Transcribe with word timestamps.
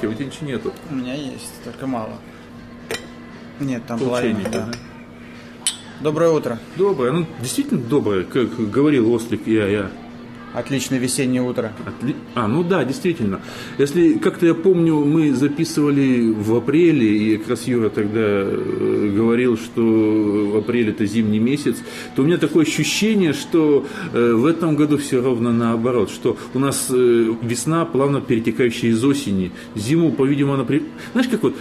Давайте, 0.00 0.06
у 0.06 0.14
тебя 0.14 0.26
ничего 0.26 0.46
нету. 0.46 0.72
У 0.90 0.94
меня 0.94 1.14
есть, 1.14 1.62
только 1.62 1.86
мало. 1.86 2.18
Нет, 3.58 3.82
там 3.86 3.98
половина, 3.98 4.40
да. 4.44 4.66
да? 4.66 4.72
Доброе 6.00 6.30
утро. 6.30 6.58
Доброе, 6.76 7.12
ну 7.12 7.26
действительно 7.40 7.80
доброе, 7.80 8.24
как 8.24 8.70
говорил 8.70 9.12
Ослик, 9.12 9.46
я, 9.46 9.66
я. 9.66 9.90
Отличное 10.52 10.98
весеннее 10.98 11.42
утро. 11.42 11.72
Отли- 11.86 12.16
А, 12.34 12.48
ну 12.48 12.64
да, 12.64 12.84
действительно. 12.84 13.40
Если, 13.78 14.14
как-то 14.14 14.46
я 14.46 14.54
помню, 14.54 14.96
мы 15.04 15.32
записывали 15.32 16.32
в 16.32 16.54
апреле, 16.56 17.06
и 17.06 17.36
как 17.36 17.50
раз 17.50 17.68
Юра 17.68 17.88
тогда 17.88 18.20
э, 18.20 19.12
говорил, 19.16 19.56
что 19.56 20.56
апрель 20.58 20.90
это 20.90 21.06
зимний 21.06 21.38
месяц, 21.38 21.76
то 22.16 22.22
у 22.22 22.24
меня 22.24 22.36
такое 22.36 22.64
ощущение, 22.64 23.32
что 23.32 23.86
э, 24.12 24.32
в 24.32 24.44
этом 24.44 24.74
году 24.74 24.98
все 24.98 25.22
ровно 25.22 25.52
наоборот, 25.52 26.10
что 26.10 26.36
у 26.54 26.58
нас 26.58 26.88
э, 26.90 27.34
весна, 27.42 27.84
плавно 27.84 28.20
перетекающая 28.20 28.90
из 28.90 29.04
осени. 29.04 29.52
Зиму, 29.76 30.10
по-видимому, 30.12 30.54
она... 30.54 30.64
при- 30.64 30.82
Знаешь, 31.12 31.28
как 31.28 31.42
вот, 31.44 31.54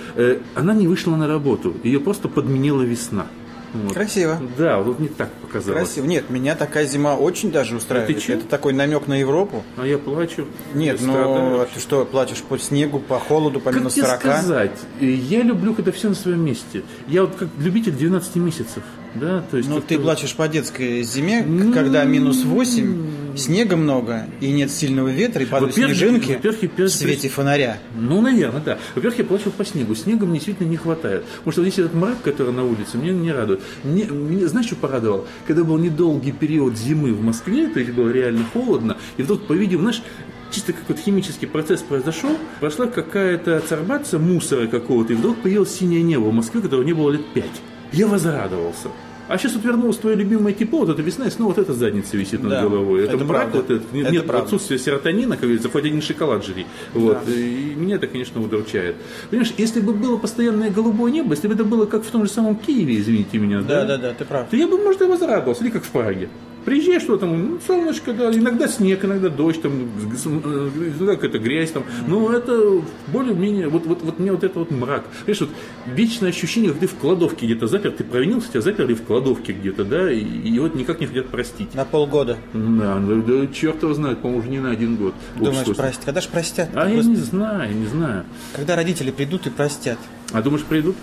она 0.56 0.74
не 0.74 0.88
вышла 0.88 1.16
на 1.16 1.28
работу, 1.28 1.74
ее 1.84 2.00
просто 2.00 2.28
подменила 2.28 2.82
весна. 2.82 3.28
Вот. 3.72 3.94
Красиво. 3.94 4.42
Да, 4.58 4.80
вот 4.80 5.00
мне 5.00 5.10
так 5.10 5.30
показалось. 5.50 5.80
Красиво. 5.88 6.06
Нет, 6.06 6.30
меня 6.30 6.56
такая 6.56 6.86
зима 6.86 7.16
очень 7.16 7.52
даже 7.52 7.76
устраивает. 7.76 8.18
А 8.18 8.20
ты 8.20 8.26
чё? 8.26 8.34
Это 8.36 8.46
такой 8.46 8.74
намек 8.74 9.08
на 9.08 9.20
Европу. 9.20 9.64
А 9.78 9.86
я 9.86 9.98
плачу. 9.98 10.46
Нет, 10.74 11.00
ну 11.02 11.66
ты 11.74 11.80
что, 11.80 12.06
плачешь 12.06 12.42
по 12.44 12.58
снегу, 12.58 13.00
по 13.00 13.20
холоду, 13.20 13.60
по 13.60 13.72
Как 13.72 13.80
минус 13.80 13.94
тебе 13.96 14.06
40? 14.06 14.20
сказать? 14.20 14.72
Э, 15.02 15.06
Я 15.06 15.42
люблю, 15.42 15.74
когда 15.74 15.92
все 15.92 16.10
на 16.10 16.16
своем 16.16 16.46
месте. 16.46 16.84
Я 17.08 17.22
вот 17.24 17.36
как 17.36 17.50
любитель 17.60 17.92
12 17.92 18.36
месяцев. 18.38 18.84
Да, 19.16 19.44
то 19.50 19.58
есть 19.58 19.68
Ну, 19.68 19.82
ты 19.82 19.98
плачешь 19.98 20.36
по 20.36 20.48
детской 20.48 21.02
зиме, 21.02 21.42
к- 21.42 21.74
когда 21.74 22.04
минус 22.04 22.44
8, 22.44 23.36
снега 23.38 23.76
много, 23.76 24.28
и 24.40 24.52
нет 24.52 24.70
сильного 24.70 25.08
ветра, 25.08 25.42
и 25.42 25.46
падают 25.48 25.72
Во-первых, 25.76 25.98
снежинки 25.98 26.34
во-первых, 26.34 26.64
я 26.78 26.86
в 26.86 26.90
свете 26.90 27.28
фонаря. 27.28 27.80
Ну, 27.96 28.22
наверное, 28.22 28.62
да. 28.62 28.78
Во-первых, 28.94 29.18
я 29.18 29.26
плачу 29.26 29.50
по 29.50 29.66
снегу. 29.66 29.96
Снега 29.96 30.28
мне 30.28 30.36
действительно 30.36 30.68
не 30.68 30.78
хватает. 30.78 31.24
Потому 31.40 31.52
что 31.54 31.62
весь 31.64 31.80
этот 31.80 31.96
мрак, 31.96 32.22
который 32.24 32.54
на 32.54 32.64
улице, 32.64 32.98
мне 32.98 33.12
не 33.12 33.32
радует. 33.32 33.62
Мне, 33.84 34.04
мне- 34.06 34.48
знаешь, 34.48 34.68
что 34.68 34.76
порадовало? 34.76 35.26
Когда 35.48 35.64
был 35.64 35.78
недолгий 35.78 36.32
период 36.32 36.78
зимы 36.78 37.14
в 37.14 37.24
Москве, 37.24 37.68
то 37.68 37.80
есть 37.80 37.92
было 37.92 38.10
реально 38.10 38.46
холодно, 38.54 38.98
и 39.18 39.24
вдруг, 39.24 39.42
по-видимому, 39.48 39.92
знаешь, 39.92 40.04
чисто 40.52 40.74
как 40.74 40.84
вот 40.88 41.00
химический 41.00 41.48
процесс 41.48 41.82
произошел, 41.82 42.32
прошла 42.60 42.88
какая-то 42.88 43.58
абсорбация 43.58 44.20
мусора 44.20 44.68
какого-то, 44.68 45.14
и 45.14 45.16
вдруг 45.16 45.38
появилось 45.38 45.74
синее 45.74 46.04
небо 46.04 46.26
в 46.26 46.34
Москве, 46.34 46.62
которого 46.62 46.84
не 46.84 46.94
было 46.94 47.12
лет 47.12 47.26
пять. 47.34 47.62
Я 47.92 48.08
возрадовался. 48.08 48.90
А 49.30 49.38
сейчас 49.38 49.54
вот 49.54 49.64
вернулось 49.64 49.98
твое 49.98 50.16
любимое 50.16 50.54
тепло, 50.54 50.80
вот 50.80 50.90
эта 50.90 51.02
весна, 51.04 51.28
и 51.28 51.30
снова 51.30 51.50
вот 51.54 51.60
эта 51.60 51.74
задница 51.74 52.18
висит 52.18 52.42
над 52.42 52.52
Да, 52.52 52.62
головой. 52.64 53.04
Это, 53.04 53.16
это 53.16 53.26
мрак, 53.26 53.52
правда. 53.52 53.58
вот 53.60 53.70
этот, 53.70 53.94
нет, 53.94 54.06
Это 54.06 54.14
нет 54.14 54.26
правда. 54.26 54.46
отсутствия 54.46 54.80
серотонина, 54.80 55.36
как 55.36 55.44
говорится, 55.44 55.70
хоть 55.70 55.86
один 55.86 56.02
шоколад 56.02 56.44
жри. 56.44 56.66
Вот. 56.96 57.20
И 57.30 57.76
меня 57.78 57.96
это, 57.98 58.08
конечно, 58.08 58.42
удручает. 58.42 58.96
Понимаешь, 59.30 59.54
если 59.58 59.82
бы 59.82 59.94
было 59.94 60.18
постоянное 60.18 60.72
голубое 60.72 61.12
небо, 61.12 61.32
если 61.36 61.48
бы 61.48 61.54
это 61.54 61.64
было 61.64 61.86
как 61.86 62.04
в 62.04 62.10
том 62.10 62.26
же 62.26 62.32
самом 62.32 62.56
Киеве, 62.56 62.98
извините 63.00 63.38
меня, 63.38 63.62
Да, 63.62 63.86
да, 63.86 63.98
да, 63.98 63.98
да, 64.10 64.14
ты 64.16 64.26
прав. 64.26 64.50
то 64.50 64.58
я 64.58 64.68
бы, 64.68 64.78
может, 64.80 65.02
и 65.02 65.06
возрадовался, 65.06 65.64
или 65.64 65.70
как 65.72 65.84
в 65.84 65.90
Праге. 65.92 66.28
Приезжаешь, 66.66 67.02
что 67.02 67.18
там, 67.18 67.52
ну, 67.52 67.60
солнышко, 67.66 68.14
да, 68.14 68.32
иногда 68.32 68.68
снег, 68.68 69.06
иногда 69.06 69.30
дождь, 69.30 69.62
там, 69.62 69.72
иногда 69.74 71.16
какая-то 71.16 71.40
грязь, 71.40 71.72
там, 71.72 71.84
но 72.08 72.32
это 72.32 72.82
более-менее, 73.08 73.70
вот, 73.70 73.86
вот, 73.86 74.02
вот 74.02 74.20
мне 74.20 74.32
вот 74.32 74.44
это 74.44 74.60
вот 74.60 74.72
мрак. 74.72 75.06
Понимаешь, 75.26 75.42
вот 75.42 75.50
вечное 75.86 76.30
ощущение, 76.30 76.72
как 76.72 76.80
ты 76.82 76.88
в 76.88 76.96
кладовке 76.96 77.46
где-то 77.46 77.68
заперт, 77.68 77.98
ты 77.98 78.04
провинился, 78.04 78.50
тебя 78.50 78.62
заперли 78.62 78.94
в 78.94 79.04
кладовке 79.04 79.54
где-то, 79.54 79.86
да, 79.86 80.12
и, 80.12 80.20
и 80.20 80.60
вот 80.60 80.76
никак 80.76 81.00
не 81.00 81.08
хотят 81.08 81.28
простить. 81.28 81.74
На 81.74 81.86
полгода. 81.86 82.38
Да, 82.54 82.96
ну, 82.96 83.22
да, 83.22 83.48
черт 83.54 83.82
его 83.84 83.94
знает, 83.94 84.20
по-моему, 84.20 84.42
уже 84.42 84.50
не 84.50 84.60
на 84.60 84.72
один 84.72 84.96
год. 84.96 85.14
Думаешь, 85.36 85.60
Общество. 85.60 85.74
простят? 85.82 86.06
Когда 86.06 86.22
же 86.22 86.30
простят? 86.30 86.70
А 86.74 86.90
я 86.90 86.96
Господи, 86.96 87.18
не 87.18 87.24
знаю, 87.24 87.76
не 87.76 87.86
знаю. 87.88 88.26
Когда 88.54 88.76
родители 88.76 89.12
придут 89.12 89.48
и 89.48 89.50
простят? 89.50 89.98
А 90.32 90.42
думаешь, 90.42 90.64
придут? 90.64 90.96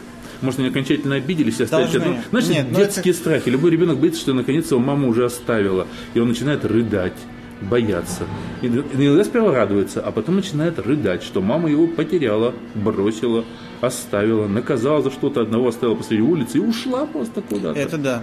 Может, 0.43 0.61
они 0.61 0.69
окончательно 0.69 1.17
обиделись 1.17 1.61
и 1.61 1.65
оставят 1.65 1.93
Должны. 1.93 2.13
тебя? 2.13 2.23
Ну, 2.31 2.41
знаешь, 2.41 2.59
Нет, 2.59 2.67
ну 2.71 2.79
детские 2.79 3.15
страхи. 3.15 3.49
Любой 3.49 3.71
ребенок 3.71 3.99
боится, 3.99 4.21
что 4.21 4.35
наконец 4.35 4.71
его 4.71 4.81
мама 4.81 5.09
уже 5.09 5.25
оставила. 5.25 5.87
И 6.15 6.21
он 6.21 6.29
начинает 6.29 6.65
рыдать, 6.65 7.17
бояться. 7.61 8.25
И 8.63 8.67
иногда 8.67 9.25
сперва 9.25 9.53
радуется, 9.53 10.01
а 10.01 10.13
потом 10.13 10.37
начинает 10.37 10.79
рыдать, 10.79 11.23
что 11.23 11.41
мама 11.41 11.71
его 11.71 11.87
потеряла, 11.87 12.55
бросила, 12.75 13.45
оставила, 13.81 14.47
наказала 14.47 15.03
за 15.03 15.11
что-то, 15.11 15.41
одного 15.41 15.69
оставила 15.69 15.97
посреди 15.97 16.23
улицы 16.23 16.59
и 16.59 16.61
ушла 16.61 17.07
просто 17.07 17.43
куда-то. 17.43 17.79
Это 17.79 17.99
да. 17.99 18.23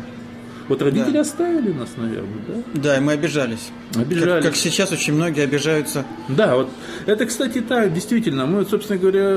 Вот 0.69 0.81
родители 0.81 1.13
да. 1.13 1.21
оставили 1.21 1.71
нас, 1.71 1.89
наверное, 1.97 2.39
да? 2.47 2.81
Да, 2.81 2.97
и 2.97 2.99
мы 3.01 3.13
обижались. 3.13 3.71
Обижались. 3.95 4.43
Как, 4.43 4.53
как 4.53 4.55
сейчас 4.55 4.91
очень 4.91 5.13
многие 5.13 5.43
обижаются. 5.43 6.05
Да, 6.29 6.55
вот 6.55 6.69
это, 7.05 7.25
кстати, 7.25 7.61
так, 7.61 7.93
действительно. 7.93 8.45
Мы, 8.45 8.65
собственно 8.65 8.97
говоря, 8.97 9.35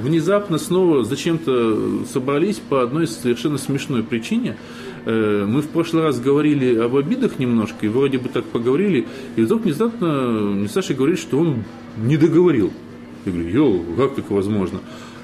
внезапно 0.00 0.58
снова 0.58 1.04
зачем-то 1.04 2.04
собрались 2.12 2.56
по 2.56 2.82
одной 2.82 3.06
совершенно 3.06 3.58
смешной 3.58 4.02
причине. 4.02 4.56
Э, 5.04 5.44
Мы 5.46 5.62
в 5.62 5.68
прошлый 5.68 6.02
раз 6.02 6.20
говорили 6.20 6.76
об 6.76 6.96
обидах 6.96 7.38
немножко, 7.38 7.86
и 7.86 7.88
вроде 7.88 8.18
бы 8.18 8.28
так 8.28 8.44
поговорили, 8.44 9.06
и 9.36 9.42
вдруг 9.42 9.64
внезапно 9.64 10.06
мне 10.08 10.68
Саша 10.68 10.94
говорит, 10.94 11.18
что 11.18 11.38
он 11.38 11.64
не 11.96 12.16
договорил. 12.16 12.72
Я 13.24 13.32
говорю, 13.32 13.48
йоу, 13.48 13.84
как 13.96 14.14
так 14.14 14.30
возможно? 14.30 14.80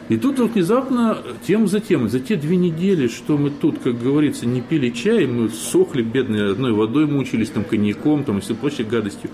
И 0.09 0.17
тут 0.17 0.35
вдруг 0.35 0.55
внезапно 0.55 1.19
тем 1.47 1.69
за 1.69 1.81
тем, 1.81 2.09
за 2.09 2.21
те 2.21 2.37
две 2.37 2.57
недели, 2.57 3.09
что 3.09 3.37
мы 3.37 3.51
тут, 3.51 3.79
как 3.81 4.03
говорится, 4.03 4.47
не 4.47 4.63
пили 4.63 4.91
чай, 4.91 5.27
мы 5.27 5.51
сохли, 5.51 6.03
бедные, 6.03 6.53
одной 6.53 6.73
водой 6.73 7.07
мучились, 7.07 7.51
там, 7.51 7.65
коньяком, 7.65 8.25
там, 8.25 8.39
и 8.39 8.41
все 8.41 8.55
прочей 8.55 8.85
гадостью. 8.85 9.31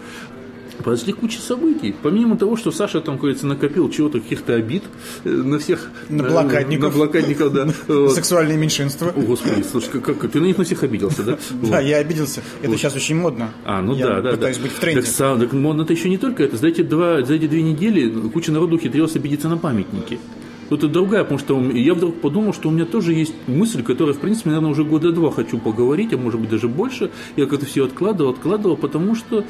Произошли 0.83 1.13
куча 1.13 1.39
событий. 1.39 1.95
Помимо 2.03 2.37
того, 2.37 2.57
что 2.57 2.73
Саша 2.73 3.01
там, 3.01 3.17
говорится, 3.17 3.47
накопил 3.47 3.89
чего-то, 3.89 4.21
каких-то 4.21 4.55
обид 4.55 4.83
э, 5.23 5.29
на 5.31 5.61
всех... 5.61 5.89
На 6.09 6.23
э, 6.23 6.29
блокадников. 6.29 6.93
На 6.93 6.99
блокадников, 6.99 7.53
да. 7.53 7.69
Сексуальные 8.11 8.59
меньшинства. 8.59 9.13
О, 9.17 9.21
Господи, 9.21 9.65
слушай, 9.71 9.89
как, 9.91 10.19
как- 10.19 10.31
ты 10.33 10.41
на 10.41 10.47
них 10.47 10.59
на 10.59 10.65
всех 10.65 10.83
обиделся, 10.83 11.23
да? 11.23 11.39
Да, 11.63 11.81
я 11.81 11.99
обиделся. 11.99 12.43
Это 12.61 12.77
сейчас 12.77 12.97
очень 12.97 13.15
модно. 13.15 13.51
А, 13.65 13.81
ну 13.81 13.95
да, 13.95 14.21
да, 14.21 14.33
пытаюсь 14.33 14.59
быть 14.59 14.73
в 14.73 14.81
тренде. 14.81 15.09
Так 15.17 15.53
модно-то 15.53 15.93
еще 15.93 16.09
не 16.09 16.19
только 16.19 16.43
это. 16.43 16.57
За 16.57 16.67
эти, 16.67 16.83
два, 16.83 17.23
за 17.23 17.35
эти 17.35 17.47
две 17.47 17.63
недели 17.63 18.11
куча 18.31 18.51
народу 18.51 18.75
ухитрилась 18.75 19.15
обидеться 19.15 19.49
на 19.49 19.57
памятники. 19.57 20.19
Тут 20.69 20.85
это 20.85 20.89
другая, 20.89 21.25
потому 21.25 21.39
что 21.39 21.61
я 21.73 21.95
вдруг 21.95 22.21
подумал, 22.21 22.53
что 22.53 22.69
у 22.69 22.73
меня 22.73 22.85
тоже 22.85 23.13
есть 23.13 23.35
мысль, 23.47 23.83
которая, 23.83 24.15
в 24.15 24.19
принципе, 24.19 24.51
наверное, 24.51 24.71
уже 24.71 24.85
года 24.85 25.13
два 25.13 25.31
хочу 25.31 25.59
поговорить, 25.59 26.13
а 26.13 26.19
может 26.19 26.41
быть 26.41 26.51
даже 26.51 26.69
больше. 26.69 27.11
Я 27.37 27.47
как-то 27.47 27.67
все 27.67 27.85
откладывал, 27.85 28.31
откладывал, 28.31 28.77
потому 28.77 29.15
что 29.15 29.45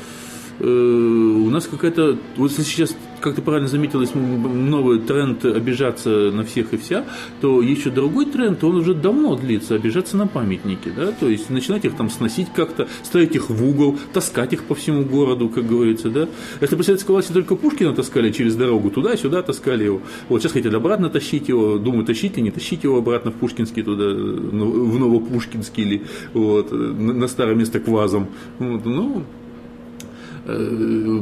э, 0.58 0.66
у 0.66 1.50
нас 1.50 1.66
какая-то, 1.66 2.18
вот 2.36 2.50
если 2.50 2.62
сейчас, 2.62 2.96
как 3.20 3.34
ты 3.34 3.42
правильно 3.42 3.68
заметил, 3.68 4.02
м- 4.02 4.70
новый 4.70 5.00
тренд 5.00 5.44
обижаться 5.44 6.30
на 6.32 6.44
всех 6.44 6.72
и 6.74 6.76
вся, 6.76 7.04
то 7.40 7.62
еще 7.62 7.90
другой 7.90 8.26
тренд, 8.26 8.62
он 8.64 8.76
уже 8.76 8.94
давно 8.94 9.36
длится, 9.36 9.74
обижаться 9.74 10.16
на 10.16 10.26
памятники, 10.26 10.92
да, 10.94 11.12
то 11.12 11.28
есть 11.28 11.50
начинать 11.50 11.84
их 11.84 11.96
там 11.96 12.10
сносить 12.10 12.48
как-то, 12.54 12.88
ставить 13.02 13.34
их 13.34 13.50
в 13.50 13.64
угол, 13.64 13.98
таскать 14.12 14.52
их 14.52 14.64
по 14.64 14.74
всему 14.74 15.04
городу, 15.04 15.48
как 15.48 15.66
говорится, 15.66 16.10
да. 16.10 16.28
Если 16.60 16.76
при 16.76 16.82
советской 16.82 17.12
власти 17.12 17.32
только 17.32 17.56
Пушкина 17.56 17.92
таскали 17.94 18.30
через 18.30 18.56
дорогу, 18.56 18.90
туда-сюда 18.90 19.42
таскали 19.42 19.84
его, 19.84 20.00
вот 20.28 20.42
сейчас 20.42 20.52
хотят 20.52 20.74
обратно 20.74 21.10
тащить 21.10 21.48
его, 21.48 21.78
думаю, 21.78 22.04
тащить 22.04 22.36
ли, 22.36 22.42
не 22.42 22.50
тащить 22.50 22.84
его 22.84 22.98
обратно 22.98 23.30
в 23.30 23.34
Пушкинский 23.34 23.82
туда, 23.82 24.04
ну, 24.04 24.70
в 24.70 24.98
Новопушкинский 24.98 25.82
или 25.82 26.02
вот, 26.32 26.72
на, 26.72 27.12
на 27.12 27.28
старое 27.28 27.54
место 27.54 27.80
к 27.80 27.88
вазам, 27.88 28.28
вот, 28.58 28.84
ну, 28.84 29.24
Э, 29.24 29.43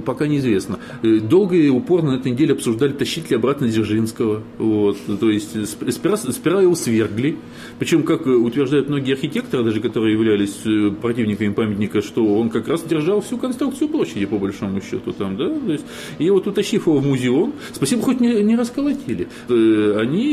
пока 0.05 0.27
неизвестно. 0.27 0.78
Э, 1.03 1.19
Долго 1.21 1.56
и 1.56 1.69
упорно 1.69 2.12
на 2.12 2.16
этой 2.16 2.33
неделе 2.33 2.53
обсуждали, 2.55 2.93
тащить 2.93 3.31
ли 3.31 3.37
обратно 3.37 3.69
Дзержинского. 3.69 4.43
Вот. 4.59 4.99
То 5.21 5.31
есть 5.31 5.55
сп- 5.56 5.91
сперва, 5.91 6.16
сперва 6.16 6.62
его 6.62 6.75
свергли. 6.75 7.37
Причем, 7.78 8.03
как 8.03 8.27
э, 8.27 8.31
утверждают 8.31 8.88
многие 8.88 9.12
архитекторы, 9.15 9.65
даже 9.65 9.81
которые 9.81 10.12
являлись 10.15 10.60
э, 10.65 10.91
противниками 11.01 11.53
памятника, 11.53 12.03
что 12.03 12.24
он 12.39 12.51
как 12.51 12.69
раз 12.69 12.83
держал 12.83 13.21
всю 13.21 13.39
конструкцию 13.39 13.89
площади, 13.89 14.27
по 14.27 14.39
большому 14.39 14.80
счету. 14.80 15.13
Там, 15.13 15.36
да? 15.36 15.48
То 15.48 15.72
есть, 15.72 15.84
и 16.19 16.28
вот 16.30 16.47
утащив 16.47 16.86
его 16.86 16.98
в 16.98 17.07
музеон, 17.07 17.53
спасибо, 17.72 18.03
хоть 18.03 18.21
не, 18.21 18.42
не 18.42 18.57
расколотили. 18.57 19.28
Э, 19.48 19.98
Они 20.01 20.24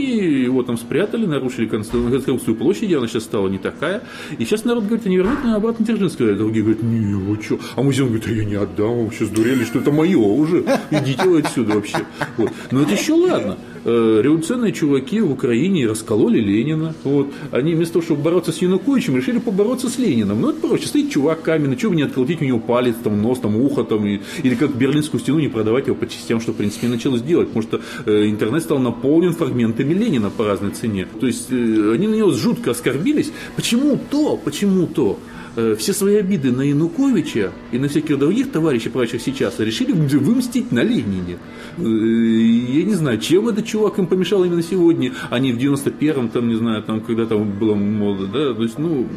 его 0.43 0.63
там 0.63 0.77
спрятали, 0.77 1.25
нарушили 1.25 1.67
констру- 1.67 2.09
конструкцию 2.11 2.55
площади, 2.55 2.93
она 2.93 3.07
сейчас 3.07 3.23
стала 3.23 3.47
не 3.47 3.57
такая. 3.57 4.03
И 4.37 4.45
сейчас 4.45 4.65
народ 4.65 4.85
говорит, 4.85 5.05
они 5.05 5.17
вернут 5.17 5.43
на 5.43 5.55
обратно 5.55 5.85
Дзержинского. 5.85 6.31
А 6.31 6.35
Другие 6.35 6.63
говорят, 6.63 6.83
не, 6.83 7.13
вы 7.13 7.41
что? 7.41 7.59
А 7.75 7.81
музеон 7.81 8.09
говорит, 8.09 8.27
а 8.27 8.31
я 8.31 8.45
не 8.45 8.55
отдам, 8.55 8.78
вы 8.87 9.03
вообще 9.03 9.25
сдурели, 9.25 9.63
что 9.65 9.79
это 9.79 9.91
мое 9.91 10.17
уже. 10.17 10.63
Идите 10.91 11.23
вы 11.27 11.39
отсюда 11.39 11.75
вообще. 11.75 11.97
Вот. 12.37 12.49
Но 12.71 12.81
это 12.81 12.93
еще 12.93 13.13
ладно. 13.13 13.57
Э, 13.85 14.21
Революционные 14.21 14.73
чуваки 14.73 15.21
в 15.21 15.31
Украине 15.31 15.87
раскололи 15.87 16.39
Ленина. 16.39 16.93
Вот. 17.03 17.27
Они 17.51 17.73
вместо 17.75 17.93
того, 17.93 18.05
чтобы 18.05 18.21
бороться 18.23 18.51
с 18.51 18.57
Януковичем, 18.61 19.15
решили 19.15 19.39
побороться 19.39 19.89
с 19.89 19.97
Лениным. 19.97 20.41
Ну, 20.41 20.49
это 20.49 20.59
проще. 20.67 20.87
Стоит 20.87 21.09
чувак 21.11 21.41
каменный, 21.41 21.77
чего 21.77 21.91
бы 21.91 21.95
не 21.95 22.03
отколотить 22.03 22.41
у 22.41 22.45
него 22.45 22.59
палец, 22.59 22.95
там, 23.03 23.21
нос, 23.21 23.39
там, 23.39 23.55
ухо, 23.55 23.83
там, 23.83 24.05
и- 24.05 24.19
или 24.43 24.55
как 24.55 24.75
Берлинскую 24.75 25.21
стену 25.21 25.39
не 25.39 25.47
продавать 25.47 25.87
его 25.87 25.95
по 25.95 26.07
частям, 26.07 26.41
что, 26.41 26.51
в 26.51 26.55
принципе, 26.55 26.87
и 26.87 26.89
началось 26.89 27.21
делать. 27.21 27.47
Потому 27.49 27.63
что 27.63 27.81
э, 28.05 28.25
интернет 28.29 28.63
стал 28.63 28.79
наполнен 28.79 29.33
фрагментами 29.33 29.93
Ленина 29.93 30.29
по 30.29 30.45
разной 30.45 30.71
цене. 30.71 31.07
То 31.19 31.25
есть, 31.27 31.47
э, 31.49 31.91
они 31.95 32.07
на 32.07 32.15
него 32.15 32.31
жутко 32.31 32.71
оскорбились. 32.71 33.31
Почему 33.55 33.97
то, 34.11 34.35
почему 34.37 34.87
то? 34.87 35.17
Э, 35.59 35.75
все 35.75 35.93
свои 35.93 36.15
обиды 36.15 36.51
на 36.51 36.61
Януковича 36.61 37.51
и 37.71 37.79
на 37.79 37.87
всяких 37.87 38.17
других 38.17 38.51
товарищей, 38.51 38.89
правящих 38.89 39.21
сейчас, 39.21 39.59
решили 39.59 39.91
вымстить 39.91 40.71
на 40.71 40.83
Ленине. 40.83 41.37
Э, 41.77 41.81
я 41.81 42.83
не 42.83 42.95
знаю, 42.95 43.19
чем 43.19 43.49
этот 43.49 43.65
чувак 43.65 43.99
им 43.99 44.07
помешал 44.07 44.43
именно 44.43 44.63
сегодня, 44.63 45.13
а 45.29 45.39
не 45.39 45.53
в 45.53 45.57
91-м, 45.57 46.29
там, 46.29 46.47
не 46.47 46.55
знаю, 46.55 46.83
там, 46.83 47.01
когда 47.01 47.25
там 47.25 47.51
было 47.51 47.75
молодо, 47.75 48.27
да, 48.27 48.53
то 48.53 48.63
есть, 48.63 48.79
ну, 48.79 49.07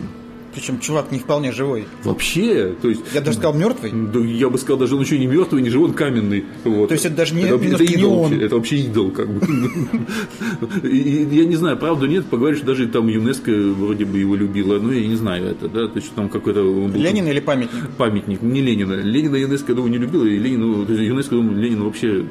причем 0.55 0.81
чувак 0.81 1.11
не 1.11 1.19
вполне 1.19 1.53
живой. 1.53 1.87
Вообще, 2.05 2.75
то 2.81 2.89
есть... 2.89 3.03
Я 3.15 3.21
даже 3.21 3.39
сказал 3.39 3.55
мертвый. 3.55 3.93
Да, 3.93 4.21
я 4.21 4.51
бы 4.51 4.59
сказал, 4.59 4.79
даже 4.79 4.97
он 4.97 5.03
еще 5.03 5.19
не 5.19 5.27
мертвый, 5.27 5.63
не 5.63 5.71
живой, 5.71 5.89
он 5.89 5.95
каменный. 5.95 6.45
Вот. 6.65 6.89
То 6.89 6.93
есть 6.93 7.07
это 7.07 7.17
даже 7.17 7.35
не, 7.35 7.43
это, 7.43 7.57
это 7.57 7.83
идол, 7.85 8.29
не 8.29 8.37
он. 8.37 8.41
Это 8.41 8.57
вообще 8.57 8.77
идол, 8.77 9.11
как 9.11 9.29
бы. 9.29 9.47
Я 10.83 11.45
не 11.47 11.57
знаю, 11.57 11.79
правда 11.79 12.07
нет, 12.07 12.27
поговоришь, 12.27 12.61
даже 12.61 12.87
там 12.87 13.09
ЮНЕСКО 13.09 13.51
вроде 13.73 14.05
бы 14.05 14.19
его 14.19 14.37
любила, 14.37 14.79
но 14.79 14.93
я 14.93 15.07
не 15.07 15.17
знаю 15.17 15.47
это, 15.47 15.69
да, 15.69 15.89
то 15.89 15.99
есть 15.99 16.13
там 16.15 16.29
какой-то... 16.29 16.61
Ленин 16.61 17.27
или 17.27 17.41
памятник? 17.41 17.89
Памятник, 17.97 18.43
не 18.43 18.61
Ленина. 18.61 18.95
Ленина 18.95 19.37
ЮНЕСКО, 19.37 19.75
думаю, 19.75 19.93
не 19.93 19.99
любила, 19.99 20.25
и 20.25 20.39
Ленин, 20.39 20.87
ЮНЕСКо, 20.89 21.37
думаю, 21.37 21.61
Ленин 21.61 21.83
вообще... 21.85 22.27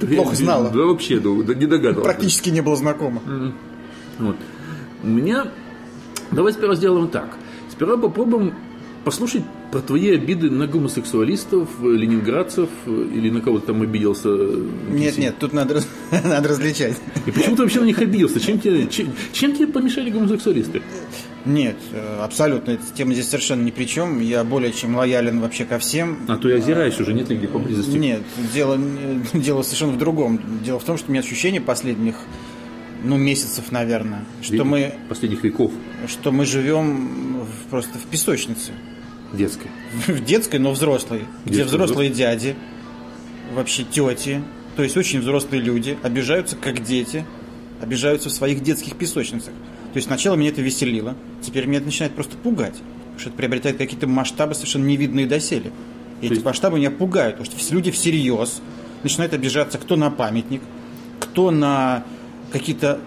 Плохо 0.00 0.36
знала. 0.36 0.70
Да, 0.70 0.80
вообще, 0.80 1.18
да, 1.18 1.30
не 1.54 1.66
догадывался. 1.66 2.02
Практически 2.02 2.50
не 2.50 2.60
было 2.60 2.76
знакомо. 2.76 3.20
Вот. 4.18 4.36
У 5.02 5.08
меня... 5.08 5.46
Давай 6.32 6.52
сперва 6.52 6.74
сделаем 6.74 7.08
так. 7.08 7.36
Сперва 7.70 7.96
попробуем 7.96 8.54
послушать 9.04 9.44
про 9.70 9.80
твои 9.80 10.10
обиды 10.14 10.50
на 10.50 10.66
гомосексуалистов, 10.66 11.68
ленинградцев 11.80 12.68
или 12.86 13.30
на 13.30 13.40
кого 13.40 13.60
то 13.60 13.68
там 13.68 13.82
обиделся. 13.82 14.28
Нет, 14.90 15.16
нет, 15.16 15.36
тут 15.38 15.52
надо, 15.52 15.80
надо 16.24 16.48
различать. 16.48 16.96
И 17.24 17.30
почему 17.30 17.54
ты 17.54 17.62
вообще 17.62 17.80
на 17.80 17.84
них 17.84 18.00
обиделся? 18.00 18.40
Чем 18.40 18.58
тебе, 18.58 18.88
чем, 18.88 19.12
чем 19.32 19.54
тебе 19.54 19.68
помешали 19.68 20.10
гомосексуалисты? 20.10 20.82
Нет, 21.44 21.76
э, 21.92 22.18
абсолютно. 22.20 22.72
Эта 22.72 22.82
тема 22.96 23.12
здесь 23.12 23.28
совершенно 23.28 23.62
ни 23.62 23.70
при 23.70 23.84
чем. 23.84 24.20
Я 24.20 24.42
более 24.42 24.72
чем 24.72 24.96
лоялен 24.96 25.40
вообще 25.40 25.64
ко 25.64 25.78
всем. 25.78 26.18
А 26.26 26.36
то 26.36 26.48
я 26.48 26.56
озираюсь 26.56 26.98
уже, 26.98 27.14
нет 27.14 27.28
ли 27.28 27.36
где 27.36 27.46
поблизости? 27.46 27.96
Нет, 27.96 28.22
дело, 28.52 28.76
дело 29.32 29.62
совершенно 29.62 29.92
в 29.92 29.98
другом. 29.98 30.40
Дело 30.64 30.80
в 30.80 30.84
том, 30.84 30.98
что 30.98 31.08
у 31.08 31.12
меня 31.12 31.20
ощущение 31.20 31.60
последних 31.60 32.16
ну, 33.02 33.16
месяцев, 33.16 33.70
наверное, 33.72 34.24
что 34.42 34.64
мы... 34.64 34.94
Последних 35.08 35.44
веков. 35.44 35.72
Что 36.06 36.32
мы 36.32 36.44
живем 36.44 37.40
в, 37.44 37.70
просто 37.70 37.98
в 37.98 38.04
песочнице. 38.04 38.72
Детской. 39.32 39.70
В 40.06 40.24
детской, 40.24 40.58
но 40.58 40.72
взрослой. 40.72 41.20
Детской, 41.44 41.50
где 41.50 41.64
взрослые 41.64 42.10
взрослый? 42.10 42.38
дяди, 42.38 42.56
вообще 43.54 43.84
тети, 43.84 44.42
то 44.76 44.82
есть 44.82 44.96
очень 44.96 45.20
взрослые 45.20 45.62
люди, 45.62 45.96
обижаются 46.02 46.56
как 46.56 46.84
дети, 46.84 47.24
обижаются 47.80 48.28
в 48.28 48.32
своих 48.32 48.62
детских 48.62 48.96
песочницах. 48.96 49.52
То 49.92 49.96
есть 49.96 50.08
сначала 50.08 50.36
меня 50.36 50.50
это 50.50 50.62
веселило, 50.62 51.16
теперь 51.40 51.66
меня 51.66 51.78
это 51.78 51.86
начинает 51.86 52.14
просто 52.14 52.36
пугать, 52.36 52.74
потому 52.74 53.18
что 53.18 53.28
это 53.30 53.38
приобретает 53.38 53.78
какие-то 53.78 54.06
масштабы 54.06 54.54
совершенно 54.54 54.84
невидные 54.84 55.26
доселе. 55.26 55.72
И 56.20 56.26
эти 56.26 56.34
есть... 56.34 56.44
масштабы 56.44 56.78
меня 56.78 56.90
пугают, 56.90 57.38
потому 57.38 57.58
что 57.58 57.74
люди 57.74 57.90
всерьез 57.90 58.60
начинают 59.02 59.32
обижаться 59.32 59.78
кто 59.78 59.96
на 59.96 60.10
памятник, 60.10 60.60
кто 61.20 61.50
на 61.50 62.04
какие-то 62.52 63.00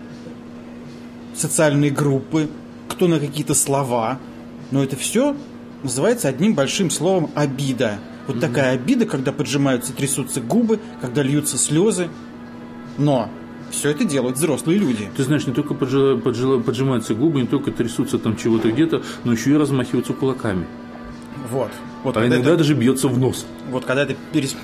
социальные 1.35 1.91
группы, 1.91 2.49
кто 2.87 3.07
на 3.07 3.19
какие-то 3.19 3.53
слова. 3.53 4.19
Но 4.71 4.83
это 4.83 4.95
все 4.95 5.35
называется 5.83 6.27
одним 6.27 6.53
большим 6.53 6.89
словом 6.89 7.31
обида. 7.35 7.99
Вот 8.27 8.37
mm-hmm. 8.37 8.39
такая 8.41 8.73
обида, 8.73 9.05
когда 9.05 9.31
поджимаются, 9.31 9.93
трясутся 9.93 10.41
губы, 10.41 10.79
когда 11.01 11.23
льются 11.23 11.57
слезы. 11.57 12.09
Но 12.97 13.29
все 13.71 13.89
это 13.89 14.03
делают 14.03 14.37
взрослые 14.37 14.77
люди. 14.79 15.09
Ты 15.15 15.23
знаешь, 15.23 15.47
не 15.47 15.53
только 15.53 15.73
поджи, 15.73 16.17
поджи, 16.17 16.59
поджимаются 16.59 17.15
губы, 17.15 17.41
не 17.41 17.47
только 17.47 17.71
трясутся 17.71 18.19
там 18.19 18.35
чего-то 18.35 18.71
где-то, 18.71 19.03
но 19.23 19.31
еще 19.31 19.51
и 19.51 19.55
размахиваются 19.55 20.13
кулаками. 20.13 20.67
Вот. 21.49 21.71
вот 22.03 22.17
а 22.17 22.27
иногда 22.27 22.49
это, 22.49 22.57
даже 22.57 22.75
бьется 22.75 23.07
в 23.07 23.17
нос. 23.17 23.45
Вот 23.71 23.85
когда 23.85 24.03
это 24.03 24.15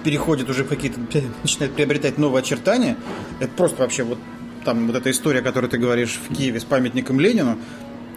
переходит 0.04 0.50
уже 0.50 0.64
в 0.64 0.68
какие-то, 0.68 1.00
начинает 1.42 1.74
приобретать 1.74 2.18
новые 2.18 2.42
очертания, 2.42 2.98
это 3.40 3.52
просто 3.56 3.82
вообще 3.82 4.04
вот 4.04 4.20
там 4.66 4.88
вот 4.88 4.96
эта 4.96 5.12
история, 5.12 5.42
которую 5.42 5.70
ты 5.70 5.78
говоришь 5.78 6.20
в 6.30 6.36
Киеве 6.36 6.60
с 6.60 6.66
памятником 6.66 7.20
Ленину, 7.20 7.58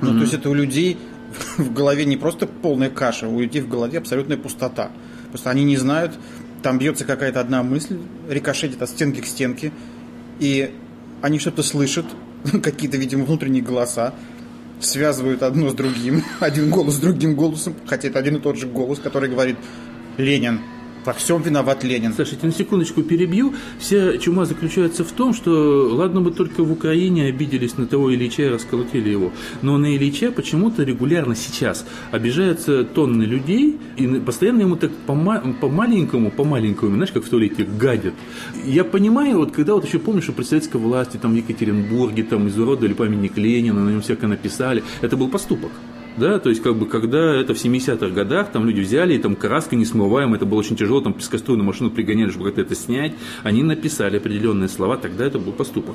ну, 0.00 0.10
mm-hmm. 0.10 0.14
то 0.14 0.20
есть 0.20 0.34
это 0.34 0.50
у 0.50 0.54
людей 0.54 0.96
в 1.58 1.72
голове 1.72 2.04
не 2.04 2.16
просто 2.16 2.46
полная 2.46 2.90
каша, 2.90 3.28
у 3.28 3.40
людей 3.40 3.60
в 3.62 3.68
голове 3.68 3.98
абсолютная 3.98 4.36
пустота. 4.36 4.90
Просто 5.28 5.50
они 5.50 5.64
не 5.64 5.76
знают, 5.76 6.18
там 6.62 6.78
бьется 6.78 7.04
какая-то 7.04 7.40
одна 7.40 7.62
мысль, 7.62 7.98
рикошетит 8.28 8.82
от 8.82 8.90
стенки 8.90 9.20
к 9.20 9.26
стенке, 9.26 9.72
и 10.40 10.74
они 11.22 11.38
что-то 11.38 11.62
слышат, 11.62 12.06
какие-то, 12.62 12.96
видимо, 12.96 13.24
внутренние 13.24 13.62
голоса, 13.62 14.14
связывают 14.80 15.42
одно 15.42 15.70
с 15.70 15.74
другим, 15.74 16.24
один 16.40 16.70
голос 16.70 16.94
с 16.94 16.98
другим 16.98 17.34
голосом, 17.34 17.74
хотя 17.86 18.08
это 18.08 18.18
один 18.18 18.36
и 18.36 18.40
тот 18.40 18.56
же 18.56 18.66
голос, 18.66 18.98
который 18.98 19.28
говорит 19.28 19.56
«Ленин, 20.16 20.60
во 21.04 21.12
всем 21.12 21.42
виноват 21.42 21.84
Ленин. 21.84 22.14
Я 22.18 22.24
на 22.42 22.52
секундочку 22.52 23.02
перебью. 23.02 23.54
Вся 23.78 24.18
чума 24.18 24.44
заключается 24.44 25.04
в 25.04 25.12
том, 25.12 25.34
что, 25.34 25.88
ладно 25.92 26.20
бы 26.20 26.30
только 26.30 26.62
в 26.62 26.72
Украине 26.72 27.26
обиделись 27.26 27.76
на 27.78 27.86
того 27.86 28.14
Ильича 28.14 28.42
и 28.42 28.48
расколотили 28.48 29.08
его, 29.08 29.32
но 29.62 29.78
на 29.78 29.96
Ильича 29.96 30.30
почему-то 30.30 30.82
регулярно 30.82 31.34
сейчас 31.34 31.86
обижаются 32.10 32.84
тонны 32.84 33.24
людей, 33.24 33.78
и 33.96 34.06
постоянно 34.20 34.62
ему 34.62 34.76
так 34.76 34.90
по-маленькому, 35.06 36.30
по-маленькому, 36.30 36.94
знаешь, 36.94 37.12
как 37.12 37.24
в 37.24 37.28
туалете, 37.28 37.64
гадят. 37.64 38.14
Я 38.64 38.84
понимаю, 38.84 39.38
вот 39.38 39.52
когда 39.52 39.74
вот 39.74 39.84
еще 39.86 39.98
помнишь, 39.98 40.24
что 40.24 40.32
при 40.32 40.44
советской 40.44 40.78
власти 40.78 41.16
там 41.16 41.32
в 41.32 41.36
Екатеринбурге 41.36 42.22
там 42.22 42.48
изуродовали 42.48 42.92
памятник 42.92 43.36
Ленина, 43.36 43.84
на 43.84 43.90
нем 43.90 44.00
всякое 44.00 44.28
написали, 44.28 44.82
это 45.00 45.16
был 45.16 45.28
поступок 45.28 45.70
да, 46.18 46.38
то 46.38 46.48
есть 46.50 46.62
как 46.62 46.76
бы 46.76 46.86
когда 46.86 47.34
это 47.34 47.54
в 47.54 47.56
70-х 47.56 48.08
годах, 48.08 48.50
там 48.52 48.66
люди 48.66 48.80
взяли, 48.80 49.14
и 49.14 49.18
там 49.18 49.36
краска 49.36 49.76
несмываемая, 49.76 50.36
это 50.36 50.46
было 50.46 50.58
очень 50.58 50.76
тяжело, 50.76 51.00
там 51.00 51.14
пескоструйную 51.14 51.66
машину 51.66 51.90
пригоняли, 51.90 52.30
чтобы 52.30 52.50
это 52.50 52.74
снять, 52.74 53.14
они 53.42 53.62
написали 53.62 54.16
определенные 54.18 54.68
слова, 54.68 54.96
тогда 54.96 55.24
это 55.24 55.38
был 55.38 55.52
поступок. 55.52 55.94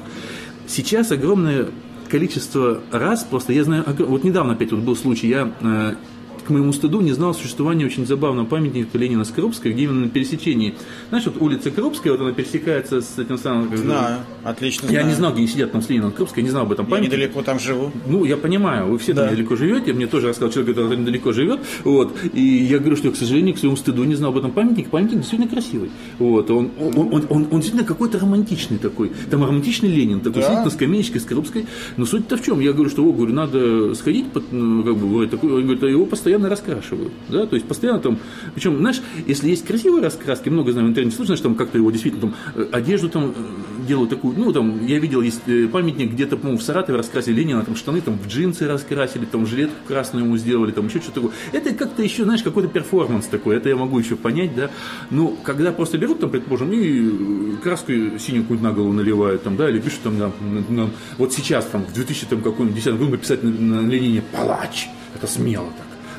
Сейчас 0.67 1.11
огромное 1.11 1.67
количество 2.09 2.81
раз, 2.91 3.23
просто 3.23 3.53
я 3.53 3.63
знаю, 3.63 3.85
вот 3.87 4.23
недавно 4.23 4.53
опять 4.53 4.71
вот 4.71 4.81
был 4.81 4.95
случай, 4.95 5.27
я 5.27 5.51
э, 5.61 5.95
к 6.43 6.49
моему 6.49 6.73
стыду 6.73 7.01
не 7.01 7.11
знал 7.11 7.33
существования 7.33 7.85
очень 7.85 8.05
забавного 8.05 8.45
памятника 8.45 8.97
Ленина 8.97 9.23
Скоропской, 9.23 9.71
где 9.71 9.83
именно 9.83 10.01
на 10.01 10.09
пересечении, 10.09 10.75
знаешь, 11.09 11.25
вот 11.25 11.37
улица 11.39 11.71
Крупская, 11.71 12.13
вот 12.13 12.21
она 12.21 12.31
пересекается 12.31 13.01
с 13.01 13.17
этим 13.17 13.37
самым... 13.37 13.69
Как 13.69 13.79
знаю, 13.79 14.19
отлично 14.43 14.85
Я 14.85 14.91
знаю. 14.91 15.07
не 15.07 15.13
знал, 15.13 15.31
где 15.31 15.39
они 15.39 15.47
сидят 15.47 15.71
там 15.71 15.81
с 15.81 15.89
Лениным 15.89 16.11
Крупской, 16.11 16.41
я 16.41 16.45
не 16.45 16.51
знал 16.51 16.63
об 16.63 16.71
этом 16.71 16.85
памятнике. 16.85 17.15
Я 17.15 17.21
недалеко 17.23 17.41
там 17.43 17.59
живу. 17.59 17.91
Ну, 18.05 18.25
я 18.25 18.37
понимаю, 18.37 18.87
вы 18.87 18.97
все 18.97 19.13
да. 19.13 19.23
там 19.23 19.33
недалеко 19.33 19.55
живете, 19.55 19.93
мне 19.93 20.07
тоже 20.07 20.29
рассказал 20.29 20.51
человек, 20.51 20.75
который 20.75 20.97
недалеко 20.97 21.31
живет, 21.31 21.61
вот, 21.83 22.15
и 22.33 22.41
я 22.41 22.79
говорю, 22.79 22.95
что 22.95 23.07
я, 23.07 23.13
к 23.13 23.17
сожалению, 23.17 23.55
к 23.55 23.59
своему 23.59 23.77
стыду 23.77 24.03
не 24.03 24.15
знал 24.15 24.31
об 24.31 24.37
этом 24.37 24.51
памятнике, 24.51 24.89
памятник 24.89 25.19
действительно 25.19 25.49
красивый, 25.49 25.91
вот, 26.19 26.49
он, 26.51 26.71
он, 26.79 26.97
он, 26.97 27.25
он, 27.29 27.47
он 27.51 27.59
действительно 27.59 27.85
какой-то 27.85 28.19
романтичный 28.19 28.77
такой, 28.77 29.11
там 29.29 29.43
романтичный 29.43 29.89
Ленин, 29.89 30.19
такой 30.19 30.41
да. 30.41 30.49
сидит 30.49 30.65
на 30.65 30.69
скамеечке 30.71 31.19
с 31.19 31.23
Крупской, 31.23 31.65
но 31.97 32.05
суть-то 32.05 32.37
в 32.37 32.43
чем, 32.43 32.59
я 32.59 32.73
говорю, 32.73 32.89
что, 32.89 33.03
о, 33.03 33.11
говорю, 33.11 33.33
надо 33.33 33.95
сходить, 33.95 34.31
под, 34.31 34.51
ну, 34.51 34.83
как 34.83 34.97
бы, 34.97 35.27
такой, 35.27 35.53
он 35.53 35.61
говорит, 35.63 35.83
а 35.83 35.87
его 35.87 36.05
постоянно 36.05 36.32
раскрашивают 36.41 37.13
да, 37.29 37.45
то 37.45 37.55
есть 37.55 37.67
постоянно 37.67 37.99
там, 37.99 38.19
причем, 38.53 38.77
знаешь, 38.77 39.01
если 39.27 39.49
есть 39.49 39.65
красивые 39.65 40.03
раскраски, 40.03 40.49
много 40.49 40.71
знаю 40.71 40.87
в 40.87 40.89
интернете, 40.91 41.17
слышно, 41.17 41.35
что 41.35 41.45
там 41.45 41.55
как-то 41.55 41.77
его 41.77 41.91
действительно 41.91 42.29
там 42.29 42.35
э, 42.55 42.67
одежду 42.71 43.09
там 43.09 43.33
э, 43.35 43.87
делают 43.87 44.09
такую, 44.09 44.37
ну, 44.37 44.51
там, 44.51 44.85
я 44.85 44.99
видел, 44.99 45.21
есть 45.21 45.41
э, 45.47 45.67
памятник 45.67 46.11
где-то, 46.11 46.37
по-моему, 46.37 46.59
в 46.59 46.63
Саратове 46.63 46.97
раскрасили 46.97 47.33
Ленина, 47.33 47.63
там 47.63 47.75
штаны 47.75 48.01
там 48.01 48.17
в 48.17 48.27
джинсы 48.27 48.67
раскрасили, 48.67 49.25
там 49.25 49.45
жилетку 49.45 49.75
красную 49.87 50.25
ему 50.25 50.37
сделали, 50.37 50.71
там 50.71 50.87
еще 50.87 50.99
что-то 50.99 51.21
такое. 51.21 51.35
Это 51.51 51.73
как-то 51.73 52.03
еще, 52.03 52.23
знаешь, 52.23 52.43
какой-то 52.43 52.69
перформанс 52.69 53.25
такой, 53.25 53.57
это 53.57 53.69
я 53.69 53.75
могу 53.75 53.99
еще 53.99 54.15
понять, 54.15 54.55
да, 54.55 54.69
но 55.09 55.29
когда 55.43 55.71
просто 55.71 55.97
берут 55.97 56.19
там, 56.19 56.29
предположим, 56.29 56.71
и 56.71 57.55
краску 57.57 57.91
синюю 57.91 58.43
какую-нибудь 58.43 58.61
на 58.61 58.71
голову 58.71 58.93
наливают, 58.93 59.43
там, 59.43 59.55
да, 59.55 59.69
или 59.69 59.79
пишут 59.79 60.01
там, 60.03 60.17
там, 60.17 60.33
там 60.67 60.91
вот 61.17 61.33
сейчас 61.33 61.65
там 61.65 61.85
в 61.85 61.93
2000 61.93 62.25
там 62.27 62.41
каком-нибудь 62.41 62.83
году 62.85 63.09
написать 63.09 63.43
на, 63.43 63.49
на 63.49 63.87
Ленине 63.87 64.21
«палач», 64.31 64.87
это 65.15 65.27
смело. 65.27 65.67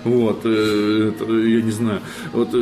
Вот, 0.04 0.42
э, 0.44 1.12
это, 1.14 1.32
я 1.32 1.62
не 1.62 1.70
знаю. 1.70 2.00
Вот, 2.32 2.54
э, 2.54 2.58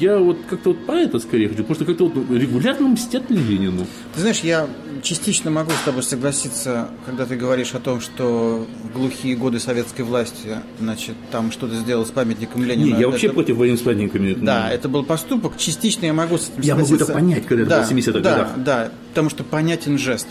я 0.00 0.18
вот 0.18 0.38
как-то 0.48 0.70
вот 0.70 0.86
по 0.86 0.92
это 0.92 1.18
скорее 1.18 1.48
хочу, 1.48 1.62
потому 1.62 1.74
что 1.74 1.84
как-то 1.84 2.08
вот 2.08 2.30
регулярно 2.30 2.88
мстят 2.88 3.30
Ленину. 3.30 3.86
Ты 4.14 4.20
знаешь, 4.20 4.40
я 4.40 4.66
частично 5.02 5.50
могу 5.50 5.70
с 5.70 5.84
тобой 5.84 6.02
согласиться, 6.02 6.88
когда 7.04 7.26
ты 7.26 7.36
говоришь 7.36 7.74
о 7.74 7.80
том, 7.80 8.00
что 8.00 8.66
в 8.84 8.96
глухие 8.96 9.36
годы 9.36 9.60
советской 9.60 10.02
власти, 10.02 10.56
значит, 10.78 11.16
там 11.30 11.52
что-то 11.52 11.74
сделал 11.76 12.06
с 12.06 12.10
памятником 12.10 12.64
Ленина. 12.64 12.94
Не, 12.94 13.00
я 13.00 13.08
вообще 13.08 13.26
это... 13.26 13.34
против 13.34 13.56
войны 13.56 13.76
с 13.76 13.80
памятниками. 13.80 14.34
Да, 14.34 14.66
ну... 14.68 14.74
это 14.74 14.88
был 14.88 15.04
поступок. 15.04 15.56
Частично 15.58 16.06
я 16.06 16.14
могу 16.14 16.38
с 16.38 16.48
этим 16.48 16.62
я 16.62 16.74
согласиться. 16.74 16.94
Я 16.94 17.00
могу 17.00 17.04
это 17.04 17.12
понять, 17.12 17.46
когда 17.46 17.62
это 17.62 17.70
да, 17.70 17.76
было 17.76 17.86
в 17.86 17.92
70-х 17.92 18.20
да, 18.20 18.30
годах. 18.30 18.48
Да, 18.56 18.92
потому 19.10 19.30
что 19.30 19.44
понятен 19.44 19.98
жест. 19.98 20.28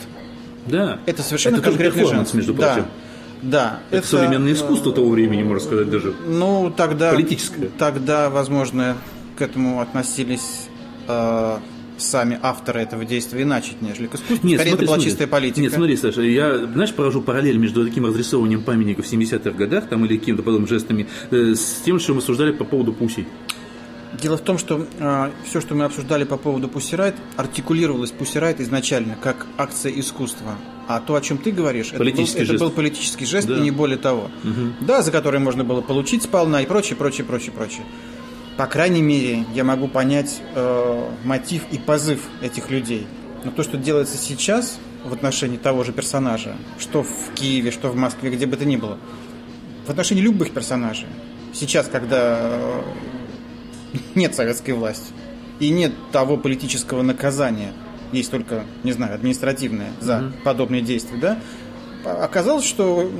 Да. 0.65 0.99
Это 1.05 1.21
совершенно 1.23 1.55
это 1.55 1.65
конкретный 1.65 2.05
жест. 2.05 2.33
между 2.33 2.53
прочим. 2.53 2.81
Да. 2.81 2.87
Да. 3.41 3.79
Это, 3.89 3.97
это 3.99 4.07
современное 4.07 4.53
искусство 4.53 4.91
того 4.91 5.09
времени, 5.09 5.43
можно 5.43 5.65
сказать, 5.65 5.89
даже. 5.89 6.13
Ну, 6.27 6.73
тогда... 6.75 7.11
Политическое. 7.11 7.69
Тогда, 7.77 8.29
возможно, 8.29 8.97
к 9.37 9.41
этому 9.41 9.81
относились 9.81 10.67
э, 11.07 11.57
сами 11.97 12.39
авторы 12.41 12.81
этого 12.81 13.05
действия 13.05 13.43
иначе, 13.43 13.73
нежели 13.81 14.07
к 14.07 14.15
искусству. 14.15 14.47
Нет, 14.47 14.59
Скорее, 14.59 14.71
смотри, 14.71 14.71
это 14.71 14.85
была 14.85 14.95
смотри. 14.95 15.09
чистая 15.09 15.27
политика. 15.27 15.61
Нет, 15.61 15.73
смотри, 15.73 15.97
Саша, 15.97 16.21
я, 16.21 16.57
знаешь, 16.65 16.93
поражу 16.93 17.21
параллель 17.21 17.57
между 17.57 17.85
таким 17.85 18.05
разрисовыванием 18.05 18.63
памятников 18.63 19.05
в 19.05 19.11
70-х 19.11 19.51
годах 19.51 19.87
там, 19.87 20.05
или 20.05 20.17
какими-то 20.17 20.43
подобными 20.43 20.69
жестами 20.69 21.07
э, 21.31 21.53
с 21.55 21.81
тем, 21.85 21.99
что 21.99 22.13
мы 22.13 22.19
обсуждали 22.19 22.51
по 22.51 22.65
поводу 22.65 22.93
Пуси. 22.93 23.25
Дело 24.21 24.37
в 24.37 24.41
том, 24.41 24.57
что 24.57 24.85
э, 24.99 25.31
все, 25.47 25.61
что 25.61 25.75
мы 25.75 25.85
обсуждали 25.85 26.23
по 26.23 26.37
поводу 26.37 26.67
Pussy 26.67 26.97
Riot, 26.97 27.15
артикулировалось 27.37 28.11
Pussy 28.17 28.41
Riot 28.41 28.61
изначально 28.61 29.15
как 29.21 29.45
акция 29.57 29.91
искусства. 29.97 30.55
А 30.89 30.99
то, 30.99 31.13
о 31.13 31.21
чем 31.21 31.37
ты 31.37 31.51
говоришь, 31.51 31.89
это 31.89 31.99
был, 31.99 32.05
Политический 32.05 32.39
это 32.39 32.51
жест. 32.53 32.63
был 32.63 32.71
политический 32.71 33.25
жест 33.27 33.47
Да. 33.47 33.57
и 33.57 33.59
не 33.59 33.69
более 33.69 33.99
того. 33.99 34.31
Да, 34.81 35.03
за 35.03 35.11
который 35.11 35.39
можно 35.39 35.63
было 35.63 35.81
получить 35.81 36.23
сполна 36.23 36.63
и 36.63 36.65
прочее, 36.65 36.95
прочее, 36.95 37.25
прочее, 37.27 37.51
прочее. 37.51 37.83
По 38.57 38.65
крайней 38.65 39.03
мере, 39.03 39.45
я 39.53 39.63
могу 39.63 39.87
понять 39.87 40.41
э, 40.55 41.09
мотив 41.25 41.61
и 41.71 41.77
позыв 41.77 42.21
этих 42.41 42.71
людей. 42.71 43.05
Но 43.43 43.51
то, 43.51 43.61
что 43.61 43.77
делается 43.77 44.17
сейчас 44.17 44.79
в 45.05 45.13
отношении 45.13 45.57
того 45.57 45.83
же 45.83 45.91
персонажа, 45.91 46.55
что 46.79 47.03
в 47.03 47.33
Киеве, 47.35 47.69
что 47.69 47.89
в 47.89 47.95
Москве, 47.95 48.31
где 48.31 48.47
бы 48.47 48.57
то 48.57 48.65
ни 48.65 48.75
было, 48.75 48.97
в 49.85 49.91
отношении 49.91 50.23
любых 50.23 50.49
персонажей, 50.53 51.05
сейчас, 51.53 51.87
когда 51.87 52.39
э, 52.41 52.81
нет 54.15 54.33
советской 54.33 54.71
власти 54.71 55.11
и 55.59 55.69
нет 55.69 55.93
того 56.11 56.35
политического 56.35 57.03
наказания, 57.03 57.73
есть 58.11 58.31
только, 58.31 58.63
не 58.83 58.91
знаю, 58.91 59.15
административное 59.15 59.91
за 59.99 60.31
подобные 60.43 60.81
действия, 60.81 61.17
да, 61.17 61.39
а- 62.05 62.23
оказалось, 62.23 62.65
что 62.65 63.11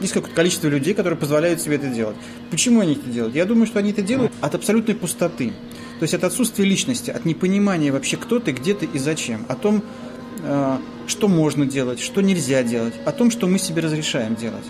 есть 0.00 0.12
какое-то 0.12 0.34
количество 0.34 0.68
людей, 0.68 0.94
которые 0.94 1.18
позволяют 1.18 1.60
себе 1.60 1.76
это 1.76 1.88
делать. 1.88 2.16
Почему 2.50 2.80
они 2.80 2.94
это 2.94 3.08
делают? 3.08 3.34
Я 3.34 3.44
думаю, 3.44 3.66
что 3.66 3.78
они 3.78 3.90
это 3.90 4.02
делают 4.02 4.32
от 4.40 4.54
абсолютной 4.54 4.94
пустоты. 4.94 5.52
То 5.98 6.04
есть 6.04 6.14
от 6.14 6.24
отсутствия 6.24 6.64
личности, 6.64 7.10
от 7.10 7.26
непонимания 7.26 7.92
вообще, 7.92 8.16
кто 8.16 8.40
ты, 8.40 8.52
где 8.52 8.74
ты 8.74 8.86
и 8.86 8.98
зачем. 8.98 9.44
О 9.48 9.54
том, 9.54 9.82
э, 10.42 10.78
что 11.06 11.28
можно 11.28 11.66
делать, 11.66 12.00
что 12.00 12.22
нельзя 12.22 12.62
делать, 12.62 12.94
о 13.04 13.12
том, 13.12 13.30
что 13.30 13.46
мы 13.46 13.58
себе 13.58 13.82
разрешаем 13.82 14.36
делать 14.36 14.64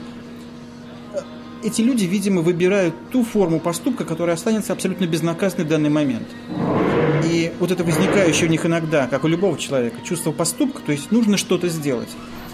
эти 1.62 1.82
люди, 1.82 2.04
видимо, 2.04 2.42
выбирают 2.42 2.94
ту 3.10 3.24
форму 3.24 3.60
поступка, 3.60 4.04
которая 4.04 4.34
останется 4.34 4.72
абсолютно 4.72 5.06
безнаказанной 5.06 5.64
в 5.64 5.68
данный 5.68 5.90
момент. 5.90 6.26
И 7.24 7.52
вот 7.58 7.70
это 7.70 7.84
возникающее 7.84 8.46
у 8.46 8.50
них 8.50 8.64
иногда, 8.66 9.06
как 9.06 9.24
у 9.24 9.28
любого 9.28 9.58
человека, 9.58 9.96
чувство 10.04 10.32
поступка, 10.32 10.80
то 10.82 10.92
есть 10.92 11.10
нужно 11.10 11.36
что-то 11.36 11.68
сделать, 11.68 12.08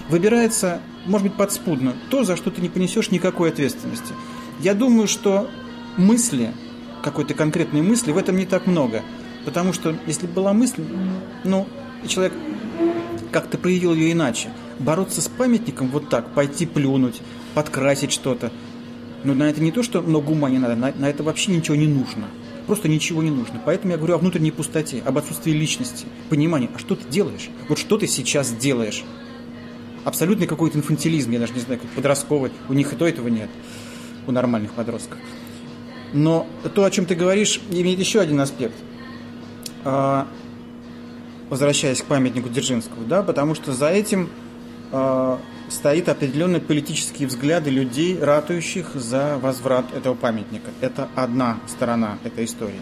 выбирается, 0.08 0.80
может 1.04 1.28
быть, 1.28 1.37
подспудно, 1.37 1.94
то, 2.11 2.25
за 2.25 2.37
что 2.37 2.50
ты 2.50 2.61
не 2.61 2.68
понесешь 2.68 3.11
никакой 3.11 3.50
ответственности. 3.50 4.14
Я 4.61 4.75
думаю, 4.75 5.08
что 5.08 5.49
мысли, 5.96 6.52
какой-то 7.02 7.35
конкретной 7.35 7.82
мысли 7.82 8.11
в 8.11 8.18
этом 8.18 8.37
не 8.37 8.46
так 8.46 8.66
много. 8.66 9.02
Потому 9.44 9.73
что 9.73 9.96
если 10.06 10.26
бы 10.26 10.32
была 10.32 10.52
мысль, 10.52 10.82
ну, 11.44 11.68
человек 12.06 12.32
как-то 13.30 13.58
проявил 13.58 13.94
ее 13.94 14.12
иначе. 14.12 14.49
Бороться 14.78 15.20
с 15.20 15.28
памятником 15.28 15.88
вот 15.88 16.08
так, 16.08 16.35
пойти 16.35 16.66
плюнуть, 16.66 17.20
подкрасить 17.54 18.12
что-то. 18.12 18.50
Но 19.25 19.35
на 19.35 19.44
это 19.44 19.61
не 19.61 19.73
то, 19.73 19.82
что 19.82 20.02
много 20.02 20.30
ума 20.30 20.50
не 20.50 20.58
надо, 20.58 20.75
на, 20.75 20.92
на 20.92 21.08
это 21.08 21.23
вообще 21.23 21.52
ничего 21.52 21.76
не 21.76 21.87
нужно. 21.87 22.25
Просто 22.66 22.88
ничего 22.88 23.23
не 23.23 23.30
нужно. 23.30 23.61
Поэтому 23.64 23.92
я 23.92 23.99
говорю 23.99 24.14
о 24.14 24.18
внутренней 24.18 24.50
пустоте, 24.50 25.02
об 25.04 25.18
отсутствии 25.18 25.52
личности, 25.52 26.06
понимания, 26.28 26.68
а 26.75 26.78
что 26.78 26.96
ты 26.96 27.08
делаешь? 27.08 27.49
Вот 27.68 27.78
что 27.78 27.96
ты 27.96 28.06
сейчас 28.06 28.50
делаешь? 28.50 29.04
Абсолютный 30.04 30.46
какой-то 30.46 30.78
инфантилизм, 30.78 31.30
я 31.30 31.38
даже 31.38 31.52
не 31.52 31.61
знаю, 31.61 31.80
подростковый. 31.94 32.50
У 32.68 32.73
них 32.73 32.92
и 32.92 32.96
то 32.96 33.06
этого 33.06 33.28
нет, 33.28 33.50
у 34.26 34.32
нормальных 34.32 34.73
подростков. 34.73 35.18
Но 36.12 36.46
то, 36.75 36.85
о 36.85 36.90
чем 36.90 37.06
ты 37.06 37.14
говоришь, 37.14 37.61
имеет 37.70 37.99
еще 37.99 38.20
один 38.20 38.40
аспект. 38.40 38.75
А, 39.85 40.26
Возвращаясь 41.49 42.02
к 42.02 42.06
памятнику 42.06 42.49
Дзержинского, 42.49 43.04
да, 43.04 43.23
потому 43.23 43.54
что 43.54 43.73
за 43.73 43.88
этим 43.88 44.28
а, 44.90 45.38
стоит 45.68 46.08
определенные 46.08 46.61
политические 46.61 47.28
взгляды 47.28 47.70
людей, 47.70 48.18
ратующих 48.20 48.94
за 48.94 49.38
возврат 49.38 49.87
этого 49.94 50.14
памятника. 50.14 50.70
Это 50.80 51.08
одна 51.14 51.58
сторона 51.66 52.18
этой 52.25 52.44
истории. 52.44 52.80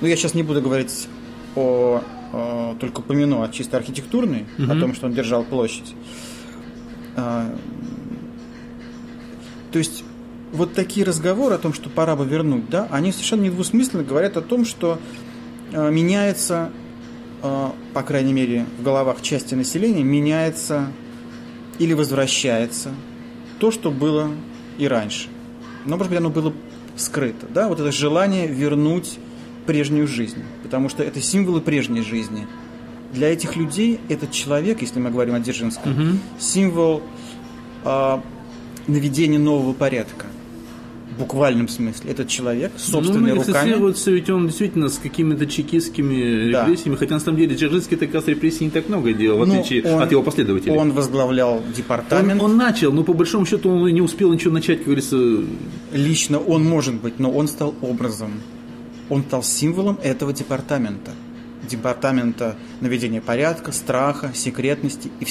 Но 0.00 0.08
я 0.08 0.16
сейчас 0.16 0.34
не 0.34 0.42
буду 0.42 0.60
говорить 0.60 1.08
о, 1.56 2.02
о- 2.32 2.76
только 2.78 3.00
упомяну 3.00 3.42
о 3.42 3.48
чисто 3.48 3.76
архитектурной, 3.76 4.46
о 4.58 4.74
том, 4.80 4.94
что 4.94 5.06
он 5.06 5.14
держал 5.14 5.44
площадь. 5.44 5.94
А, 7.16 7.54
то 9.72 9.78
есть 9.78 10.04
вот 10.52 10.72
такие 10.74 11.04
разговоры 11.04 11.54
о 11.56 11.58
том, 11.58 11.72
что 11.72 11.90
пора 11.90 12.14
бы 12.16 12.24
вернуть, 12.24 12.68
да, 12.70 12.86
они 12.90 13.10
совершенно 13.12 13.42
недвусмысленно 13.42 14.04
говорят 14.04 14.36
о 14.36 14.40
том, 14.40 14.64
что 14.64 15.00
э, 15.72 15.90
меняется, 15.90 16.70
э, 17.42 17.68
по 17.92 18.02
крайней 18.02 18.32
мере, 18.32 18.66
в 18.78 18.82
головах 18.84 19.20
части 19.20 19.54
населения, 19.56 20.04
меняется 20.04 20.88
или 21.78 21.92
возвращается 21.92 22.92
то, 23.58 23.70
что 23.70 23.90
было 23.90 24.30
и 24.78 24.86
раньше. 24.86 25.28
Но, 25.84 25.96
может 25.96 26.10
быть, 26.10 26.18
оно 26.18 26.30
было 26.30 26.52
скрыто, 26.96 27.46
да, 27.52 27.68
вот 27.68 27.80
это 27.80 27.90
желание 27.92 28.46
вернуть 28.46 29.18
прежнюю 29.66 30.06
жизнь, 30.06 30.42
потому 30.62 30.88
что 30.88 31.02
это 31.02 31.20
символы 31.20 31.60
прежней 31.60 32.02
жизни. 32.02 32.46
Для 33.12 33.32
этих 33.32 33.56
людей 33.56 34.00
этот 34.08 34.32
человек, 34.32 34.80
если 34.80 34.98
мы 34.98 35.10
говорим 35.10 35.34
о 35.34 35.40
Дзержинском, 35.40 36.18
символ 36.38 37.02
э, 37.84 38.20
наведения 38.86 39.38
нового 39.38 39.72
порядка. 39.72 40.26
Буквальном 41.18 41.68
смысле. 41.68 42.10
Этот 42.10 42.28
человек 42.28 42.72
с 42.76 42.90
собственными 42.90 43.30
ну, 43.30 43.36
руками. 43.36 43.56
ассоциируется 43.56 44.10
ведь 44.10 44.30
он 44.30 44.46
действительно 44.46 44.88
с 44.88 44.98
какими-то 44.98 45.46
чекистскими 45.46 46.50
Да. 46.52 46.62
репрессиями, 46.62 46.96
хотя 46.96 47.14
на 47.14 47.20
самом 47.20 47.38
деле 47.38 47.54
Дзержинский 47.54 47.96
как 47.96 48.12
раз 48.14 48.26
репрессий 48.26 48.64
не 48.64 48.70
так 48.70 48.88
много 48.88 49.12
делал, 49.12 49.44
в 49.44 49.46
Ну, 49.46 49.60
отличие 49.60 49.84
он- 49.84 50.02
от 50.02 50.10
его 50.10 50.22
последователей. 50.22 50.76
Он 50.76 50.92
возглавлял 50.92 51.56
Он- 51.58 51.72
департамент. 51.72 52.42
он 52.42 52.56
начал, 52.56 52.92
но 52.92 53.02
по 53.04 53.12
большому 53.12 53.46
счету 53.46 53.70
он 53.70 53.86
не 53.92 54.00
успел 54.00 54.32
ничего 54.32 54.52
начать, 54.52 54.78
как 54.78 54.86
говорится, 54.86 55.16
Лично 55.92 56.38
он 56.38 56.64
может 56.64 56.94
быть, 56.94 57.18
но 57.20 57.30
он 57.30 57.46
стал 57.48 57.74
образом. 57.82 58.32
Он 59.08 59.22
стал 59.22 59.42
символом 59.42 59.98
этого 60.02 60.32
департамента. 60.32 61.12
Департамента 61.68 62.56
наведения 62.80 63.20
порядка, 63.20 63.72
страха, 63.72 64.32
секретности 64.34 65.10
и, 65.20 65.24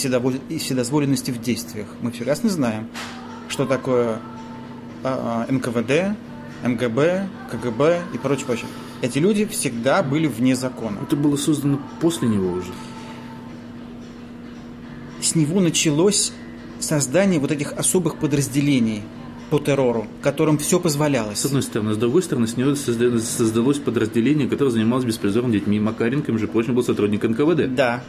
вседозволенности 0.57 1.31
в 1.31 1.41
действиях. 1.41 1.87
Мы 2.01 2.11
прекрасно 2.11 2.49
знаем, 2.49 2.87
что 3.49 3.65
такое 3.65 4.19
НКВД, 5.49 6.17
МГБ, 6.65 7.27
КГБ 7.51 8.01
и 8.13 8.17
прочее, 8.17 8.45
прочее. 8.45 8.67
Эти 9.01 9.19
люди 9.19 9.45
всегда 9.45 10.01
были 10.01 10.27
вне 10.27 10.55
закона. 10.55 10.99
это 11.03 11.15
было 11.15 11.35
создано 11.35 11.79
после 11.99 12.27
него 12.29 12.51
уже. 12.53 12.71
с 15.21 15.35
него 15.35 15.61
началось 15.61 16.33
создание 16.79 17.39
вот 17.39 17.51
этих 17.51 17.71
особых 17.73 18.17
подразделений 18.17 19.03
по 19.49 19.59
террору, 19.59 20.07
которым 20.21 20.57
все 20.57 20.79
позволялось. 20.79 21.39
С 21.39 21.45
одной 21.45 21.61
стороны. 21.61 21.93
С 21.93 21.97
другой 21.97 22.23
стороны, 22.23 22.47
с 22.47 22.57
него 22.57 22.71
созда- 22.71 23.19
создалось 23.19 23.77
подразделение, 23.77 24.47
которое 24.49 24.71
занималось 24.71 25.05
беспризорными 25.05 25.53
детьми. 25.53 25.79
Макаренко, 25.79 26.31
между 26.31 26.47
прочим, 26.47 26.75
был 26.75 26.83
сотрудник 26.83 27.23
НКВД. 27.23 27.73
Да. 27.73 28.03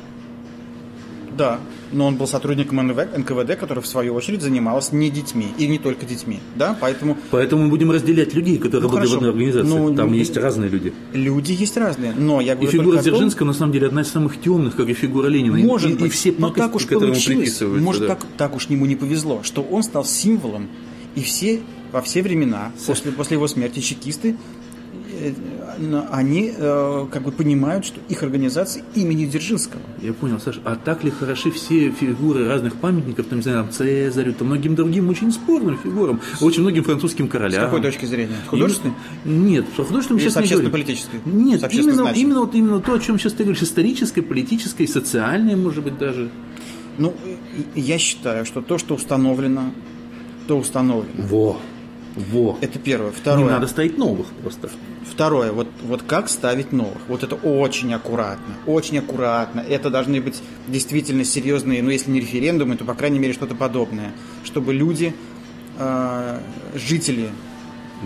Да. 1.37 1.59
Но 1.93 2.07
он 2.07 2.17
был 2.17 2.27
сотрудником 2.27 2.77
НВ 2.87 2.97
НКВД, 3.17 3.57
который 3.59 3.81
в 3.83 3.87
свою 3.87 4.15
очередь 4.15 4.43
занимался 4.43 4.95
не 4.97 5.11
детьми. 5.11 5.49
И 5.59 5.67
не 5.69 5.79
только 5.79 6.07
детьми. 6.07 6.41
Да, 6.57 6.77
поэтому 6.81 7.17
Поэтому 7.31 7.65
мы 7.65 7.69
будем 7.71 7.91
разделять 7.91 8.35
людей, 8.35 8.57
которые 8.59 8.83
Ну, 8.83 8.89
работают 8.89 9.11
в 9.11 9.15
хорошо. 9.15 9.17
одной 9.17 9.31
организации. 9.31 9.79
Ну, 9.79 9.95
Там 9.97 10.11
ну, 10.11 10.15
есть 10.17 10.37
и- 10.37 10.41
разные 10.41 10.71
люди. 10.71 10.93
люди 11.13 11.53
есть 11.53 11.77
разные. 11.77 12.13
Но 12.17 12.41
я 12.41 12.53
И 12.53 12.57
говорю 12.57 12.71
фигура 12.71 12.85
только 12.97 13.01
о 13.01 13.03
том, 13.05 13.13
Дзержинского, 13.13 13.47
на 13.49 13.53
самом 13.55 13.73
деле, 13.73 13.87
одна 13.87 14.03
из 14.03 14.09
самых 14.09 14.41
темных, 14.41 14.77
как 14.77 14.89
и 14.89 14.95
фигура 14.95 15.29
Ленина. 15.29 15.57
И- 15.57 15.63
Может 15.63 15.91
и, 15.93 15.95
быть, 15.95 16.07
и 16.07 16.09
все 16.11 16.35
но 16.37 16.51
так 16.51 16.75
уж 16.75 16.87
получилось, 16.87 17.25
приписываются. 17.25 17.85
может, 17.85 18.03
да. 18.03 18.09
так, 18.09 18.27
так 18.37 18.57
уж 18.57 18.67
ему 18.67 18.87
не 18.87 18.97
повезло, 18.97 19.41
что 19.43 19.63
он 19.63 19.83
стал 19.83 20.05
символом, 20.05 20.69
и 21.15 21.23
все, 21.23 21.61
во 21.93 22.03
все 22.03 22.23
времена, 22.23 22.73
после, 22.87 23.13
после 23.13 23.37
его 23.37 23.47
смерти, 23.49 23.81
чекисты, 23.81 24.37
они 26.11 26.53
э, 26.57 27.07
как 27.11 27.23
бы 27.23 27.33
понимают, 27.33 27.85
что 27.85 28.01
их 28.09 28.23
организация 28.23 28.85
имени 28.95 29.27
Дзержинского. 29.27 29.81
Я 30.01 30.13
понял, 30.13 30.39
Саша, 30.41 30.61
а 30.65 30.77
так 30.77 31.03
ли 31.05 31.11
хороши 31.11 31.51
все 31.51 31.91
фигуры 31.91 32.47
разных 32.49 32.75
памятников, 32.77 33.27
там, 33.27 33.39
не 33.39 33.43
знаю, 33.43 33.65
там, 33.65 33.73
Цезарю, 33.73 34.33
там, 34.35 34.49
многим 34.49 34.75
другим 34.75 35.09
очень 35.09 35.33
спорным 35.33 35.79
фигурам, 35.79 36.21
очень 36.41 36.63
многим 36.63 36.85
французским 36.85 37.29
С 37.29 37.31
королям. 37.31 37.65
какой 37.65 37.83
точки 37.83 38.05
зрения? 38.07 38.37
С 38.47 38.49
художественной? 38.49 38.95
Им- 39.25 39.47
Нет, 39.47 39.67
с 39.73 39.77
художественным 39.77 40.19
Или 40.21 40.29
сейчас 40.29 40.33
с 40.35 40.37
не 40.37 40.57
говорю. 40.57 40.69
общественно-политической? 40.69 41.21
Нет, 41.25 41.61
С 41.61 41.73
именно, 41.75 42.13
именно, 42.15 42.41
вот, 42.41 42.55
именно 42.55 42.81
то, 42.81 42.95
о 42.95 42.99
чем 43.01 43.19
сейчас 43.19 43.33
ты 43.33 43.45
говоришь, 43.45 43.63
историческое, 43.63 44.23
политическое, 44.23 44.87
социальное, 44.87 45.57
может 45.57 45.83
быть, 45.85 45.99
даже. 45.99 46.31
Ну, 46.99 47.13
я 47.75 47.99
считаю, 47.99 48.45
что 48.47 48.61
то, 48.63 48.79
что 48.79 48.95
установлено, 48.95 49.73
то 50.47 50.57
установлено. 50.59 51.27
Во, 51.27 51.59
во. 52.17 52.59
Это 52.61 52.79
первое. 52.79 53.11
Не 53.11 53.17
Второе. 53.17 53.51
надо 53.51 53.67
ставить 53.67 53.99
новых 53.99 54.27
просто. 54.43 54.71
Второе, 55.11 55.53
вот, 55.53 55.69
вот 55.83 56.03
как 56.03 56.29
ставить 56.29 56.73
новых. 56.73 56.99
Вот 57.09 57.23
это 57.23 57.35
очень 57.37 57.93
аккуратно, 57.93 58.55
очень 58.67 58.99
аккуратно. 58.99 59.61
Это 59.61 59.91
должны 59.91 60.21
быть 60.21 60.41
действительно 60.69 61.25
серьезные, 61.25 61.83
ну 61.83 61.91
если 61.91 62.11
не 62.11 62.21
референдумы, 62.21 62.77
то 62.77 62.85
по 62.85 62.95
крайней 62.95 63.19
мере 63.19 63.33
что-то 63.33 63.55
подобное. 63.55 64.13
Чтобы 64.45 64.73
люди, 64.73 65.15
э, 65.79 66.41
жители 66.75 67.31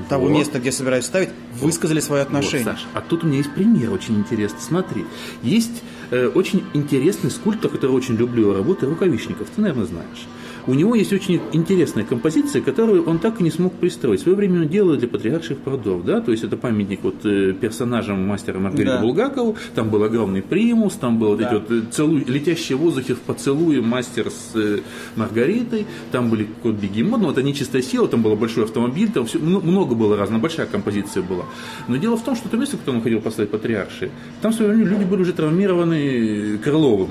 того 0.08 0.26
Вот. 0.26 0.38
места, 0.38 0.58
где 0.58 0.70
собираются 0.70 1.08
ставить, 1.10 1.30
высказали 1.54 2.00
свое 2.00 2.22
отношение. 2.22 2.64
Вот, 2.64 2.74
Саш, 2.74 2.86
а 2.94 3.00
тут 3.00 3.24
у 3.24 3.26
меня 3.26 3.38
есть 3.38 3.52
пример 3.52 3.92
очень 3.92 4.16
интересный. 4.16 4.60
Смотри, 4.60 5.04
есть 5.42 5.82
э, 6.10 6.26
очень 6.28 6.64
интересный 6.74 7.30
скульптор, 7.30 7.70
который 7.70 7.92
очень 7.92 8.16
люблю 8.16 8.42
его 8.42 8.54
работы, 8.54 8.86
Рукавишников, 8.86 9.48
ты, 9.54 9.60
наверное, 9.60 9.86
знаешь. 9.86 10.26
У 10.68 10.75
него 10.75 10.94
есть 10.94 11.14
очень 11.14 11.40
интересная 11.52 12.04
композиция, 12.04 12.60
которую 12.60 13.04
он 13.08 13.18
так 13.20 13.40
и 13.40 13.42
не 13.42 13.50
смог 13.50 13.72
пристроить. 13.72 14.20
В 14.20 14.22
свое 14.25 14.37
время 14.37 14.60
он 14.60 14.68
делал 14.68 14.96
для 14.96 15.08
патриарших 15.08 15.56
прудов, 15.58 16.04
да, 16.04 16.20
то 16.20 16.30
есть 16.30 16.44
это 16.44 16.58
памятник 16.58 17.02
вот 17.02 17.25
э, 17.25 17.54
персонажам 17.58 18.26
мастера 18.26 18.58
Маргариты 18.58 18.92
Да. 18.92 19.00
Булгакову, 19.00 19.56
там 19.75 19.88
был 19.88 20.02
огромный 20.02 20.42
примус, 20.42 20.96
там 20.96 21.18
был 21.18 21.28
вот 21.28 21.40
эти 21.40 21.48
Да. 21.48 21.54
вот 21.54 21.70
э, 21.70 21.82
целуй, 21.90 22.22
летящие 22.28 22.76
в 22.76 22.82
воздухе 22.82 23.14
в 23.14 23.20
поцелуе 23.20 23.80
мастер 23.80 24.30
с 24.30 24.54
э, 24.56 24.80
Маргаритой, 25.16 25.87
там 26.12 26.28
были 26.28 26.46
кот 26.62 26.75
Бегемот, 26.75 27.22
ну, 27.22 27.30
это 27.30 27.42
нечистая 27.42 27.80
сила, 27.80 28.06
там 28.06 28.22
был 28.22 28.37
большой 28.37 28.64
автомобиль, 28.64 29.10
там 29.10 29.25
все, 29.25 29.38
много 29.38 29.94
было 29.94 30.18
разно, 30.18 30.38
большая 30.38 30.66
композиция 30.66 31.22
была. 31.22 31.46
Но 31.88 31.96
дело 31.96 32.18
в 32.18 32.22
том, 32.22 32.37
что 32.37 32.50
то 32.50 32.58
место, 32.58 32.76
которое 32.76 32.98
он 32.98 33.02
хотел 33.02 33.22
поставить 33.22 33.50
патриарши, 33.50 34.10
там 34.42 34.52
в 34.52 34.54
свое 34.54 34.72
время 34.72 34.84
люди 34.84 35.04
были 35.04 35.22
уже 35.22 35.32
травмированы 35.32 36.58
Крыловым. 36.58 37.08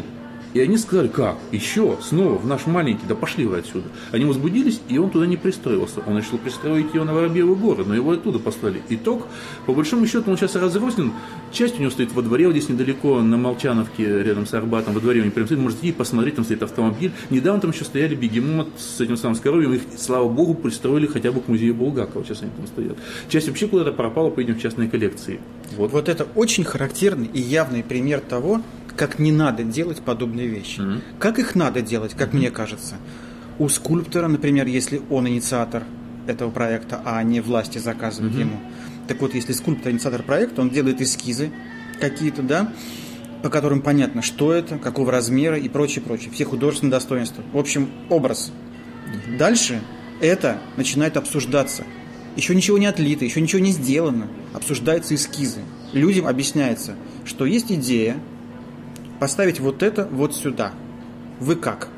И 0.57 0.59
они 0.59 0.75
сказали, 0.77 1.07
как? 1.07 1.37
Еще? 1.51 1.97
Снова? 2.01 2.39
В 2.39 2.47
наш 2.47 2.65
маленький? 2.65 3.05
Да 3.07 3.13
пошли 3.13 3.45
вы 3.45 3.59
отсюда. 3.59 3.89
Они 4.11 4.25
возбудились, 4.25 4.81
и 4.89 4.97
он 4.97 5.11
туда 5.11 5.27
не 5.27 5.37
пристроился. 5.37 5.99
Он 6.07 6.17
решил 6.17 6.39
пристроить 6.39 6.95
ее 6.95 7.03
на 7.03 7.13
Воробьевы 7.13 7.55
горы, 7.55 7.85
но 7.85 7.93
его 7.93 8.09
оттуда 8.09 8.39
послали. 8.39 8.81
Итог, 8.89 9.27
по 9.67 9.73
большому 9.73 10.07
счету, 10.07 10.31
он 10.31 10.37
сейчас 10.37 10.55
разрознен. 10.55 11.13
Часть 11.51 11.77
у 11.77 11.81
него 11.81 11.91
стоит 11.91 12.11
во 12.11 12.23
дворе, 12.23 12.47
вот 12.47 12.53
здесь 12.53 12.69
недалеко, 12.69 13.21
на 13.21 13.37
Молчановке, 13.37 14.23
рядом 14.23 14.47
с 14.47 14.53
Арбатом, 14.55 14.95
во 14.95 14.99
дворе 14.99 15.21
он 15.21 15.29
прям 15.29 15.45
стоит, 15.45 15.59
можете 15.59 15.89
идти 15.89 15.91
посмотреть, 15.91 16.37
там 16.37 16.43
стоит 16.43 16.63
автомобиль. 16.63 17.11
Недавно 17.29 17.61
там 17.61 17.69
еще 17.69 17.83
стояли 17.83 18.15
бегемот 18.15 18.67
с 18.79 18.99
этим 18.99 19.15
самым 19.15 19.35
скоровьем, 19.35 19.73
их, 19.73 19.81
слава 19.95 20.27
богу, 20.27 20.55
пристроили 20.55 21.05
хотя 21.05 21.31
бы 21.31 21.39
к 21.39 21.47
музею 21.49 21.75
Булгакова, 21.75 22.25
сейчас 22.25 22.41
они 22.41 22.49
там 22.57 22.65
стоят. 22.65 22.97
Часть 23.29 23.47
вообще 23.47 23.67
куда-то 23.67 23.91
пропала, 23.91 24.31
поедем 24.31 24.55
в 24.55 24.59
частные 24.59 24.89
коллекции. 24.89 25.39
Вот. 25.75 25.91
Вот 25.91 26.09
это 26.09 26.25
очень 26.33 26.63
характерный 26.63 27.29
и 27.31 27.39
явный 27.39 27.83
пример 27.83 28.21
того, 28.21 28.63
как 28.97 29.19
не 29.19 29.31
надо 29.31 29.63
делать 29.63 30.01
подобные 30.01 30.47
вещи. 30.47 30.81
Мгм. 30.81 31.01
Как 31.19 31.39
их 31.39 31.55
надо 31.55 31.81
делать, 31.81 32.13
как 32.15 32.33
мне 32.33 32.49
кажется. 32.49 32.95
У 33.59 33.69
скульптора, 33.69 34.27
например, 34.27 34.67
если 34.67 35.01
он 35.09 35.27
инициатор 35.27 35.83
этого 36.27 36.51
проекта, 36.51 37.01
а 37.05 37.21
не 37.23 37.39
власти 37.39 37.77
заказывают 37.77 38.35
ему. 38.35 38.59
Так 39.07 39.21
вот, 39.21 39.33
если 39.33 39.53
скульптор 39.53 39.91
инициатор 39.91 40.23
проекта, 40.23 40.61
он 40.61 40.69
делает 40.69 41.01
эскизы 41.01 41.51
какие-то, 42.01 42.41
да, 42.41 42.73
по 43.41 43.49
которым 43.49 43.81
понятно, 43.81 44.21
что 44.21 44.51
это, 44.51 44.77
какого 44.77 45.11
размера 45.11 45.57
и 45.57 45.69
прочее, 45.69 46.03
прочее. 46.03 46.31
Все 46.31 46.43
художественные 46.43 46.91
достоинства. 46.91 47.43
В 47.53 47.57
общем, 47.57 47.89
образ. 48.09 48.51
Дальше 49.37 49.79
это 50.21 50.59
начинает 50.75 51.17
обсуждаться. 51.17 51.83
Еще 52.35 52.53
ничего 52.53 52.77
не 52.77 52.87
отлито, 52.87 53.25
еще 53.25 53.41
ничего 53.41 53.61
не 53.61 53.71
сделано. 53.71 54.27
Обсуждаются 54.53 55.15
эскизы. 55.15 55.61
Людям 55.93 56.27
объясняется, 56.27 56.95
что 57.25 57.45
есть 57.45 57.71
идея 57.71 58.17
поставить 59.19 59.59
вот 59.59 59.83
это 59.83 60.07
вот 60.12 60.36
сюда. 60.36 60.74
Вы 61.39 61.55
как? 61.55 61.89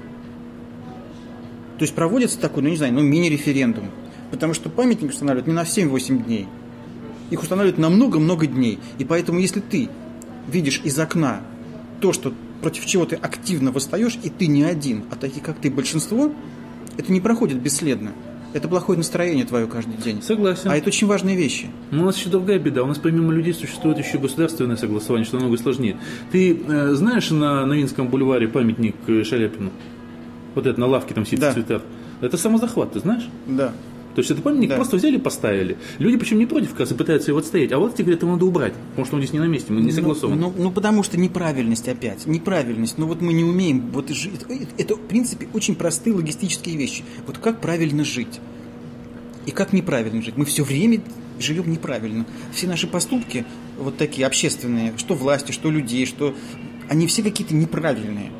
То 1.77 1.83
есть 1.83 1.95
проводится 1.95 2.39
такой, 2.39 2.63
ну 2.63 2.69
не 2.69 2.77
знаю, 2.77 2.93
ну 2.93 3.01
мини-референдум. 3.01 3.89
Потому 4.31 4.53
что 4.53 4.69
памятник 4.69 5.11
устанавливают 5.11 5.47
не 5.47 5.53
на 5.53 5.63
7-8 5.63 6.25
дней. 6.25 6.47
Их 7.31 7.41
устанавливают 7.41 7.77
на 7.79 7.89
много-много 7.89 8.47
дней. 8.47 8.79
И 8.97 9.05
поэтому, 9.05 9.39
если 9.39 9.59
ты 9.59 9.89
видишь 10.47 10.81
из 10.83 10.99
окна 10.99 11.41
то, 12.01 12.11
что 12.13 12.33
против 12.61 12.85
чего 12.85 13.05
ты 13.05 13.15
активно 13.15 13.71
восстаешь, 13.71 14.19
и 14.21 14.29
ты 14.29 14.47
не 14.47 14.63
один, 14.63 15.05
а 15.11 15.15
такие, 15.15 15.41
как 15.41 15.59
ты, 15.59 15.71
большинство, 15.71 16.31
это 16.97 17.11
не 17.11 17.21
проходит 17.21 17.61
бесследно. 17.61 18.11
Это 18.53 18.67
плохое 18.67 18.97
настроение 18.97 19.45
твое 19.45 19.67
каждый 19.67 19.95
день. 19.97 20.21
Согласен. 20.23 20.71
А 20.71 20.75
это 20.77 20.87
очень 20.87 21.05
важные 21.07 21.35
вещи. 21.35 21.67
Но 21.91 22.01
у 22.03 22.05
нас 22.05 22.17
еще 22.17 22.29
другая 22.29 22.57
беда. 22.57 22.83
У 22.83 22.87
нас 22.87 22.97
помимо 22.97 23.31
людей 23.31 23.53
существует 23.53 23.97
еще 23.99 24.17
государственное 24.17 24.75
согласование, 24.75 25.25
что 25.25 25.37
намного 25.37 25.57
сложнее. 25.61 25.97
Ты 26.31 26.55
э, 26.67 26.93
знаешь 26.95 27.29
на 27.29 27.65
Новинском 27.65 28.07
бульваре 28.07 28.47
памятник 28.47 28.95
э, 29.07 29.23
Шаляпину? 29.23 29.71
Вот 30.55 30.65
это 30.65 30.79
на 30.79 30.87
лавке 30.87 31.13
там 31.13 31.25
сидит 31.25 31.41
Да. 31.41 31.53
цветах. 31.53 31.83
Это 32.21 32.37
самозахват, 32.37 32.93
ты 32.93 32.99
знаешь? 32.99 33.29
Да. 33.47 33.71
То 34.15 34.19
есть 34.19 34.31
это 34.31 34.41
памятник 34.41 34.69
Да. 34.69 34.75
просто 34.75 34.97
взяли 34.97 35.15
и 35.15 35.19
поставили. 35.19 35.77
Люди 35.99 36.17
причем 36.17 36.39
не 36.39 36.45
против, 36.45 36.71
как 36.71 36.81
раз, 36.81 36.89
пытаются 36.89 37.31
его 37.31 37.39
отстоять. 37.39 37.71
А 37.71 37.79
вот 37.79 37.95
те 37.95 38.03
говорят, 38.03 38.21
его 38.21 38.33
надо 38.33 38.45
убрать, 38.45 38.73
потому 38.91 39.05
что 39.05 39.15
он 39.15 39.21
здесь 39.21 39.33
не 39.33 39.39
на 39.39 39.45
месте, 39.45 39.71
мы 39.71 39.81
не 39.81 39.91
согласованы. 39.91 40.39
Ну, 40.39 40.53
ну, 40.55 40.63
ну, 40.63 40.71
потому 40.71 41.03
что 41.03 41.17
неправильность 41.17 41.87
опять. 41.87 42.25
Неправильность. 42.25 42.97
Ну 42.97 43.07
вот 43.07 43.21
мы 43.21 43.33
не 43.33 43.43
умеем. 43.43 43.89
Вот 43.91 44.09
жить. 44.09 44.41
Это, 44.49 44.67
это, 44.77 44.95
в 44.95 45.01
принципе, 45.01 45.47
очень 45.53 45.75
простые 45.75 46.15
логистические 46.15 46.75
вещи. 46.75 47.03
Вот 47.27 47.37
как 47.37 47.61
правильно 47.61 48.03
жить? 48.03 48.39
И 49.45 49.51
как 49.51 49.73
неправильно 49.73 50.21
жить? 50.21 50.37
Мы 50.37 50.45
все 50.45 50.63
время 50.63 51.01
живем 51.39 51.71
неправильно. 51.71 52.25
Все 52.53 52.67
наши 52.67 52.87
поступки, 52.87 53.45
вот 53.79 53.97
такие 53.97 54.27
общественные, 54.27 54.93
что 54.97 55.15
власти, 55.15 55.51
что 55.51 55.71
людей, 55.71 56.05
что... 56.05 56.35
Они 56.89 57.05
все 57.05 57.21
какие-то 57.21 57.53
неправильные. 57.53 58.31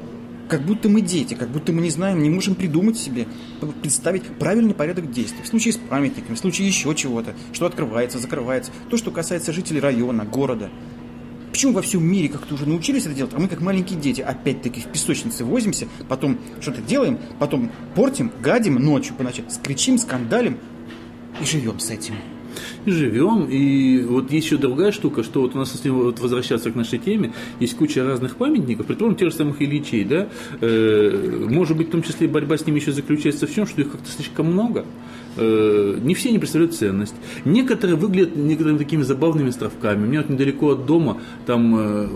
Как 0.50 0.64
будто 0.64 0.90
мы 0.90 1.02
дети, 1.02 1.36
как 1.36 1.50
будто 1.50 1.72
мы 1.72 1.82
не 1.82 1.92
знаем, 1.92 2.24
не 2.24 2.30
можем 2.30 2.56
придумать 2.56 2.98
себе, 2.98 3.28
представить 3.84 4.24
правильный 4.40 4.74
порядок 4.74 5.12
действий. 5.12 5.44
В 5.44 5.48
случае 5.48 5.74
с 5.74 5.78
памятниками, 5.78 6.34
в 6.34 6.40
случае 6.40 6.68
еще 6.68 6.96
чего-то, 6.96 7.36
что 7.54 7.68
открывается, 7.68 8.18
закрывается. 8.18 8.72
То, 8.90 8.98
что 8.98 9.12
касается 9.12 9.54
жителей 9.54 9.80
района, 9.80 10.26
города. 10.26 10.72
Почему 11.52 11.74
во 11.74 11.84
всем 11.84 12.04
мире 12.04 12.30
как-то 12.30 12.56
уже 12.56 12.68
научились 12.68 13.06
это 13.06 13.14
делать, 13.14 13.34
а 13.36 13.40
мы 13.40 13.48
как 13.48 13.62
маленькие 13.62 14.00
дети 14.00 14.22
опять-таки 14.22 14.82
в 14.82 14.88
песочнице 14.88 15.46
возимся, 15.46 15.88
потом 16.08 16.40
что-то 16.62 16.82
делаем, 16.82 17.20
потом 17.38 17.72
портим, 17.94 18.32
гадим 18.42 18.76
ночью 18.76 19.14
по 19.14 19.24
ночам, 19.24 19.48
скричим, 19.52 20.00
скандалим 20.00 20.58
и 21.40 21.46
живем 21.46 21.80
с 21.80 21.92
этим. 21.92 22.16
И 22.86 22.92
живем. 22.92 23.46
И 23.50 24.02
вот 24.02 24.32
еще 24.32 24.58
другая 24.58 24.92
штука, 24.92 25.24
что 25.24 25.42
вот 25.42 25.56
у 25.56 25.58
нас, 25.58 25.74
если 25.74 25.90
вот 25.90 26.20
возвращаться 26.20 26.72
к 26.72 26.76
нашей 26.76 27.00
теме, 27.00 27.34
есть 27.60 27.76
куча 27.78 28.04
разных 28.04 28.36
памятников, 28.36 28.86
предположим, 28.86 29.18
тех 29.18 29.32
же 29.32 29.36
самых 29.36 29.62
Ильичей, 29.62 30.04
да, 30.04 30.28
Э, 30.62 31.48
может 31.50 31.78
быть, 31.78 31.88
в 31.88 31.92
том 31.92 32.04
числе 32.04 32.28
борьба 32.28 32.58
с 32.58 32.66
ними 32.66 32.80
еще 32.80 32.92
заключается 32.92 33.48
в 33.48 33.54
чем, 33.54 33.66
что 33.66 33.82
их 33.82 33.92
как-то 33.92 34.10
слишком 34.12 34.48
много, 34.48 34.86
Э, 35.38 35.98
не 36.02 36.16
все 36.16 36.32
не 36.32 36.40
представляют 36.40 36.76
ценность. 36.76 37.16
Некоторые 37.46 37.96
выглядят 37.96 38.36
некоторыми 38.36 38.78
такими 38.78 39.04
забавными 39.04 39.50
островками. 39.50 40.06
У 40.06 40.10
меня 40.10 40.22
вот 40.22 40.30
недалеко 40.30 40.72
от 40.72 40.86
дома, 40.86 41.22
там 41.46 41.76
э, 41.78 42.10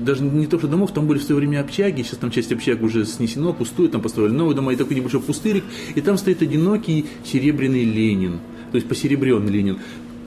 даже 0.00 0.22
не 0.22 0.46
то, 0.46 0.58
что 0.58 0.68
домов, 0.68 0.92
там 0.92 1.06
были 1.06 1.18
в 1.18 1.22
свое 1.22 1.40
время 1.40 1.60
общаги, 1.60 2.02
сейчас 2.02 2.18
там 2.18 2.30
часть 2.30 2.52
общаг 2.52 2.82
уже 2.82 3.06
снесено, 3.06 3.52
пустует, 3.52 3.92
там 3.92 4.02
построили 4.02 4.32
новые 4.32 4.56
дома, 4.56 4.72
и 4.72 4.76
такой 4.76 4.96
небольшой 4.96 5.20
пустырик, 5.20 5.64
и 5.94 6.00
там 6.00 6.18
стоит 6.18 6.42
одинокий 6.42 7.06
серебряный 7.24 7.84
Ленин, 7.84 8.40
то 8.76 8.78
есть 8.78 8.88
посеребренный 8.90 9.50
Ленин. 9.50 9.78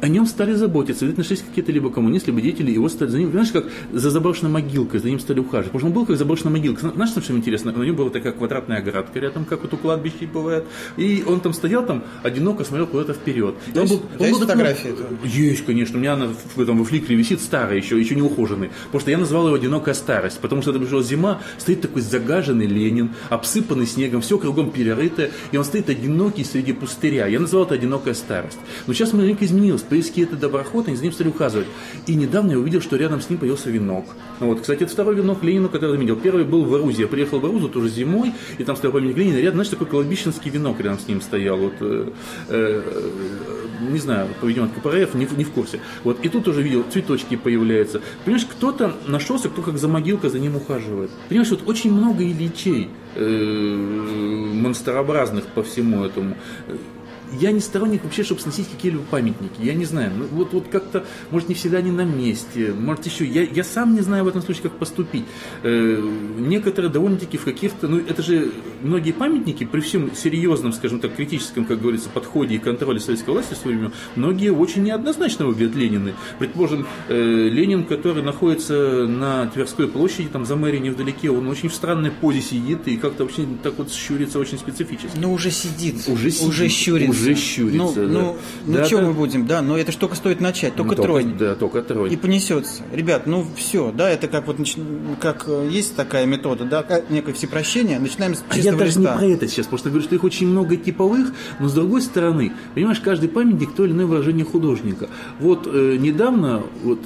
О 0.01 0.07
нем 0.07 0.25
стали 0.25 0.53
заботиться. 0.53 1.05
Видно, 1.05 1.19
нашлись 1.23 1.41
какие-то 1.47 1.71
либо 1.71 1.89
коммунисты, 1.89 2.31
либо 2.31 2.41
деятели, 2.41 2.71
его 2.71 2.88
стали 2.89 3.09
за 3.09 3.17
ним, 3.19 3.31
знаешь, 3.31 3.51
как 3.51 3.65
за 3.91 4.09
заброшенной 4.09 4.51
могилкой, 4.51 4.99
за 5.01 5.09
ним 5.09 5.19
стали 5.19 5.39
ухаживать. 5.39 5.67
Потому 5.71 5.79
что 5.79 5.88
он 5.88 5.93
был 5.93 6.05
как 6.05 6.17
заброшенная 6.17 6.53
могилка. 6.53 6.91
Знаешь, 6.93 7.12
что 7.12 7.33
интересно? 7.35 7.73
У 7.75 7.83
него 7.83 7.95
была 7.97 8.09
такая 8.09 8.31
квадратная 8.33 8.77
оградка 8.77 9.19
рядом, 9.19 9.45
как 9.45 9.62
вот 9.63 9.73
у 9.73 9.77
кладбища 9.77 10.25
бывает. 10.33 10.65
И 10.97 11.23
он 11.27 11.41
там 11.41 11.53
стоял, 11.53 11.85
там 11.85 12.03
одиноко 12.23 12.63
смотрел 12.63 12.88
куда-то 12.88 13.13
вперед. 13.13 13.55
Да 13.73 13.81
есть- 13.81 13.93
был- 13.93 14.01
да 14.17 14.27
есть 14.27 14.39
был 14.39 14.47
такой- 14.47 14.63
фотографии 14.63 14.89
этого? 14.91 15.07
есть, 15.25 15.65
конечно. 15.65 15.97
У 15.97 16.01
меня 16.01 16.13
она 16.13 16.27
в, 16.55 16.62
этом, 16.62 16.77
во 16.77 16.85
фликере 16.85 17.15
висит 17.15 17.41
старая 17.41 17.77
еще, 17.77 17.99
еще 17.99 18.15
не 18.15 18.21
ухоженный. 18.21 18.69
Потому 18.85 19.01
что 19.01 19.12
я 19.12 19.17
назвал 19.17 19.47
его 19.47 19.55
«Одинокая 19.55 19.93
старость». 19.93 20.39
Потому 20.39 20.62
что 20.62 20.71
это 20.71 20.79
пришла 20.79 21.01
зима, 21.01 21.41
стоит 21.57 21.81
такой 21.81 22.01
загаженный 22.01 22.67
Ленин, 22.67 23.12
обсыпанный 23.29 23.85
снегом, 23.85 24.21
все 24.21 24.38
кругом 24.38 24.71
перерыто, 24.71 25.29
и 25.51 25.57
он 25.57 25.65
стоит 25.65 25.89
одинокий 25.89 26.43
среди 26.43 26.71
пустыря. 26.73 27.27
Я 27.27 27.39
назвал 27.39 27.65
это 27.65 27.75
«Одинокая 27.75 28.13
старость». 28.13 28.59
Но 28.88 28.93
сейчас 28.93 29.12
маленько 29.13 29.43
изменилось. 29.45 29.81
Поиски 29.89 30.21
это 30.21 30.36
доброход, 30.36 30.88
они 30.88 30.95
за 30.95 31.04
ним 31.04 31.12
стали 31.12 31.30
ухаживать. 31.30 31.67
И 32.08 32.15
недавно 32.15 32.52
я 32.52 32.60
увидел, 32.60 32.82
что 32.82 32.95
рядом 32.95 33.21
с 33.21 33.30
ним 33.30 33.39
появился 33.39 33.69
венок. 33.69 34.06
Ну 34.39 34.47
Вот, 34.47 34.62
кстати, 34.62 34.84
это 34.84 34.91
второй 34.91 35.15
венок 35.15 35.43
Ленину, 35.43 35.69
который 35.69 35.97
видел. 35.97 36.15
Первый 36.15 36.45
был 36.45 36.63
в 36.65 36.73
Арузе. 36.73 37.04
Я 37.04 37.08
приехал 37.08 37.39
в 37.39 37.45
Арузу 37.45 37.69
тоже 37.69 37.89
зимой, 37.89 38.34
и 38.58 38.63
там 38.63 38.75
стоял 38.75 38.93
памятник 38.93 39.17
Ленина. 39.17 39.38
Рядом, 39.38 39.56
знаешь, 39.56 39.69
такой 39.69 39.88
кладбищенский 39.88 40.52
венок 40.52 40.80
рядом 40.80 40.99
с 40.99 41.08
ним 41.08 41.21
стоял. 41.21 41.58
Вот, 41.58 41.73
э, 41.82 42.10
э, 42.49 42.82
не 43.91 43.99
знаю, 43.99 44.28
поведен 44.41 44.65
от 44.65 44.71
КПРФ, 44.71 45.15
не, 45.15 45.28
не 45.38 45.43
в 45.43 45.52
курсе. 45.52 45.80
Вот, 46.04 46.23
и 46.23 46.30
тут 46.30 46.47
уже 46.47 46.62
видел, 46.62 46.86
цветочки 46.91 47.36
появляются. 47.36 48.02
Понимаешь, 48.25 48.45
кто-то 48.45 48.95
нашелся, 49.08 49.49
кто 49.49 49.62
как 49.62 49.78
за 49.78 49.88
могилкой 49.88 50.30
за 50.30 50.39
ним 50.39 50.56
ухаживает. 50.56 51.10
Понимаешь, 51.30 51.49
вот 51.49 51.67
очень 51.67 51.91
много 51.91 52.23
ильичей 52.23 52.89
э, 53.15 53.25
монстрообразных 54.54 55.45
по 55.47 55.63
всему 55.63 56.04
этому. 56.04 56.36
Я 57.39 57.52
не 57.52 57.60
сторонник 57.60 58.04
вообще, 58.04 58.24
чтобы 58.24 58.42
сносить 58.42 58.70
какие-либо 58.70 59.04
памятники. 59.04 59.62
Я 59.62 59.74
не 59.74 59.86
знаю. 59.86 60.12
Ну, 60.15 60.26
вот, 60.32 60.54
вот 60.54 60.68
как-то, 60.70 61.06
может, 61.32 61.50
не 61.50 61.56
всегда 61.56 61.80
они 61.80 61.92
на 61.92 62.04
месте. 62.06 62.74
Может, 62.74 63.06
еще. 63.06 63.26
Я, 63.26 63.44
я 63.44 63.63
сам 63.63 63.96
не 63.96 64.02
знаю 64.02 64.24
в 64.24 64.28
этом 64.28 64.42
случае, 64.42 64.63
как 64.63 64.74
поступить. 64.74 65.26
Э, 65.63 66.02
некоторые 66.38 66.92
довольно-таки 66.92 67.38
в 67.38 67.44
каких-то... 67.46 67.88
Ну, 67.88 67.98
это 67.98 68.22
же 68.22 68.52
многие 68.82 69.12
памятники, 69.12 69.65
при 69.65 69.82
всем 69.82 70.15
серьезном, 70.15 70.74
скажем 70.74 71.00
так, 71.00 71.15
критическом, 71.15 71.65
как 71.65 71.82
говорится, 71.82 72.10
подходе 72.10 72.56
и 72.56 72.58
контроле 72.58 73.00
советской 73.00 73.32
власти 73.32 73.54
в 73.54 73.58
свое 73.58 73.78
время, 73.78 73.92
многие 74.15 74.52
очень 74.52 74.84
неоднозначно 74.84 75.46
выглядят 75.46 75.76
Ленины. 75.76 76.13
Предположим, 76.39 76.88
э, 77.10 77.50
Ленин, 77.50 77.84
который 77.84 78.24
находится 78.24 79.06
на 79.08 79.48
Тверской 79.48 79.88
площади, 79.88 80.30
там 80.30 80.46
за 80.46 80.56
мэрией 80.56 80.82
невдалеке, 80.82 81.30
он 81.30 81.48
очень 81.48 81.70
в 81.70 81.74
странной 81.74 82.12
позе 82.12 82.42
сидит 82.42 82.88
и 82.88 82.98
как-то 82.98 83.26
очень 83.26 83.58
так 83.62 83.78
вот 83.78 83.92
щурится 83.92 84.39
очень 84.39 84.58
специфически. 84.58 85.18
Но 85.18 85.34
уже 85.34 85.52
сидит. 85.52 86.08
Уже 86.08 86.32
сидит, 86.32 86.48
Уже 86.50 86.70
щурится. 86.70 87.12
уже 87.12 87.18
щурится. 87.36 87.77
Ну, 87.77 87.93
да. 87.95 88.01
ну, 88.01 88.38
ну 88.65 88.73
Да, 88.73 88.86
что 88.86 88.97
да. 88.97 89.03
мы 89.08 89.13
будем, 89.13 89.47
да, 89.47 89.62
но 89.62 89.77
это 89.77 89.91
ж 89.91 89.95
только 89.95 90.15
стоит 90.15 90.39
начать, 90.41 90.75
только 90.75 90.95
Ну, 90.95 91.03
тронь. 91.03 91.38
Да, 91.38 91.55
только 91.55 91.82
тронь. 91.82 92.12
И 92.12 92.17
понесется. 92.17 92.84
Ребят, 92.91 93.27
ну 93.27 93.45
все, 93.55 93.91
да, 93.91 94.10
это 94.10 94.27
как 94.27 94.47
вот 94.47 94.58
как 95.19 95.45
э, 95.47 95.69
есть 95.71 95.95
такая 95.95 96.25
метода, 96.25 96.65
да, 96.65 96.86
некое 97.10 97.34
всепрощение, 97.34 97.99
начинаем 97.99 98.36
с 98.36 98.43
А 98.49 98.55
я 98.55 98.63
чистого 98.63 98.79
даже 98.79 98.99
не 98.99 99.05
листа. 99.05 99.17
про 99.17 99.25
это 99.25 99.47
сейчас, 99.47 99.65
потому 99.65 99.77
что 99.79 99.89
я 99.89 99.91
говорю, 99.91 100.05
что 100.05 100.15
их 100.15 100.23
очень 100.23 100.47
много 100.47 100.75
типовых, 100.75 101.34
но 101.60 101.67
с 101.67 101.73
другой 101.73 102.01
стороны, 102.01 102.53
понимаешь, 102.75 102.99
каждый 102.99 103.29
памятник 103.29 103.73
то 103.73 103.86
или 103.86 103.91
иное 103.91 104.05
выражение 104.05 104.45
художника. 104.45 105.10
Вот 105.39 105.67
э, 105.71 105.97
недавно 105.99 106.63
вот, 106.84 106.99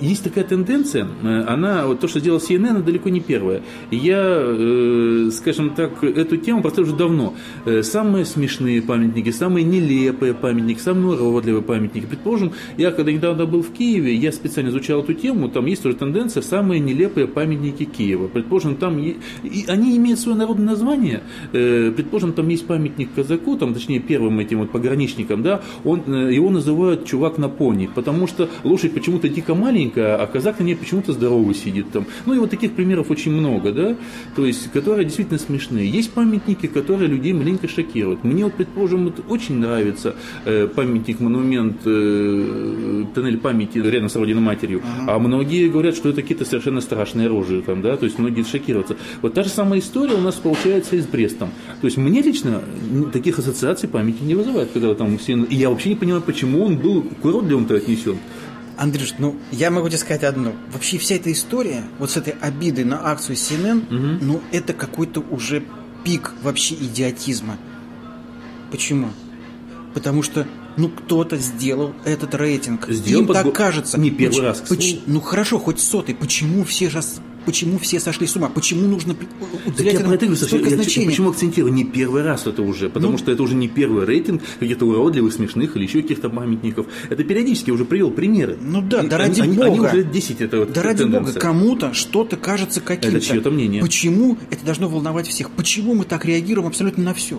есть 0.00 0.24
такая 0.24 0.44
тенденция, 0.44 1.06
э, 1.22 1.44
она, 1.46 1.86
вот 1.86 2.00
то, 2.00 2.08
что 2.08 2.20
сделал 2.20 2.38
CNN, 2.38 2.68
она 2.70 2.80
далеко 2.80 3.08
не 3.08 3.20
первая. 3.20 3.62
Я, 3.90 4.22
э, 4.26 5.30
скажем 5.32 5.74
так, 5.74 6.02
эту 6.02 6.36
тему 6.36 6.62
поставлю 6.62 6.88
уже 6.90 6.96
давно. 6.96 7.34
Э, 7.64 7.82
самые 7.82 8.24
смешные 8.24 8.82
памятники, 8.82 9.30
самые 9.30 9.43
нелепые 9.48 10.34
памятники, 10.34 10.78
самые 10.78 11.20
уродливые 11.20 11.62
памятники. 11.62 12.06
Предположим, 12.06 12.52
я 12.76 12.90
когда 12.90 13.12
недавно 13.12 13.46
был 13.46 13.62
в 13.62 13.70
Киеве, 13.72 14.14
я 14.14 14.32
специально 14.32 14.70
изучал 14.70 15.02
эту 15.02 15.14
тему, 15.14 15.48
там 15.48 15.66
есть 15.66 15.84
уже 15.84 15.94
тенденция 15.94 16.42
самые 16.42 16.80
нелепые 16.80 17.26
памятники 17.26 17.84
Киева. 17.84 18.28
Предположим, 18.28 18.76
там 18.76 18.98
и 18.98 19.64
они 19.68 19.96
имеют 19.96 20.20
свое 20.20 20.36
народное 20.36 20.66
название. 20.66 21.22
Э, 21.52 21.92
Предположим, 21.94 22.32
там 22.32 22.48
есть 22.48 22.66
памятник 22.66 23.08
казаку, 23.14 23.56
там, 23.56 23.74
точнее, 23.74 24.00
первым 24.00 24.38
этим 24.38 24.60
вот 24.60 24.70
пограничникам, 24.70 25.42
да, 25.42 25.62
он, 25.84 26.02
э, 26.06 26.34
его 26.34 26.50
называют 26.50 27.04
чувак 27.06 27.38
на 27.38 27.48
пони, 27.48 27.88
потому 27.94 28.26
что 28.26 28.48
лошадь 28.64 28.94
почему-то 28.94 29.28
дико 29.28 29.54
маленькая, 29.54 30.16
а 30.16 30.26
казак 30.26 30.60
на 30.60 30.64
ней 30.64 30.76
почему-то 30.76 31.12
здоровый 31.12 31.54
сидит 31.54 31.90
там. 31.92 32.06
Ну 32.26 32.34
и 32.34 32.38
вот 32.38 32.50
таких 32.50 32.72
примеров 32.72 33.10
очень 33.10 33.32
много, 33.32 33.72
да, 33.72 33.96
то 34.36 34.46
есть, 34.46 34.70
которые 34.72 35.04
действительно 35.04 35.38
смешные. 35.38 35.88
Есть 35.88 36.12
памятники, 36.12 36.66
которые 36.66 37.08
людей 37.08 37.32
маленько 37.32 37.68
шокируют. 37.68 38.24
Мне 38.24 38.44
вот, 38.44 38.54
предположим, 38.54 39.04
вот 39.04 39.20
очень 39.34 39.58
нравится 39.58 40.14
э, 40.44 40.66
памятник, 40.66 41.20
монумент, 41.20 41.78
э, 41.84 43.04
тоннель 43.14 43.38
памяти 43.38 43.78
рядом 43.78 44.08
с 44.08 44.16
Родиной 44.16 44.42
Матерью, 44.42 44.82
а 45.06 45.18
многие 45.18 45.68
говорят, 45.68 45.96
что 45.96 46.08
это 46.08 46.22
какие-то 46.22 46.44
совершенно 46.44 46.80
страшные 46.80 47.28
рожи, 47.28 47.62
там, 47.62 47.82
да, 47.82 47.96
то 47.96 48.06
есть 48.06 48.18
многие 48.18 48.44
шокируются. 48.44 48.96
Вот 49.22 49.34
та 49.34 49.42
же 49.42 49.48
самая 49.48 49.80
история 49.80 50.14
у 50.14 50.20
нас 50.20 50.36
получается 50.36 50.96
и 50.96 51.00
с 51.00 51.06
Брестом. 51.06 51.50
То 51.80 51.86
есть 51.86 51.96
мне 51.96 52.22
лично 52.22 52.62
таких 53.12 53.38
ассоциаций 53.38 53.88
памяти 53.88 54.22
не 54.22 54.34
вызывает, 54.34 54.70
когда 54.72 54.94
там 54.94 55.18
все... 55.18 55.34
И 55.34 55.56
я 55.56 55.70
вообще 55.70 55.90
не 55.90 55.96
понимаю, 55.96 56.22
почему 56.22 56.64
он 56.64 56.76
был 56.76 57.02
к 57.02 57.24
уродливым-то 57.24 57.76
отнесен. 57.76 58.16
Андрюш, 58.76 59.14
ну, 59.18 59.36
я 59.52 59.70
могу 59.70 59.88
тебе 59.88 59.98
сказать 59.98 60.24
одно. 60.24 60.52
Вообще 60.72 60.98
вся 60.98 61.14
эта 61.14 61.30
история, 61.30 61.84
вот 61.98 62.10
с 62.10 62.16
этой 62.16 62.34
обидой 62.40 62.84
на 62.84 63.08
акцию 63.10 63.36
CNN, 63.36 63.84
ну, 64.20 64.40
это 64.52 64.72
какой-то 64.72 65.20
уже 65.30 65.62
пик 66.04 66.32
вообще 66.42 66.74
идиотизма. 66.74 67.56
Почему? 68.70 69.08
Потому 69.94 70.22
что, 70.22 70.46
ну, 70.76 70.88
кто-то 70.88 71.36
сделал 71.38 71.94
этот 72.04 72.34
рейтинг. 72.34 72.88
Сделал 72.90 73.22
Им 73.22 73.28
подбор- 73.28 73.44
так 73.44 73.54
кажется. 73.54 73.98
Не 73.98 74.10
первый 74.10 74.34
Поч- 74.36 74.42
раз, 74.42 74.60
поч-. 74.68 74.96
Ну, 75.06 75.20
хорошо, 75.20 75.58
хоть 75.58 75.78
сотый. 75.80 76.14
Почему 76.14 76.64
все 76.64 76.88
раз... 76.88 77.20
Почему 77.46 77.78
все 77.78 78.00
сошли 78.00 78.26
с 78.26 78.34
ума? 78.36 78.48
Почему 78.48 78.88
нужно 78.88 79.12
при- 79.14 79.26
Так 79.26 79.66
уделять 79.66 80.00
я 80.00 80.14
этому 80.14 80.34
столько 80.34 80.70
я 80.70 80.76
значения? 80.76 81.06
почему 81.06 81.28
акцентирую? 81.28 81.74
Не 81.74 81.84
первый 81.84 82.22
раз 82.22 82.46
это 82.46 82.62
уже, 82.62 82.88
потому 82.88 83.12
Ну. 83.12 83.18
что 83.18 83.30
это 83.30 83.42
уже 83.42 83.54
не 83.54 83.68
первый 83.68 84.06
рейтинг 84.06 84.40
каких-то 84.58 84.86
уродливых, 84.86 85.30
смешных 85.30 85.76
или 85.76 85.82
еще 85.84 86.00
каких-то 86.00 86.30
памятников. 86.30 86.86
Это 87.10 87.22
периодически 87.22 87.68
я 87.68 87.74
уже 87.74 87.84
привел 87.84 88.10
примеры. 88.10 88.56
Ну 88.60 88.80
да, 88.80 89.02
И 89.02 89.08
да 89.08 89.18
ради 89.18 89.42
они- 89.42 89.56
бога. 89.58 89.66
Они 89.66 89.78
уже 89.80 89.96
лет 89.98 90.10
10 90.10 90.40
это 90.40 90.60
вот 90.60 90.72
Да 90.72 90.82
ради 90.82 91.02
бога, 91.02 91.16
тенденция. 91.16 91.40
кому-то 91.40 91.92
что-то 91.92 92.38
кажется 92.38 92.80
каким-то. 92.80 93.18
Это 93.18 93.26
чье-то 93.26 93.50
мнение. 93.50 93.82
Почему 93.82 94.38
это 94.50 94.64
должно 94.64 94.88
волновать 94.88 95.28
всех? 95.28 95.50
Почему 95.50 95.92
мы 95.94 96.04
так 96.06 96.24
реагируем 96.24 96.66
абсолютно 96.68 97.04
на 97.04 97.12
все? 97.12 97.38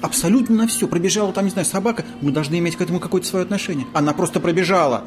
Абсолютно 0.00 0.54
на 0.56 0.66
все. 0.66 0.86
Пробежала 0.86 1.32
там, 1.32 1.44
не 1.44 1.50
знаю, 1.50 1.66
собака, 1.66 2.04
мы 2.20 2.30
должны 2.30 2.58
иметь 2.58 2.76
к 2.76 2.80
этому 2.80 3.00
какое-то 3.00 3.26
свое 3.26 3.42
отношение. 3.44 3.86
Она 3.94 4.12
просто 4.12 4.40
пробежала. 4.40 5.04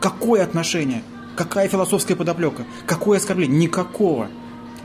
Какое 0.00 0.42
отношение? 0.42 1.02
Какая 1.36 1.68
философская 1.68 2.16
подоплека? 2.16 2.64
Какое 2.86 3.18
оскорбление? 3.18 3.58
Никакого. 3.58 4.28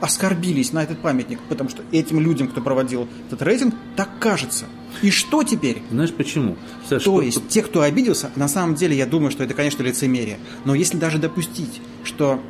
Оскорбились 0.00 0.72
на 0.72 0.82
этот 0.82 0.98
памятник, 1.00 1.40
потому 1.48 1.70
что 1.70 1.82
этим 1.90 2.20
людям, 2.20 2.48
кто 2.48 2.60
проводил 2.60 3.08
этот 3.28 3.40
рейтинг, 3.40 3.74
так 3.96 4.10
кажется. 4.18 4.66
И 5.00 5.10
что 5.10 5.42
теперь? 5.42 5.82
Знаешь 5.90 6.12
почему? 6.12 6.56
Саш, 6.82 7.02
То 7.02 7.10
что- 7.12 7.22
есть, 7.22 7.48
те, 7.48 7.62
кто 7.62 7.80
обиделся, 7.80 8.30
на 8.36 8.46
самом 8.46 8.74
деле, 8.74 8.94
я 8.96 9.06
думаю, 9.06 9.30
что 9.30 9.42
это, 9.42 9.54
конечно, 9.54 9.82
лицемерие. 9.82 10.38
Но 10.66 10.74
если 10.74 10.98
даже 10.98 11.18
допустить, 11.18 11.80
что 12.04 12.40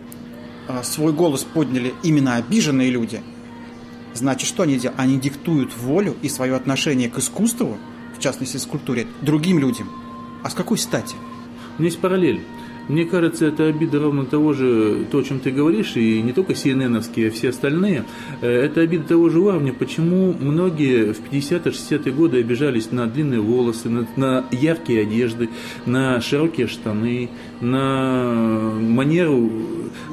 а, 0.68 0.82
свой 0.82 1.12
голос 1.12 1.44
подняли 1.44 1.94
именно 2.02 2.34
обиженные 2.34 2.90
люди, 2.90 3.22
значит, 4.16 4.48
что 4.48 4.62
они 4.62 4.78
делают? 4.78 4.98
Они 4.98 5.18
диктуют 5.18 5.76
волю 5.76 6.16
и 6.22 6.28
свое 6.28 6.54
отношение 6.54 7.08
к 7.08 7.18
искусству, 7.18 7.78
в 8.16 8.20
частности, 8.20 8.56
скульптуре, 8.56 9.06
другим 9.22 9.58
людям. 9.58 9.88
А 10.42 10.50
с 10.50 10.54
какой 10.54 10.78
стати? 10.78 11.16
У 11.78 11.82
меня 11.82 11.90
есть 11.90 12.00
параллель. 12.00 12.40
Мне 12.88 13.04
кажется, 13.04 13.46
это 13.46 13.64
обида 13.66 13.98
ровно 14.00 14.24
того 14.24 14.52
же, 14.52 15.06
то, 15.10 15.18
о 15.18 15.22
чем 15.22 15.40
ты 15.40 15.50
говоришь, 15.50 15.96
и 15.96 16.22
не 16.22 16.32
только 16.32 16.52
CNN-овские, 16.52 17.28
а 17.28 17.30
все 17.30 17.48
остальные. 17.50 18.04
Э, 18.40 18.48
Это 18.66 18.80
обида 18.80 19.04
того 19.08 19.28
же 19.28 19.40
уровня, 19.40 19.72
почему 19.72 20.34
многие 20.38 21.12
в 21.12 21.20
50-е, 21.20 21.72
60-е 21.72 22.12
годы 22.12 22.38
обижались 22.38 22.92
на 22.92 23.06
длинные 23.06 23.40
волосы, 23.40 23.88
на, 23.88 24.06
на 24.16 24.44
яркие 24.52 25.02
одежды, 25.02 25.48
на 25.84 26.20
широкие 26.20 26.66
штаны, 26.68 27.28
на 27.60 28.72
манеру... 28.80 29.50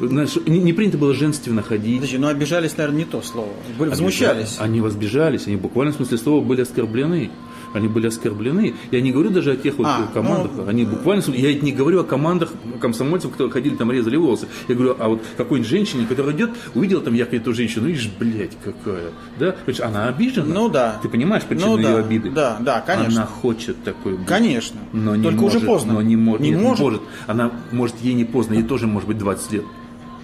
на 0.01 0.25
не, 0.45 0.59
не 0.59 0.73
принято 0.73 0.97
было 0.97 1.13
женственно 1.13 1.61
ходить. 1.61 1.97
Подожди, 1.97 2.17
ну 2.17 2.27
обижались, 2.27 2.75
наверное, 2.77 2.99
не 2.99 3.05
то 3.05 3.21
слово. 3.21 3.49
Были- 3.77 3.89
Возмущались. 3.89 4.57
Они 4.59 4.81
возбежались, 4.81 5.47
они 5.47 5.57
в 5.57 5.61
смысле 5.95 6.17
слова 6.17 6.43
были 6.43 6.61
оскорблены. 6.61 7.29
Они 7.73 7.87
были 7.87 8.07
оскорблены. 8.07 8.75
Я 8.91 9.01
не 9.01 9.11
говорю 9.11 9.29
даже 9.31 9.51
о 9.51 9.55
тех 9.55 9.77
вот 9.77 9.87
А, 9.87 10.07
командах. 10.13 10.51
ну- 10.55 10.67
Они 10.67 10.85
буквально... 10.85 11.23
Я 11.33 11.53
не 11.59 11.71
говорю 11.71 12.01
о 12.01 12.03
командах 12.03 12.51
комсомольцев, 12.79 13.31
которые 13.31 13.51
ходили 13.51 13.75
там, 13.75 13.91
резали 13.91 14.15
волосы. 14.15 14.47
Я 14.67 14.75
говорю 14.75 14.95
о 14.99 15.09
вот 15.09 15.23
какой-нибудь 15.37 15.69
женщине, 15.69 16.05
которая 16.07 16.35
идет, 16.35 16.51
увидела 16.75 17.01
там 17.01 17.13
ярко 17.13 17.35
эту 17.35 17.53
женщину, 17.53 17.87
видишь, 17.87 18.09
блядь, 18.19 18.51
какая. 18.63 19.09
Да? 19.39 19.53
Понимаешь, 19.65 19.81
она 19.81 20.07
обижена. 20.07 20.53
Ну 20.53 20.69
да. 20.69 20.99
Ты 21.01 21.09
понимаешь 21.09 21.43
причину 21.43 21.71
Ну 21.71 21.77
ее 21.77 21.83
да, 21.83 21.97
обиды? 21.97 22.29
да, 22.31 22.57
да, 22.59 22.81
конечно. 22.81 23.21
Она 23.21 23.25
хочет 23.25 23.83
такой 23.83 24.17
быть. 24.17 24.27
Конечно. 24.27 24.79
Но 24.91 25.15
не 25.15 25.23
Только 25.23 25.41
может, 25.41 25.57
уже 25.57 25.65
поздно. 25.65 25.93
Но 25.93 26.01
не, 26.01 26.15
мо- 26.15 26.37
Не 26.37 26.51
нет, 26.51 26.61
может? 26.61 26.79
не 26.79 26.83
может. 26.85 27.01
Она, 27.27 27.51
может, 27.71 27.95
ей 28.01 28.13
не 28.13 28.25
поздно, 28.25 28.53
ей 28.53 28.63
тоже 28.63 28.87
может 28.87 29.07
быть 29.07 29.17
20 29.17 29.51
лет. 29.51 29.63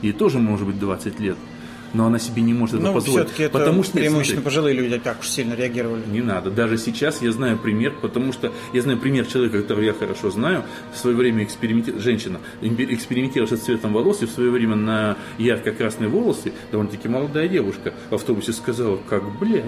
Ей 0.02 0.12
тоже 0.14 0.40
может 0.40 0.66
быть 0.68 0.80
20 0.80 1.20
лет. 1.20 1.38
Но 1.93 2.06
она 2.06 2.19
себе 2.19 2.41
не 2.41 2.54
может 2.54 2.75
это 2.75 2.84
Ну, 2.84 2.93
позволить. 2.93 3.25
все-таки 3.28 3.43
это 3.43 3.58
потому 3.58 3.84
что, 3.84 3.97
нет, 3.97 4.06
преимущественно 4.08 4.41
смотри, 4.41 4.45
пожилые 4.45 4.75
люди 4.75 4.99
так 4.99 5.19
уж 5.19 5.28
сильно 5.28 5.54
реагировали. 5.56 6.04
не 6.08 6.21
надо. 6.21 6.52
Даже 6.52 6.78
сейчас 6.78 7.21
я 7.21 7.32
знаю 7.32 7.58
пример, 7.58 7.93
потому 8.02 8.32
что 8.34 8.52
я 8.73 8.82
знаю 8.82 8.99
пример 8.99 9.25
человека, 9.25 9.62
которого 9.62 9.84
я 9.84 9.93
хорошо 9.93 10.30
знаю. 10.32 10.63
В 10.93 10.97
свое 10.97 11.15
время 11.15 11.43
эксперименти... 11.43 11.93
женщина 11.99 12.39
экспериментировала 12.62 13.56
с 13.56 13.60
цветом 13.62 13.93
волос, 13.93 14.21
и 14.21 14.25
в 14.25 14.32
свое 14.32 14.52
время 14.52 14.75
на 14.75 15.17
ярко-красные 15.38 16.10
волосы 16.10 16.54
довольно-таки 16.71 17.08
молодая 17.08 17.47
девушка 17.47 17.93
в 18.10 18.15
автобусе 18.15 18.54
сказала, 18.54 18.97
как, 19.10 19.23
блядь, 19.39 19.65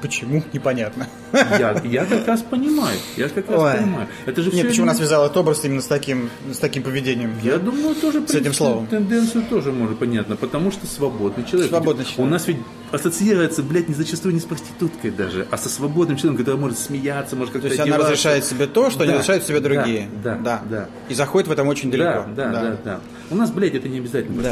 Почему? 0.00 0.42
Непонятно. 0.52 1.08
я, 1.32 1.80
я 1.84 2.04
как 2.06 2.26
раз 2.26 2.42
понимаю, 2.42 2.96
я 3.16 3.28
как 3.28 3.50
раз 3.50 3.60
Ой. 3.60 3.80
понимаю. 3.80 4.08
Это 4.26 4.42
же 4.42 4.50
Нет, 4.50 4.66
почему 4.68 4.84
элемент- 4.84 4.86
нас 4.86 4.96
связал 4.98 5.24
этот 5.24 5.36
образ 5.36 5.64
именно 5.64 5.80
с 5.82 5.86
таким, 5.86 6.30
с 6.52 6.58
таким 6.58 6.82
поведением? 6.82 7.32
Я 7.42 7.58
думаю, 7.58 7.94
тоже 7.94 8.26
С 8.26 8.34
этим 8.34 8.54
словом. 8.54 8.86
тенденцию 8.86 9.44
тоже 9.50 9.72
может 9.72 9.98
понятно, 9.98 10.36
потому 10.36 10.70
что 10.70 10.86
свободный 10.86 11.44
человек. 11.44 11.68
Свободный 11.70 12.04
У 12.04 12.08
человек. 12.08 12.32
нас 12.32 12.46
ведь 12.48 12.58
ассоциируется, 12.92 13.62
блядь, 13.62 13.88
не 13.88 13.94
зачастую 13.94 14.34
не 14.34 14.40
с 14.40 14.44
проституткой 14.44 15.10
даже, 15.10 15.46
а 15.50 15.58
со 15.58 15.68
свободным 15.68 16.16
человеком, 16.16 16.44
который 16.44 16.60
может 16.60 16.78
смеяться, 16.78 17.36
может 17.36 17.52
То 17.52 17.60
как-то 17.60 17.74
есть 17.74 17.80
она 17.88 17.98
разрешает 17.98 18.44
себе 18.44 18.66
то, 18.66 18.90
что 18.90 19.04
не 19.04 19.08
Да, 19.12 19.14
разрешают 19.18 19.44
себе 19.44 19.60
да, 19.60 19.68
другие. 19.68 20.08
да, 20.22 20.62
да. 20.68 20.88
И 21.08 21.14
заходит 21.14 21.48
в 21.48 21.52
этом 21.52 21.68
очень 21.68 21.90
далеко. 21.90 22.24
Да, 22.34 22.50
да, 22.50 22.62
да, 22.62 22.76
да, 22.84 23.00
У 23.30 23.34
нас, 23.36 23.50
блядь, 23.50 23.74
это 23.74 23.88
не 23.88 23.98
обязательно 23.98 24.42
Да. 24.42 24.50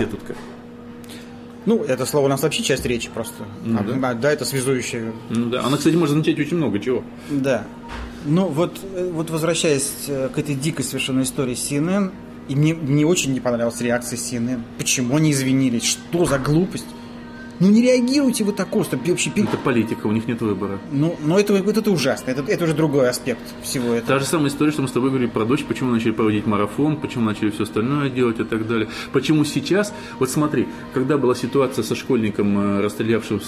Ну, 1.67 1.83
это 1.83 2.07
слово 2.07 2.27
у 2.27 2.29
нас 2.29 2.43
вообще 2.43 2.63
часть 2.63 2.87
речи 2.87 3.11
просто. 3.13 3.45
Ну, 3.65 3.79
А, 3.79 3.83
да. 3.83 4.09
а, 4.11 4.15
да, 4.15 4.33
это 4.33 4.45
связующее. 4.45 5.13
Ну 5.31 5.51
да. 5.51 5.65
Она, 5.65 5.77
кстати, 5.77 5.95
может 5.97 6.13
означать 6.13 6.39
очень 6.39 6.57
много 6.57 6.79
чего. 6.79 7.03
Да. 7.29 7.65
Ну, 8.25 8.47
вот, 8.49 8.79
э, 8.95 9.11
вот 9.13 9.31
возвращаясь 9.31 9.93
э, 10.09 10.29
к 10.35 10.39
этой 10.39 10.55
дикой 10.55 10.85
совершенно 10.85 11.23
истории 11.23 11.55
с 11.55 11.71
CNN, 11.71 12.13
и 12.49 12.55
мне, 12.55 12.75
мне 12.75 13.05
очень 13.05 13.33
не 13.33 13.41
понравилась 13.41 13.81
реакция 13.81 14.17
CNN. 14.17 14.63
Почему 14.79 15.17
они 15.17 15.33
извинились? 15.33 15.85
Что 15.85 16.25
за 16.25 16.39
глупость? 16.39 16.87
Ну, 17.61 17.71
не 17.71 17.83
реагируйте 17.83 18.45
вы 18.45 18.53
так 18.53 18.75
остро. 18.77 18.99
Вообще, 19.07 19.31
пи- 19.31 19.43
Это 19.43 19.57
политика, 19.57 20.07
у 20.07 20.13
них 20.13 20.27
нет 20.27 20.41
выбора. 20.41 20.79
Ну, 20.93 21.17
но 21.25 21.39
это, 21.39 21.55
вот 21.55 21.77
это 21.77 21.91
ужасно. 21.91 22.31
Это, 22.31 22.43
это 22.51 22.65
уже 22.65 22.75
другой 22.75 23.09
аспект 23.09 23.41
всего 23.63 23.95
этого. 23.95 24.07
Та 24.15 24.19
же 24.19 24.27
самая 24.27 24.49
история, 24.49 24.73
что 24.73 24.83
мы 24.83 24.89
с 24.89 24.93
тобой 24.93 25.11
говорили 25.11 25.29
про 25.31 25.45
дочь, 25.45 25.65
почему 25.65 25.91
начали 25.91 26.11
проводить 26.11 26.47
марафон, 26.47 26.97
почему 26.97 27.25
начали 27.25 27.51
все 27.51 27.63
остальное 27.63 28.11
делать 28.11 28.41
и 28.41 28.45
так 28.45 28.67
далее. 28.67 28.89
Почему 29.13 29.45
сейчас, 29.45 29.93
вот 30.19 30.31
смотри, 30.31 30.67
когда 30.95 31.17
была 31.19 31.35
ситуация 31.35 31.83
со 31.83 31.95
школьником, 31.95 32.59
э, 32.59 32.81
расстрелявшим 32.83 33.41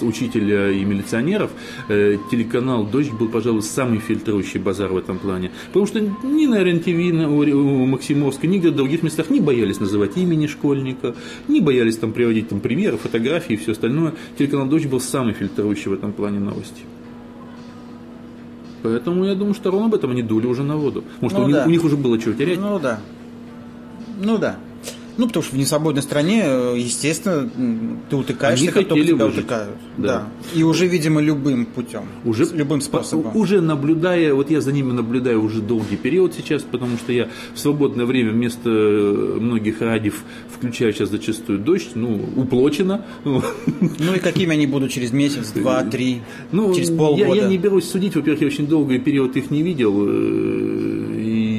учителя 0.00 0.70
и 0.70 0.84
милиционеров, 0.84 1.50
э, 1.88 2.16
телеканал 2.30 2.84
«Дождь» 2.84 3.10
был, 3.10 3.28
пожалуй, 3.28 3.62
самый 3.62 3.98
фильтрующий 3.98 4.60
базар 4.60 4.92
в 4.92 4.96
этом 4.96 5.18
плане. 5.18 5.50
Потому 5.68 5.86
что 5.86 6.00
ни 6.00 6.46
на 6.46 6.62
РЕН-ТВ, 6.62 6.86
ни 6.86 7.24
у, 7.24 7.82
у 7.82 7.86
Максимовской, 7.86 8.48
нигде 8.48 8.70
в 8.70 8.76
других 8.76 9.02
местах 9.02 9.30
не 9.30 9.40
боялись 9.40 9.80
называть 9.80 10.16
имени 10.16 10.46
школьника, 10.46 11.14
не 11.48 11.60
боялись 11.60 11.96
там 11.96 12.12
приводить 12.12 12.48
там 12.48 12.60
примеры, 12.60 12.96
фотографии 12.96 13.47
и 13.54 13.56
все 13.56 13.72
остальное. 13.72 14.14
Телеканал 14.38 14.66
«Дождь» 14.66 14.86
был 14.86 15.00
самый 15.00 15.34
фильтрующий 15.34 15.90
в 15.90 15.94
этом 15.94 16.12
плане 16.12 16.38
новости. 16.38 16.82
Поэтому 18.82 19.24
я 19.24 19.34
думаю, 19.34 19.54
что 19.54 19.70
ровно 19.70 19.86
об 19.86 19.94
этом 19.94 20.10
они 20.12 20.22
дули 20.22 20.46
уже 20.46 20.62
на 20.62 20.76
воду. 20.76 21.04
Может, 21.20 21.38
Ну 21.38 21.44
у, 21.44 21.46
них, 21.48 21.56
да. 21.56 21.64
у 21.66 21.70
них 21.70 21.84
уже 21.84 21.96
было 21.96 22.18
чего 22.18 22.34
терять. 22.34 22.60
Ну 22.60 22.78
да. 22.78 23.00
Ну 24.22 24.38
да. 24.38 24.56
Ну, 25.18 25.26
потому 25.26 25.42
что 25.42 25.56
в 25.56 25.58
несвободной 25.58 26.00
стране, 26.02 26.42
э, 26.46 26.74
естественно, 26.78 27.50
ты 28.08 28.16
утыкаешься, 28.16 28.62
Они 28.64 28.72
как 28.72 28.88
только 28.88 29.04
тебя 29.04 29.24
выжить. 29.26 29.40
утыкают. 29.40 29.74
Да. 29.98 30.06
Да. 30.06 30.28
И 30.54 30.62
уже, 30.62 30.86
видимо, 30.86 31.20
любым 31.20 31.66
путем. 31.66 32.04
уже 32.24 32.44
любым 32.54 32.78
по- 32.78 32.84
способом. 32.84 33.36
уже 33.36 33.60
наблюдая, 33.60 34.32
вот 34.32 34.48
я 34.50 34.60
за 34.60 34.70
ними 34.72 34.92
наблюдаю 34.92 35.42
уже 35.42 35.60
долгий 35.60 35.96
период 35.96 36.34
сейчас, 36.34 36.62
потому 36.62 36.96
что 36.98 37.12
я 37.12 37.28
в 37.54 37.58
свободное 37.58 38.06
время 38.06 38.30
вместо 38.30 38.70
э, 38.70 39.36
многих 39.40 39.80
радиев 39.82 40.22
включаю 40.56 40.92
сейчас 40.92 41.10
зачастую 41.10 41.58
дождь, 41.58 41.90
ну, 41.94 42.20
уплочено. 42.36 43.04
Ну, 44.00 44.14
и 44.14 44.18
какими 44.20 44.52
они 44.52 44.66
будут 44.66 44.90
через 44.92 45.12
месяц, 45.12 45.50
два, 45.50 45.82
три, 45.82 46.22
ну, 46.52 46.72
через 46.74 46.90
я, 46.90 46.96
полгода. 46.96 47.34
я 47.34 47.48
не 47.48 47.58
берусь 47.58 47.88
судить, 47.90 48.14
во-первых, 48.14 48.40
я 48.42 48.46
очень 48.46 48.66
долгий 48.68 48.98
период 48.98 49.36
их 49.36 49.50
не 49.50 49.62
видел, 49.62 49.94
э, 50.06 51.17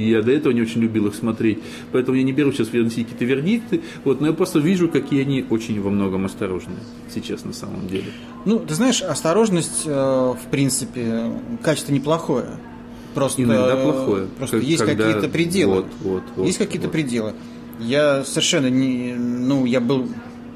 я 0.09 0.21
до 0.21 0.31
этого 0.31 0.51
не 0.53 0.61
очень 0.61 0.81
любил 0.81 1.07
их 1.07 1.15
смотреть, 1.15 1.59
поэтому 1.91 2.17
я 2.17 2.23
не 2.23 2.31
беру 2.33 2.51
сейчас 2.51 2.69
выносить 2.69 3.07
какие-то 3.07 3.25
вердикты, 3.25 3.81
вот, 4.03 4.21
но 4.21 4.27
я 4.27 4.33
просто 4.33 4.59
вижу, 4.59 4.89
какие 4.89 5.21
они 5.21 5.45
очень 5.49 5.81
во 5.81 5.89
многом 5.89 6.25
осторожны 6.25 6.75
сейчас 7.13 7.45
на 7.45 7.53
самом 7.53 7.87
деле. 7.87 8.07
Ну, 8.45 8.59
ты 8.59 8.73
знаешь, 8.73 9.01
осторожность, 9.01 9.83
э, 9.85 9.91
в 9.91 10.49
принципе, 10.51 11.31
качество 11.61 11.91
неплохое. 11.93 12.47
Просто, 13.13 13.43
Иногда 13.43 13.75
э, 13.75 13.83
плохое. 13.83 14.27
Просто 14.37 14.57
Как- 14.57 14.65
есть 14.65 14.85
когда- 14.85 15.05
какие-то 15.05 15.29
пределы. 15.29 15.75
Вот, 15.75 15.85
вот, 16.01 16.23
вот, 16.35 16.45
есть 16.45 16.57
какие-то 16.57 16.87
вот. 16.87 16.93
пределы. 16.93 17.33
Я 17.79 18.23
совершенно 18.23 18.69
не... 18.69 19.13
Ну, 19.13 19.65
я 19.65 19.79
был... 19.79 20.07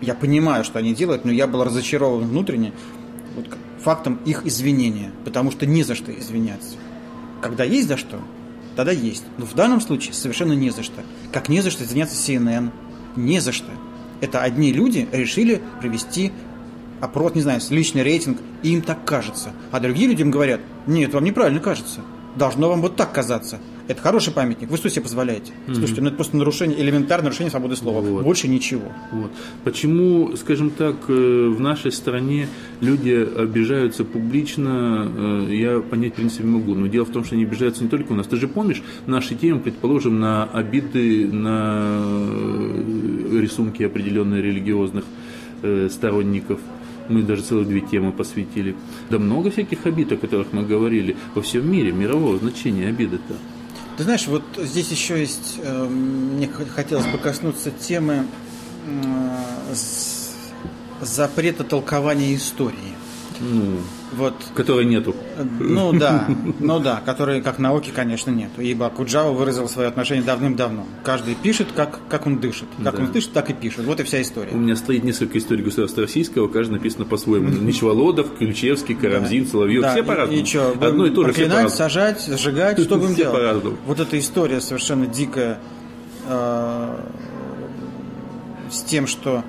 Я 0.02 0.14
понимаю, 0.14 0.64
что 0.64 0.80
они 0.80 0.94
делают, 0.94 1.26
но 1.26 1.32
я 1.32 1.48
был 1.48 1.64
разочарован 1.64 2.28
внутренне 2.28 2.74
вот, 3.36 3.48
фактом 3.82 4.20
их 4.26 4.46
извинения. 4.46 5.12
Потому 5.26 5.50
что 5.52 5.66
не 5.66 5.84
за 5.84 5.96
что 5.96 6.12
извиняться. 6.12 6.76
Когда 7.42 7.64
есть 7.64 7.88
за 7.88 7.98
что, 7.98 8.20
тогда 8.76 8.92
есть. 8.92 9.24
Но 9.38 9.46
в 9.46 9.54
данном 9.54 9.82
случае 9.82 10.14
совершенно 10.14 10.54
не 10.54 10.70
за 10.70 10.84
что. 10.84 11.02
Как 11.32 11.50
не 11.50 11.62
за 11.62 11.72
что 11.72 11.84
извиняться 11.84 12.16
CNN. 12.16 12.72
Не 13.16 13.40
за 13.40 13.52
что. 13.52 13.72
Это 14.22 14.42
одни 14.42 14.72
люди 14.72 15.08
решили 15.12 15.62
провести 15.82 16.32
опрос, 17.02 17.36
не 17.36 17.42
знаю, 17.42 17.60
личный 17.70 18.04
рейтинг, 18.04 18.40
и 18.64 18.70
им 18.70 18.82
так 18.82 19.04
кажется. 19.06 19.52
А 19.72 19.80
другие 19.80 20.08
люди 20.08 20.22
им 20.22 20.32
говорят, 20.32 20.62
нет, 20.88 21.14
вам 21.14 21.24
неправильно 21.24 21.60
кажется. 21.60 22.02
Должно 22.36 22.70
вам 22.70 22.82
вот 22.82 22.96
так 22.96 23.12
казаться. 23.12 23.60
Это 23.88 24.02
хороший 24.02 24.32
памятник. 24.32 24.70
Вы 24.70 24.78
что 24.78 24.90
себе 24.90 25.02
позволяете? 25.02 25.52
Слушайте, 25.66 26.02
ну 26.02 26.08
это 26.08 26.16
просто 26.16 26.38
нарушение, 26.38 26.80
элементарное 26.80 27.26
нарушение 27.26 27.52
свободы 27.52 27.76
слова. 27.76 28.00
Вот. 28.00 28.24
Больше 28.24 28.48
ничего. 28.48 28.94
Вот. 29.12 29.32
Почему, 29.66 30.38
скажем 30.38 30.70
так, 30.70 30.96
э, 31.10 31.48
в 31.50 31.60
нашей 31.60 31.92
стране 31.92 32.48
люди 32.80 33.12
обижаются 33.12 34.06
публично, 34.06 35.12
э, 35.50 35.56
я 35.56 35.80
понять 35.82 36.14
в 36.14 36.16
принципе 36.16 36.46
могу. 36.46 36.76
Но 36.76 36.88
дело 36.88 37.04
в 37.06 37.10
том, 37.10 37.26
что 37.26 37.36
они 37.36 37.44
обижаются 37.44 37.84
не 37.84 37.90
только 37.90 38.14
у 38.14 38.16
нас. 38.16 38.26
Ты 38.28 38.38
же 38.38 38.48
помнишь 38.48 38.82
наши 39.06 39.36
темы, 39.36 39.60
предположим, 39.60 40.18
на 40.18 40.46
обиды, 40.46 41.28
на 41.28 42.02
э, 42.06 43.40
рисунки 43.42 43.84
определенные 43.84 44.42
религиозных 44.42 45.04
сторонников. 45.90 46.60
Мы 47.08 47.22
даже 47.24 47.42
целых 47.42 47.70
две 47.70 47.80
темы 47.80 48.12
посвятили. 48.12 48.76
Да 49.10 49.18
много 49.18 49.50
всяких 49.50 49.86
обид, 49.86 50.12
о 50.12 50.18
которых 50.18 50.52
мы 50.52 50.64
говорили 50.64 51.16
во 51.36 51.42
всем 51.42 51.70
мире, 51.72 51.94
мирового 51.94 52.38
значения 52.38 52.90
обиды-то. 52.90 53.36
Ты 53.98 54.04
знаешь, 54.04 54.28
вот 54.28 54.44
здесь 54.58 54.90
еще 54.90 55.20
есть, 55.20 55.56
э, 55.58 55.84
мне 55.86 56.48
хотелось 56.48 57.06
бы 57.06 57.18
коснуться 57.18 57.72
темы 57.72 58.26
запрета 61.02 61.64
толкования 61.64 62.36
истории. 62.36 62.96
Ну, 63.40 63.80
Вот 64.18 64.34
которой 64.56 64.86
нету. 64.86 65.16
Ну 65.60 65.92
да, 65.94 66.28
ну 66.60 66.80
да, 66.80 67.02
которые 67.06 67.42
как 67.42 67.58
науки, 67.60 67.92
конечно, 67.94 68.30
нет. 68.32 68.50
Ибо 68.58 68.90
Куджава 68.90 69.32
выразил 69.32 69.68
свое 69.68 69.88
отношение 69.88 70.24
давным-давно. 70.24 70.86
Каждый 71.04 71.36
пишет, 71.36 71.70
как, 71.76 72.00
как 72.10 72.28
он 72.28 72.38
дышит. 72.40 72.68
Как 72.84 72.96
Да. 72.96 73.04
он 73.04 73.12
дышит, 73.12 73.34
так 73.34 73.50
и 73.50 73.54
пишет. 73.54 73.86
Вот 73.86 74.00
и 74.00 74.04
вся 74.04 74.20
У 74.20 74.22
история. 74.22 74.52
меня 74.54 74.76
стоит 74.76 75.04
несколько 75.04 75.38
историй 75.38 75.64
государства 75.64 76.04
российского, 76.04 76.48
каждый 76.48 76.74
написано 76.74 77.06
по-своему. 77.06 77.50
Ничволодов, 77.62 78.38
Ключевский, 78.38 78.96
Карамзин, 78.96 79.48
Соловьев, 79.48 79.82
Да, 79.82 79.92
все 79.92 80.00
и- 80.02 80.04
по-разному. 80.04 80.42
И 80.42 80.46
что, 80.46 80.72
Одно 80.82 81.06
и 81.06 81.10
то 81.10 81.22
же, 81.24 81.28
проклинать, 81.34 81.74
сажать, 81.74 82.22
сжигать, 82.26 82.80
что 82.80 82.98
будем 82.98 83.16
делать? 83.16 83.64
Вот 83.88 84.00
эта 84.00 84.20
история 84.20 84.62
совершенно 84.62 85.08
дикая 85.08 85.60
э, 86.28 86.96
с 88.70 88.82
тем, 88.84 89.08
что 89.08 89.44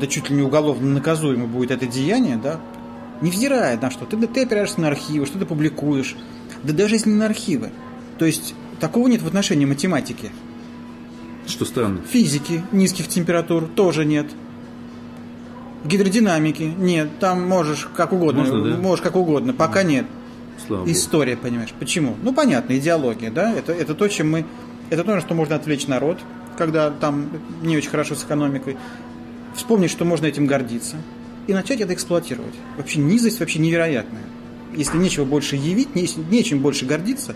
да 0.00 0.06
чуть 0.06 0.30
ли 0.30 0.36
не 0.36 0.42
уголовно 0.42 0.88
наказуемо 0.94 1.46
будет 1.46 1.70
это 1.72 1.86
деяние, 1.86 2.36
да, 2.42 2.60
невзирая 3.20 3.78
на 3.78 3.90
что. 3.90 4.04
Ты, 4.06 4.16
ты 4.26 4.42
опираешься 4.42 4.80
на 4.80 4.88
архивы, 4.88 5.26
что 5.26 5.38
ты 5.38 5.46
публикуешь. 5.46 6.16
Да 6.62 6.72
даже 6.72 6.96
если 6.96 7.10
не 7.10 7.16
на 7.16 7.26
архивы. 7.26 7.70
То 8.18 8.24
есть 8.24 8.54
такого 8.80 9.08
нет 9.08 9.22
в 9.22 9.26
отношении 9.26 9.64
математики. 9.64 10.30
Что 11.46 11.64
странно. 11.64 12.00
Физики 12.08 12.62
низких 12.72 13.08
температур 13.08 13.66
тоже 13.66 14.04
нет. 14.04 14.26
Гидродинамики 15.84 16.62
нет. 16.62 17.08
Там 17.20 17.48
можешь 17.48 17.88
как 17.96 18.12
угодно. 18.12 18.42
Можно, 18.42 18.64
да? 18.64 18.76
Можешь 18.76 19.02
как 19.02 19.16
угодно. 19.16 19.52
Пока 19.52 19.82
нет. 19.82 20.06
Слава 20.66 20.80
богу. 20.80 20.92
История, 20.92 21.36
понимаешь. 21.36 21.72
Почему? 21.78 22.16
Ну, 22.22 22.32
понятно, 22.32 22.76
идеология, 22.76 23.30
да? 23.30 23.52
Это, 23.52 23.72
это 23.72 23.94
то, 23.94 24.08
чем 24.08 24.30
мы... 24.30 24.44
Это 24.90 25.04
то, 25.04 25.14
на 25.14 25.20
что 25.20 25.34
можно 25.34 25.54
отвлечь 25.54 25.86
народ, 25.86 26.18
когда 26.56 26.90
там 26.90 27.28
не 27.62 27.76
очень 27.76 27.90
хорошо 27.90 28.14
с 28.14 28.24
экономикой. 28.24 28.76
Вспомнить, 29.54 29.90
что 29.90 30.04
можно 30.04 30.26
этим 30.26 30.46
гордиться. 30.46 30.96
И 31.48 31.54
начать 31.54 31.80
это 31.80 31.94
эксплуатировать. 31.94 32.54
Вообще 32.76 33.00
низость 33.00 33.40
вообще 33.40 33.58
невероятная. 33.58 34.22
Если 34.76 34.98
нечего 34.98 35.24
больше 35.24 35.56
явить, 35.56 35.94
нечем 35.94 36.60
больше 36.60 36.84
гордиться, 36.84 37.34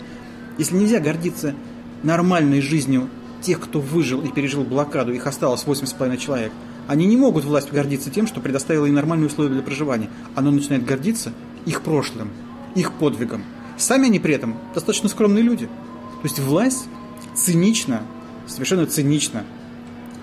если 0.59 0.75
нельзя 0.75 0.99
гордиться 0.99 1.55
нормальной 2.03 2.61
жизнью 2.61 3.09
тех, 3.41 3.59
кто 3.59 3.81
выжил 3.81 4.21
и 4.21 4.31
пережил 4.31 4.63
блокаду, 4.63 5.11
их 5.11 5.25
осталось 5.25 5.63
8,5 5.65 6.17
человек, 6.17 6.51
они 6.87 7.07
не 7.07 7.17
могут 7.17 7.43
власть 7.43 7.71
гордиться 7.71 8.11
тем, 8.11 8.27
что 8.27 8.39
предоставила 8.39 8.85
им 8.85 8.93
нормальные 8.93 9.27
условия 9.27 9.49
для 9.49 9.63
проживания. 9.63 10.11
Оно 10.35 10.51
начинает 10.51 10.85
гордиться 10.85 11.33
их 11.65 11.81
прошлым, 11.81 12.29
их 12.75 12.93
подвигом. 12.93 13.43
Сами 13.77 14.05
они 14.05 14.19
при 14.19 14.35
этом 14.35 14.57
достаточно 14.75 15.09
скромные 15.09 15.43
люди. 15.43 15.65
То 15.65 16.25
есть 16.25 16.37
власть 16.39 16.85
цинично, 17.33 18.03
совершенно 18.45 18.85
цинично 18.85 19.43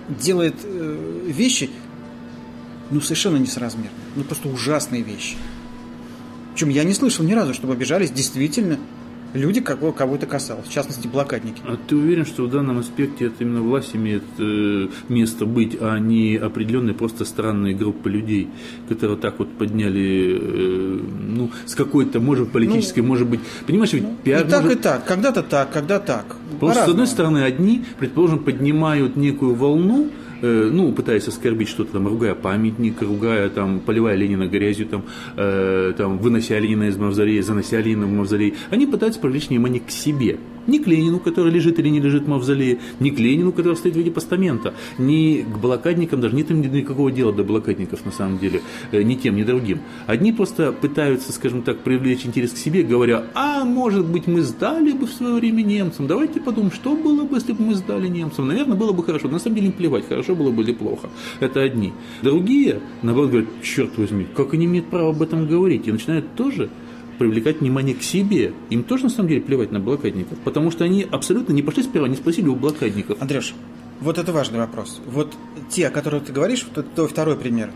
делает 0.09 0.55
э, 0.63 1.25
вещи, 1.27 1.71
ну, 2.91 3.01
совершенно 3.01 3.37
несоразмерные. 3.37 3.93
Ну, 4.17 4.25
просто 4.25 4.49
ужасные 4.49 5.03
вещи. 5.03 5.37
Причем 6.55 6.69
я 6.71 6.85
не 6.85 6.95
слышал 6.95 7.25
ни 7.25 7.33
разу, 7.33 7.55
чтобы 7.55 7.73
обижались 7.75 8.11
действительно 8.11 8.79
люди, 9.33 9.61
кого, 9.61 9.93
кого 9.93 10.17
это 10.17 10.27
касалось. 10.27 10.67
В 10.67 10.73
частности, 10.73 11.07
блокадники. 11.07 11.63
А 11.65 11.77
ты 11.87 11.95
уверен, 11.95 12.27
что 12.27 12.45
в 12.47 12.51
данном 12.51 12.79
аспекте 12.79 13.27
это 13.27 13.37
именно 13.45 13.63
власть 13.63 13.95
имеет 13.95 14.25
э, 14.39 14.89
место 15.09 15.47
быть, 15.47 15.77
а 15.81 15.99
не 15.99 16.37
определенные 16.37 16.95
просто 16.95 17.25
странные 17.25 17.75
группы 17.75 18.11
людей, 18.11 18.49
которые 18.89 19.17
так 19.19 19.39
вот 19.39 19.49
подняли, 19.57 20.37
э, 20.41 21.01
ну, 21.29 21.51
с 21.65 21.77
какой-то, 21.77 22.19
может, 22.19 22.51
политической, 22.51 23.01
может 23.01 23.29
быть, 23.29 23.39
понимаешь, 23.69 23.93
ведь 23.93 24.03
И 24.03 24.07
пиар 24.25 24.43
так, 24.49 24.63
может- 24.65 24.79
и 24.81 24.83
так. 24.83 25.05
Когда-то 25.07 25.45
так, 25.45 25.73
когда 25.73 26.01
так. 26.01 26.27
Просто, 26.27 26.57
с 26.59 26.61
По-разному. 26.61 26.91
одной 26.91 27.07
стороны, 27.07 27.39
одни, 27.45 27.85
предположим, 28.01 28.41
поднимают 28.41 29.15
некую 29.17 29.55
волну, 29.55 30.09
ну, 30.47 30.93
пытаясь 30.93 31.29
оскорбить 31.29 31.69
что-то 31.69 31.93
там, 31.93 32.07
ругая 32.07 32.35
памятник, 32.35 33.03
ругая 33.03 33.49
там, 33.49 33.81
поливая 33.81 34.17
Ленина 34.17 34.47
грязью, 34.47 34.87
там, 34.87 35.05
э, 35.37 35.93
там, 35.97 36.19
вынося 36.19 36.59
Ленина 36.59 36.85
из 36.85 36.97
мавзолея, 36.97 37.43
занося 37.43 37.81
Ленина 37.81 38.07
в 38.07 38.13
мавзолей, 38.13 38.55
они 38.71 38.87
пытаются 38.87 39.21
привлечь 39.21 39.49
внимание 39.49 39.81
к 39.81 39.91
себе. 39.91 40.39
Не 40.71 40.79
к 40.79 40.87
Ленину, 40.87 41.19
который 41.19 41.51
лежит 41.51 41.81
или 41.81 41.89
не 41.89 41.99
лежит 41.99 42.27
в 42.27 42.29
мавзолее, 42.29 42.79
не 43.01 43.11
к 43.11 43.19
Ленину, 43.19 43.51
который 43.51 43.75
стоит 43.75 43.95
в 43.95 43.99
виде 43.99 44.13
постамента, 44.13 44.73
не 44.99 45.43
к 45.43 45.59
блокадникам, 45.59 46.21
даже 46.21 46.37
нет 46.37 46.49
им 46.53 46.61
никакого 46.61 47.11
дела 47.11 47.33
до 47.33 47.43
блокадников, 47.43 48.07
на 48.07 48.13
самом 48.13 48.39
деле, 48.39 48.63
э, 48.93 49.03
ни 49.03 49.17
тем, 49.17 49.35
ни 49.35 49.43
другим. 49.43 49.81
Одни 50.07 50.33
просто 50.33 50.71
пытаются, 50.71 51.33
скажем 51.33 51.63
так, 51.63 51.81
привлечь 51.81 52.25
интерес 52.25 52.53
к 52.53 52.57
себе, 52.57 52.85
говоря, 52.85 53.25
а 53.35 53.65
может 53.65 54.07
быть 54.07 54.29
мы 54.29 54.43
сдали 54.43 54.93
бы 54.93 55.09
в 55.09 55.13
свое 55.13 55.35
время 55.35 55.63
немцам, 55.63 56.07
давайте 56.07 56.39
подумаем, 56.39 56.71
что 56.71 56.95
было 56.95 57.25
бы, 57.25 57.39
если 57.39 57.53
бы 57.53 57.65
мы 57.65 57.75
сдали 57.75 58.07
немцам. 58.07 58.47
Наверное, 58.47 58.77
было 58.77 58.93
бы 58.93 59.03
хорошо. 59.03 59.27
На 59.27 59.41
самом 59.41 59.57
деле 59.57 59.67
им 59.69 59.73
плевать, 59.73 60.07
хорошо 60.09 60.37
было 60.37 60.53
бы 60.53 60.63
или 60.63 60.73
плохо. 60.73 61.09
Это 61.41 61.63
одни. 61.63 61.93
Другие, 62.23 62.79
наоборот, 63.03 63.31
говорят, 63.31 63.49
черт 63.65 63.99
возьми, 63.99 64.25
как 64.37 64.55
они 64.55 64.67
имеют 64.67 64.87
право 64.87 65.11
об 65.11 65.21
этом 65.21 65.49
говорить? 65.49 65.89
И 65.89 65.93
начинают 65.93 66.37
тоже 66.37 66.71
привлекать 67.21 67.61
внимание 67.61 67.95
к 67.95 68.03
себе. 68.03 68.55
Им 68.71 68.83
тоже 68.83 69.05
на 69.05 69.11
самом 69.11 69.29
деле 69.29 69.43
плевать 69.43 69.71
на 69.71 69.79
блокадников, 69.79 70.39
потому 70.39 70.71
что 70.71 70.85
они 70.85 71.07
абсолютно 71.09 71.53
не 71.53 71.61
пошли 71.61 71.83
сперва, 71.83 72.09
не 72.09 72.17
спросили 72.17 72.49
у 72.49 72.57
блокадников. 72.57 73.21
Андрюш, 73.21 73.55
вот 74.01 74.17
это 74.17 74.33
важный 74.33 74.59
вопрос. 74.59 75.03
Вот 75.07 75.37
те, 75.69 75.89
о 75.89 75.91
которых 75.91 76.25
ты 76.25 76.33
говоришь, 76.33 76.65
вот 76.67 76.79
это 76.79 76.89
твой 76.95 77.09
второй 77.09 77.37
пример. 77.37 77.71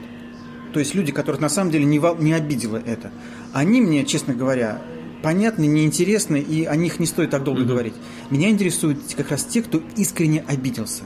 То 0.72 0.80
есть 0.80 0.94
люди, 0.94 1.12
которых 1.12 1.42
на 1.42 1.50
самом 1.50 1.70
деле 1.70 1.84
не, 1.84 2.00
не 2.22 2.32
обидело 2.32 2.78
это. 2.78 3.12
Они 3.52 3.82
мне, 3.82 4.06
честно 4.06 4.32
говоря, 4.32 4.80
понятны, 5.22 5.66
неинтересны, 5.66 6.40
и 6.40 6.64
о 6.64 6.74
них 6.74 6.98
не 6.98 7.04
стоит 7.04 7.28
так 7.28 7.44
долго 7.44 7.64
говорить. 7.64 7.94
Меня 8.30 8.48
интересуют 8.48 9.00
как 9.14 9.30
раз 9.30 9.44
те, 9.44 9.60
кто 9.60 9.82
искренне 9.94 10.42
обиделся. 10.48 11.02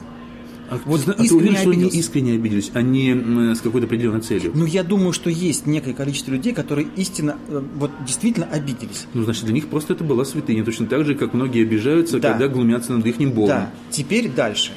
А, 0.69 0.79
вот 0.85 1.07
а 1.07 1.13
ты 1.13 1.33
уверен, 1.33 1.57
что 1.57 1.71
они 1.71 1.87
искренне 1.87 2.33
обиделись, 2.33 2.71
а 2.73 2.81
не 2.81 3.55
с 3.55 3.61
какой-то 3.61 3.87
определенной 3.87 4.21
целью? 4.21 4.51
Ну, 4.53 4.65
я 4.65 4.83
думаю, 4.83 5.13
что 5.13 5.29
есть 5.29 5.65
некое 5.65 5.93
количество 5.93 6.31
людей, 6.31 6.53
которые 6.53 6.87
истинно, 6.95 7.37
э, 7.47 7.61
вот 7.75 7.91
действительно 8.05 8.47
обиделись. 8.47 9.07
Ну, 9.13 9.23
значит, 9.23 9.45
для 9.45 9.53
них 9.53 9.67
просто 9.67 9.93
это 9.93 10.03
была 10.03 10.25
святыня, 10.25 10.63
точно 10.63 10.85
так 10.85 11.05
же, 11.05 11.15
как 11.15 11.33
многие 11.33 11.63
обижаются, 11.63 12.19
да. 12.19 12.31
когда 12.31 12.47
глумятся 12.47 12.93
над 12.93 13.05
их 13.05 13.17
богом. 13.17 13.47
Да, 13.47 13.71
теперь 13.89 14.29
дальше. 14.29 14.71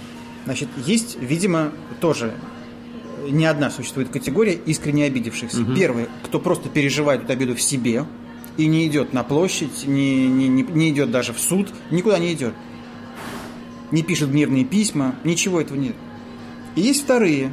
Значит, 0.44 0.68
есть, 0.86 1.18
видимо, 1.20 1.72
тоже 2.00 2.32
не 3.28 3.46
одна 3.46 3.70
существует 3.70 4.08
категория 4.08 4.54
искренне 4.54 5.04
обидевшихся. 5.04 5.60
Угу. 5.60 5.74
Первый, 5.74 6.06
кто 6.24 6.40
просто 6.40 6.68
переживает 6.68 7.24
эту 7.24 7.32
обиду 7.32 7.54
в 7.54 7.62
себе 7.62 8.04
и 8.56 8.66
не 8.66 8.86
идет 8.86 9.12
на 9.12 9.22
площадь, 9.22 9.86
не, 9.86 10.26
не, 10.26 10.48
не, 10.48 10.62
не 10.62 10.90
идет 10.90 11.10
даже 11.10 11.32
в 11.32 11.38
суд, 11.38 11.68
никуда 11.90 12.18
не 12.18 12.32
идет. 12.32 12.54
Не 13.92 14.02
пишет 14.02 14.30
гневные 14.30 14.64
письма, 14.64 15.14
ничего 15.22 15.60
этого 15.60 15.78
нет. 15.78 15.94
И 16.74 16.80
есть 16.80 17.02
вторые, 17.04 17.52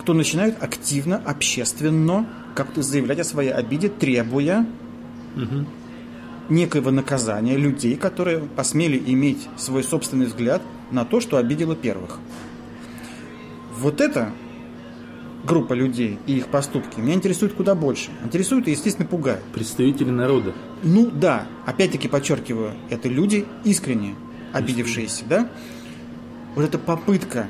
кто 0.00 0.12
начинают 0.12 0.62
активно, 0.62 1.16
общественно 1.24 2.28
как-то 2.54 2.82
заявлять 2.82 3.20
о 3.20 3.24
своей 3.24 3.50
обиде, 3.50 3.88
требуя 3.88 4.66
угу. 5.36 5.66
некоего 6.48 6.90
наказания 6.90 7.56
людей, 7.56 7.96
которые 7.96 8.40
посмели 8.40 9.00
иметь 9.06 9.48
свой 9.56 9.84
собственный 9.84 10.26
взгляд 10.26 10.62
на 10.90 11.04
то, 11.04 11.20
что 11.20 11.36
обидело 11.36 11.76
первых. 11.76 12.18
Вот 13.78 14.00
это 14.00 14.32
группа 15.44 15.74
людей 15.74 16.18
и 16.26 16.38
их 16.38 16.48
поступки 16.48 16.98
меня 16.98 17.14
интересует 17.14 17.52
куда 17.52 17.74
больше. 17.74 18.10
Интересует 18.24 18.66
и, 18.68 18.72
естественно, 18.72 19.06
пугает. 19.06 19.42
Представители 19.52 20.10
народа. 20.10 20.54
Ну 20.82 21.10
да, 21.10 21.46
опять-таки 21.66 22.08
подчеркиваю, 22.08 22.72
это 22.90 23.08
люди 23.08 23.44
искренне 23.64 24.16
обидевшиеся, 24.52 25.24
да? 25.28 25.48
Вот 26.56 26.64
эта 26.64 26.78
попытка 26.78 27.46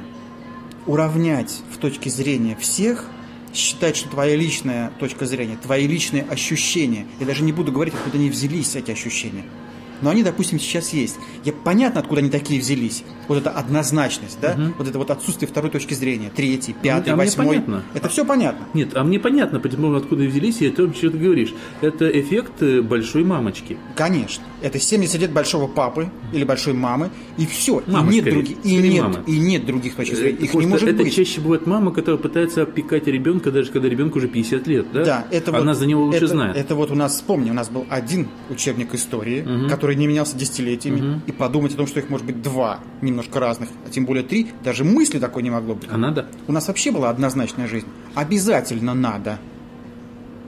уравнять 0.85 1.63
в 1.73 1.79
точке 1.79 2.11
зрения 2.11 2.57
всех, 2.57 3.07
считать, 3.55 3.97
что 3.97 4.11
твоя 4.11 4.37
личная 4.37 4.91
точка 4.99 5.27
зрения, 5.27 5.57
твои 5.57 5.87
личные 5.87 6.25
ощущения, 6.25 7.07
я 7.21 7.27
даже 7.27 7.45
не 7.45 7.53
буду 7.53 7.73
говорить, 7.73 7.95
откуда 7.95 8.19
они 8.19 8.29
взялись, 8.29 8.75
эти 8.77 8.91
ощущения– 8.91 9.45
но 10.03 10.11
они, 10.11 10.23
допустим, 10.23 10.59
сейчас 10.59 10.93
есть. 10.93 11.17
Я 11.45 11.53
понятно, 11.53 12.01
откуда 12.01 12.21
они 12.21 12.31
такие 12.31 12.61
взялись. 12.61 13.03
Вот 13.29 13.39
эта 13.39 13.51
однозначность, 13.51 14.39
да? 14.41 14.53
Угу. 14.53 14.75
Вот 14.79 14.89
это 14.89 14.99
вот 14.99 15.11
отсутствие 15.11 15.49
второй 15.49 15.71
точки 15.71 15.95
зрения, 15.95 16.31
третий, 16.35 16.75
пятый, 16.75 17.13
а 17.13 17.17
восьмой. 17.17 17.47
Понятно. 17.47 17.83
Это 17.95 18.09
все 18.09 18.25
понятно. 18.25 18.67
Нет, 18.75 18.91
а 18.95 19.05
мне 19.05 19.19
понятно, 19.19 19.59
потому 19.59 19.95
откуда 19.95 20.25
взялись 20.25 20.61
и 20.61 20.69
о 20.69 20.73
том, 20.73 20.95
что 20.95 21.11
ты 21.11 21.19
говоришь. 21.19 21.55
Это 21.81 22.09
эффект 22.09 22.63
э, 22.63 22.83
большой 22.83 23.25
мамочки. 23.25 23.79
Конечно. 23.95 24.45
Это 24.63 24.79
70 24.79 25.21
лет 25.21 25.33
большого 25.33 25.67
папы 25.67 26.11
или 26.33 26.45
большой 26.45 26.73
мамы, 26.73 27.11
и 27.37 27.47
все. 27.47 27.83
Мама, 27.87 28.11
и 28.11 28.15
нет 28.15 28.25
скорее, 28.25 28.35
других, 28.35 28.57
и 28.65 28.77
нет, 28.77 29.03
мама. 29.03 29.25
и 29.27 29.39
нет 29.39 29.67
других 29.67 29.95
точек 29.95 30.17
зрения. 30.17 30.39
Их 30.39 30.55
не 30.55 30.67
может 30.67 30.89
это 30.89 31.03
быть. 31.03 31.15
чаще 31.15 31.41
бывает 31.41 31.67
мама, 31.67 31.93
которая 31.93 32.21
пытается 32.21 32.63
опекать 32.63 33.07
ребенка, 33.07 33.51
даже 33.51 33.71
когда 33.71 33.89
ребенку 33.89 34.19
уже 34.19 34.29
50 34.29 34.67
лет, 34.67 34.87
да? 34.93 35.05
Да, 35.05 35.27
это 35.31 35.55
Она 35.57 35.73
вот, 35.73 35.79
за 35.79 35.87
него 35.87 36.05
лучше 36.05 36.19
это, 36.19 36.27
знает. 36.29 36.57
Это 36.57 36.75
вот 36.75 36.91
у 36.91 36.95
нас, 36.95 37.15
вспомни, 37.15 37.51
у 37.51 37.55
нас 37.55 37.69
был 37.69 37.87
один 37.91 38.29
учебник 38.49 38.95
истории, 38.95 39.43
угу. 39.43 39.69
который 39.69 39.97
не 39.97 40.07
менялся 40.07 40.37
десятилетиями, 40.37 41.01
угу. 41.01 41.21
и 41.27 41.33
подумать 41.33 41.75
о 41.75 41.77
том, 41.77 41.87
что 41.87 42.01
их 42.01 42.09
может 42.09 42.27
быть 42.27 42.41
два 42.43 42.81
немножко 43.03 43.41
разных, 43.41 43.69
а 43.87 43.91
тем 43.91 44.07
более 44.07 44.25
три, 44.25 44.49
даже 44.65 44.85
мысли 44.85 45.19
такой 45.19 45.43
не 45.43 45.51
могло 45.51 45.75
быть. 45.75 45.89
А 45.91 45.97
надо? 45.99 46.27
У 46.47 46.53
нас 46.53 46.69
вообще 46.69 46.91
была 46.91 47.11
однозначная 47.11 47.69
жизнь. 47.69 47.87
Обязательно 48.15 48.95
надо. 48.95 49.39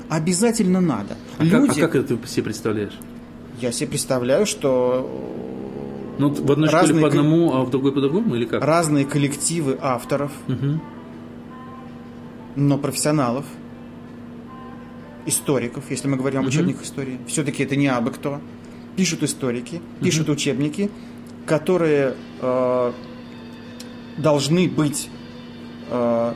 Обязательно 0.09 0.81
надо. 0.81 1.16
А, 1.38 1.44
Люди... 1.44 1.68
как, 1.68 1.77
а 1.77 1.81
как 1.81 1.97
это 1.97 2.16
ты 2.16 2.27
себе 2.27 2.44
представляешь? 2.44 2.94
Я 3.61 3.73
себе 3.73 3.90
представляю, 3.90 4.47
что 4.47 5.09
ну, 6.18 6.31
в 6.31 6.53
одной 6.53 6.68
школе 6.68 7.01
по 7.01 7.09
одному, 7.09 7.55
а 7.55 7.64
в 7.64 7.71
другой 7.71 7.92
по 7.92 8.01
другому, 8.01 8.35
или 8.35 8.44
как? 8.44 8.62
Разные 8.62 9.05
коллективы 9.05 9.79
авторов, 9.81 10.33
угу. 10.47 10.81
но 12.57 12.79
профессионалов, 12.79 13.47
историков, 15.27 15.90
если 15.90 16.09
мы 16.09 16.16
говорим 16.16 16.40
об 16.40 16.47
угу. 16.47 16.55
учебниках 16.55 16.85
истории. 16.85 17.18
Все-таки 17.27 17.64
это 17.64 17.77
не 17.77 17.88
абы 17.88 18.11
кто. 18.11 18.40
Пишут 18.97 19.23
историки, 19.23 19.81
пишут 20.01 20.29
угу. 20.29 20.33
учебники, 20.33 20.90
которые 21.47 22.14
э, 22.40 22.92
должны 24.18 24.68
быть 24.68 25.09
э, 25.90 26.35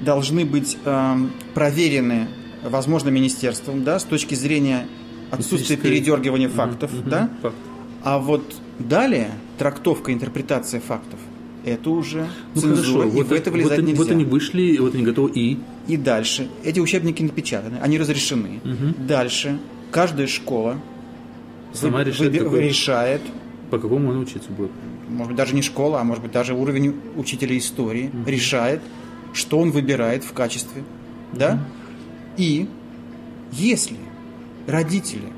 должны 0.00 0.44
быть 0.44 0.76
э, 0.84 1.16
проверены, 1.54 2.28
возможно, 2.62 3.08
министерством, 3.08 3.82
да, 3.82 3.98
с 3.98 4.04
точки 4.04 4.34
зрения 4.34 4.86
отсутствие 5.30 5.78
передергивания 5.78 6.48
фактов, 6.48 6.92
угу, 6.92 7.08
да? 7.08 7.30
А 8.02 8.18
вот 8.18 8.54
далее 8.78 9.30
трактовка, 9.58 10.12
интерпретация 10.12 10.80
фактов 10.80 11.18
это 11.66 11.90
уже 11.90 12.28
ну, 12.54 12.60
цензура, 12.60 13.02
хорошо. 13.02 13.08
и 13.08 13.16
вот 13.16 13.26
в 13.26 13.32
это 13.32 13.50
влезать 13.50 13.78
вот 13.78 13.86
нельзя. 13.86 13.98
Вот 13.98 14.10
они 14.12 14.24
вышли, 14.24 14.78
вот 14.78 14.94
они 14.94 15.04
готовы 15.04 15.30
и... 15.34 15.58
И 15.88 15.96
дальше. 15.96 16.48
Эти 16.64 16.78
учебники 16.78 17.22
напечатаны, 17.22 17.78
они 17.82 17.98
разрешены. 17.98 18.60
Угу. 18.64 19.06
Дальше 19.06 19.58
каждая 19.90 20.28
школа 20.28 20.76
Сама 21.72 21.98
вы, 21.98 22.04
решает, 22.04 22.32
вы, 22.32 22.38
какой... 22.38 22.62
решает... 22.62 23.20
По 23.70 23.78
какому 23.78 24.10
он 24.10 24.20
учиться 24.20 24.48
будет? 24.50 24.70
Может 25.08 25.28
быть, 25.28 25.36
даже 25.36 25.54
не 25.56 25.62
школа, 25.62 26.00
а 26.00 26.04
может 26.04 26.22
быть, 26.22 26.32
даже 26.32 26.54
уровень 26.54 26.94
учителя 27.16 27.58
истории 27.58 28.10
угу. 28.12 28.30
решает, 28.30 28.80
что 29.32 29.58
он 29.58 29.72
выбирает 29.72 30.22
в 30.22 30.32
качестве. 30.32 30.84
Да? 31.32 31.54
Угу. 31.54 31.60
И 32.36 32.68
если 33.50 33.96
родители 34.66 35.32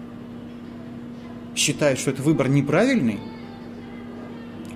считают, 1.55 1.99
что 1.99 2.11
это 2.11 2.23
выбор 2.23 2.49
неправильный, 2.49 3.19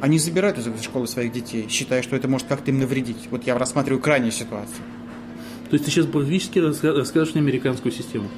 они 0.01 0.19
забирают 0.19 0.59
из 0.59 0.67
этой 0.67 0.83
школы 0.83 1.07
своих 1.07 1.33
детей, 1.33 1.67
считая, 1.69 2.03
что 2.03 2.17
это 2.17 2.27
может 2.27 2.49
как-то 2.49 2.71
им 2.71 2.81
навредить. 2.81 3.29
Вот 3.31 3.47
я 3.47 3.57
рассматриваю 3.57 4.03
крайнюю 4.03 4.33
ситуацию. 4.33 4.85
То 5.71 5.75
есть 5.75 5.85
ты 5.85 5.91
сейчас 5.91 6.07
практически 6.07 6.59
расскажешь 6.59 7.35
мне 7.35 7.43
американскую 7.43 7.93
систему? 7.93 8.29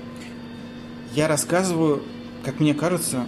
Я 1.14 1.27
рассказываю, 1.27 2.03
как 2.44 2.61
мне 2.61 2.74
кажется, 2.74 3.24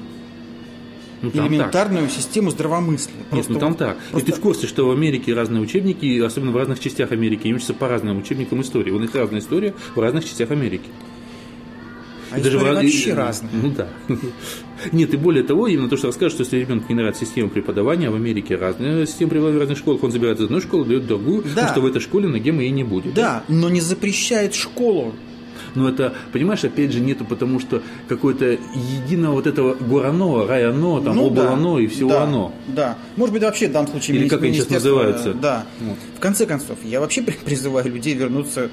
ну, 1.23 1.31
элементарную 1.31 2.09
так. 2.09 2.15
систему 2.15 2.51
здравомыслия. 2.51 3.25
Просто 3.31 3.37
Нет, 3.37 3.49
ну 3.49 3.59
там 3.59 3.71
вот, 3.71 3.79
так. 3.79 3.97
Просто... 4.11 4.29
И 4.29 4.33
ты 4.33 4.39
в 4.39 4.41
курсе, 4.41 4.67
что 4.67 4.87
в 4.87 4.91
Америке 4.91 5.33
разные 5.35 5.63
учебники, 5.63 6.21
особенно 6.21 6.53
в 6.53 6.57
разных 6.57 6.79
частях 6.79 7.13
Америки, 7.13 7.43
они 7.45 7.55
учатся 7.55 7.75
по 7.75 7.89
разным 7.89 8.19
учебникам 8.19 8.61
истории. 8.61 8.91
У 8.91 8.99
них 8.99 9.15
разная 9.15 9.41
история 9.41 9.75
в 9.95 10.01
разных 10.01 10.25
частях 10.25 10.51
Америки. 10.51 10.91
А 12.31 12.41
даже 12.41 12.59
вообще 12.59 13.15
разные. 13.15 13.51
Ну 13.53 13.71
да. 13.71 13.89
Нет, 14.93 15.15
и 15.15 15.17
более 15.17 15.43
того, 15.43 15.69
именно 15.69 15.89
то, 15.89 15.97
что 15.97 16.09
расскажешь, 16.09 16.33
что 16.33 16.43
если 16.43 16.59
ребенку 16.59 16.87
не 16.89 16.97
нравится 16.97 17.25
система 17.25 17.49
преподавания, 17.49 18.09
а 18.09 18.11
в 18.11 18.15
Америке 18.15 18.57
разная 18.57 19.07
система 19.07 19.31
преподавания 19.31 19.59
в 19.59 19.61
разных 19.61 19.79
школах, 19.79 20.03
он 20.03 20.11
забирает 20.11 20.39
из 20.39 20.45
одной 20.45 20.61
школы, 20.61 20.85
дает 20.85 21.07
другую, 21.07 21.45
да. 21.55 21.69
что 21.69 21.81
в 21.81 21.87
этой 21.87 22.01
школе 22.01 22.29
ноге 22.29 22.53
моей 22.53 22.71
не 22.71 22.85
будет. 22.85 23.15
Да, 23.15 23.45
да, 23.49 23.55
но 23.55 23.69
не 23.71 23.81
запрещает 23.81 24.55
школу 24.55 25.15
но 25.77 25.89
это, 25.89 26.15
понимаешь, 26.33 26.65
опять 26.65 26.91
же 26.91 27.01
нету, 27.01 27.25
потому 27.25 27.61
что 27.61 27.83
какое-то 28.09 28.59
единого 28.75 29.35
вот 29.35 29.47
этого 29.47 29.75
горано, 29.75 30.47
районо, 30.47 31.03
там 31.03 31.17
ну, 31.17 31.27
облано 31.27 31.77
да, 31.77 31.83
и 31.83 31.87
всего 31.87 32.11
да, 32.11 32.23
оно. 32.25 32.55
Да, 32.67 32.97
может 33.17 33.33
быть 33.33 33.43
вообще 33.43 33.69
в 33.69 33.73
данном 33.73 33.91
случае 33.91 34.17
Или 34.17 34.29
как 34.29 34.43
они 34.43 34.55
сейчас 34.55 34.71
называются. 34.71 35.35
Да. 35.35 35.67
Вот. 35.81 35.99
В 36.17 36.21
конце 36.21 36.47
концов, 36.47 36.79
я 36.83 37.01
вообще 37.01 37.23
призываю 37.45 37.93
людей 37.93 38.15
вернуться 38.15 38.71